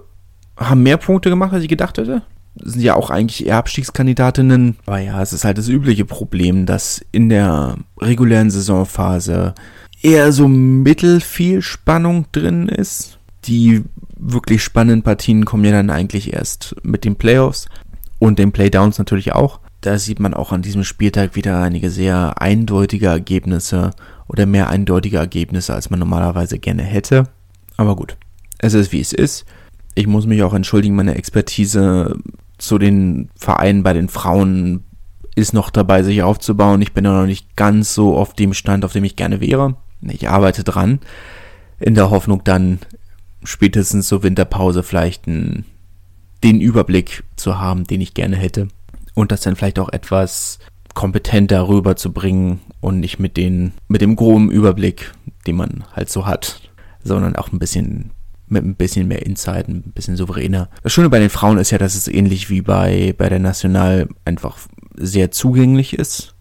haben 0.56 0.84
mehr 0.84 0.98
Punkte 0.98 1.30
gemacht, 1.32 1.54
als 1.54 1.64
ich 1.64 1.70
gedacht 1.70 1.98
hätte. 1.98 2.22
Sind 2.56 2.84
ja 2.84 2.96
auch 2.96 3.10
eigentlich 3.10 3.48
eher 3.48 3.58
Abstiegskandidatinnen. 3.58 4.78
Aber 4.86 5.00
ja, 5.00 5.20
es 5.22 5.34
ist 5.34 5.46
halt 5.46 5.58
das 5.58 5.68
übliche 5.68 6.06
Problem, 6.06 6.68
dass 6.68 7.04
in 7.12 7.30
der 7.30 7.78
regulären 8.00 8.52
Saisonphase 8.52 9.56
eher 10.02 10.32
so 10.32 10.48
mittel 10.48 11.22
viel 11.22 11.62
Spannung 11.62 12.26
drin 12.32 12.68
ist. 12.68 13.20
Die 13.46 13.84
wirklich 14.18 14.64
spannenden 14.64 15.04
Partien 15.04 15.46
kommen 15.46 15.66
ja 15.66 15.72
dann 15.72 15.90
eigentlich 15.90 16.34
erst 16.34 16.76
mit 16.84 17.06
den 17.06 17.16
Playoffs 17.16 17.68
und 18.20 18.38
den 18.38 18.52
Playdowns 18.52 18.98
natürlich 19.00 19.34
auch. 19.34 19.60
Da 19.82 19.98
sieht 19.98 20.20
man 20.20 20.36
auch 20.36 20.52
an 20.52 20.62
diesem 20.62 20.84
Spieltag 20.84 21.36
wieder 21.36 21.60
einige 21.60 21.90
sehr 21.90 22.40
eindeutige 22.40 23.08
Ergebnisse 23.08 23.92
oder 24.28 24.46
mehr 24.46 24.70
eindeutige 24.70 25.18
Ergebnisse, 25.18 25.74
als 25.74 25.90
man 25.90 26.00
normalerweise 26.00 26.60
gerne 26.60 26.84
hätte. 26.84 27.24
Aber 27.78 27.96
gut, 27.96 28.16
es 28.60 28.76
ist 28.76 28.92
wie 28.92 29.02
es 29.02 29.12
ist. 29.12 29.46
Ich 29.96 30.06
muss 30.06 30.28
mich 30.28 30.44
auch 30.44 30.54
entschuldigen, 30.54 30.96
meine 30.96 31.16
Expertise 31.16 32.16
zu 32.60 32.78
den 32.78 33.30
Vereinen 33.36 33.82
bei 33.82 33.94
den 33.94 34.08
Frauen 34.08 34.84
ist 35.36 35.54
noch 35.54 35.72
dabei, 35.72 36.04
sich 36.04 36.22
aufzubauen. 36.22 36.82
Ich 36.82 36.94
bin 36.94 37.06
noch 37.06 37.26
nicht 37.26 37.56
ganz 37.56 37.96
so 37.96 38.16
auf 38.16 38.34
dem 38.34 38.54
Stand, 38.54 38.86
auf 38.86 38.94
dem 38.94 39.04
ich 39.04 39.16
gerne 39.16 39.42
wäre. 39.42 39.76
Ich 40.04 40.30
arbeite 40.30 40.64
dran, 40.64 41.00
in 41.80 41.96
der 41.96 42.10
Hoffnung 42.10 42.44
dann 42.44 42.80
spätestens 43.44 44.08
zur 44.08 44.24
Winterpause 44.24 44.84
vielleicht 44.84 45.28
einen, 45.28 45.66
den 46.44 46.62
Überblick 46.62 47.24
zu 47.36 47.60
haben, 47.60 47.86
den 47.86 48.02
ich 48.02 48.14
gerne 48.14 48.36
hätte. 48.36 48.68
Und 49.14 49.32
das 49.32 49.42
dann 49.42 49.56
vielleicht 49.56 49.80
auch 49.80 49.90
etwas 49.90 50.60
kompetenter 50.94 51.68
rüberzubringen 51.68 52.60
und 52.80 53.00
nicht 53.00 53.20
mit 53.20 53.38
den, 53.38 53.74
mit 53.88 54.02
dem 54.02 54.16
groben 54.16 54.52
Überblick, 54.52 55.14
den 55.48 55.56
man 55.56 55.84
halt 55.94 56.10
so 56.10 56.26
hat, 56.26 56.62
sondern 57.04 57.36
auch 57.36 57.52
ein 57.52 57.60
bisschen 57.60 58.12
mit 58.48 58.66
ein 58.66 58.76
bisschen 58.76 59.08
mehr 59.08 59.26
Insight, 59.26 59.70
ein 59.70 59.82
bisschen 59.96 60.18
souveräner. 60.18 60.70
Das 60.84 60.92
Schöne 60.92 61.10
bei 61.10 61.20
den 61.20 61.30
Frauen 61.30 61.58
ist 61.58 61.72
ja, 61.72 61.78
dass 61.78 61.96
es 61.96 62.10
ähnlich 62.10 62.50
wie 62.50 62.62
bei, 62.62 63.16
bei 63.18 63.30
der 63.30 63.40
National 63.40 64.10
einfach 64.26 64.58
sehr 64.98 65.32
zugänglich 65.32 65.94
ist. 65.94 66.36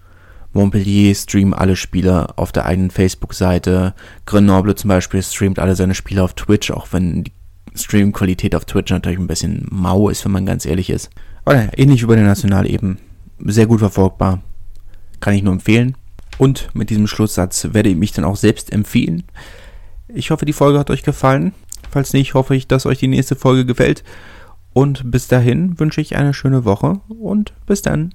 Montpellier 0.53 1.15
streamen 1.15 1.55
alle 1.55 1.77
Spieler 1.77 2.35
auf 2.37 2.53
der 2.53 2.67
eigenen 2.67 2.91
Facebook-Seite. 2.91 3.95
Grenoble 4.27 4.75
zum 4.75 4.89
Beispiel 4.89 5.23
streamt 5.23 5.59
alle 5.59 5.77
seine 5.77 5.95
Spiele 5.95 6.23
auf 6.23 6.35
Twitch, 6.35 6.71
auch 6.71 6.89
wenn 6.91 7.25
die 7.25 7.33
Streaming-Qualität 7.75 8.55
auf 8.55 8.65
Twitch 8.65 8.91
natürlich 8.91 9.19
ein 9.19 9.29
bisschen 9.29 9.67
mau 9.71 10.09
ist, 10.09 10.25
wenn 10.25 10.33
man 10.33 10.47
ganz 10.47 10.67
ehrlich 10.67 10.91
ist. 10.91 11.11
Aber 11.45 11.79
ähnlich 11.79 12.03
wie 12.03 12.07
bei 12.07 12.17
der 12.17 12.25
National 12.25 12.69
eben. 12.69 12.99
Sehr 13.39 13.67
gut 13.67 13.79
verfolgbar. 13.79 14.43
Kann 15.21 15.35
ich 15.35 15.43
nur 15.43 15.53
empfehlen. 15.53 15.97
Und 16.39 16.71
mit 16.75 16.91
diesem 16.91 17.07
Schlusssatz 17.07 17.69
werde 17.73 17.91
ich 17.91 17.97
mich 17.97 18.13
dann 18.13 18.25
auch 18.25 18.37
selbst 18.37 18.73
empfehlen. 18.73 19.25
Ich 20.09 20.31
hoffe, 20.31 20.47
die 20.47 20.53
Folge 20.53 20.79
hat 20.79 20.91
euch 20.91 21.03
gefallen. 21.03 21.53
Falls 21.91 22.13
nicht, 22.13 22.35
hoffe 22.35 22.57
ich, 22.57 22.67
dass 22.67 22.87
euch 22.87 22.99
die 22.99 23.09
nächste 23.09 23.37
Folge 23.37 23.65
gefällt. 23.67 24.05
Und 24.73 25.11
bis 25.11 25.29
dahin 25.29 25.79
wünsche 25.79 26.01
ich 26.01 26.17
eine 26.17 26.35
schöne 26.35 26.65
Woche 26.65 27.01
und 27.09 27.53
bis 27.67 27.83
dann. 27.83 28.15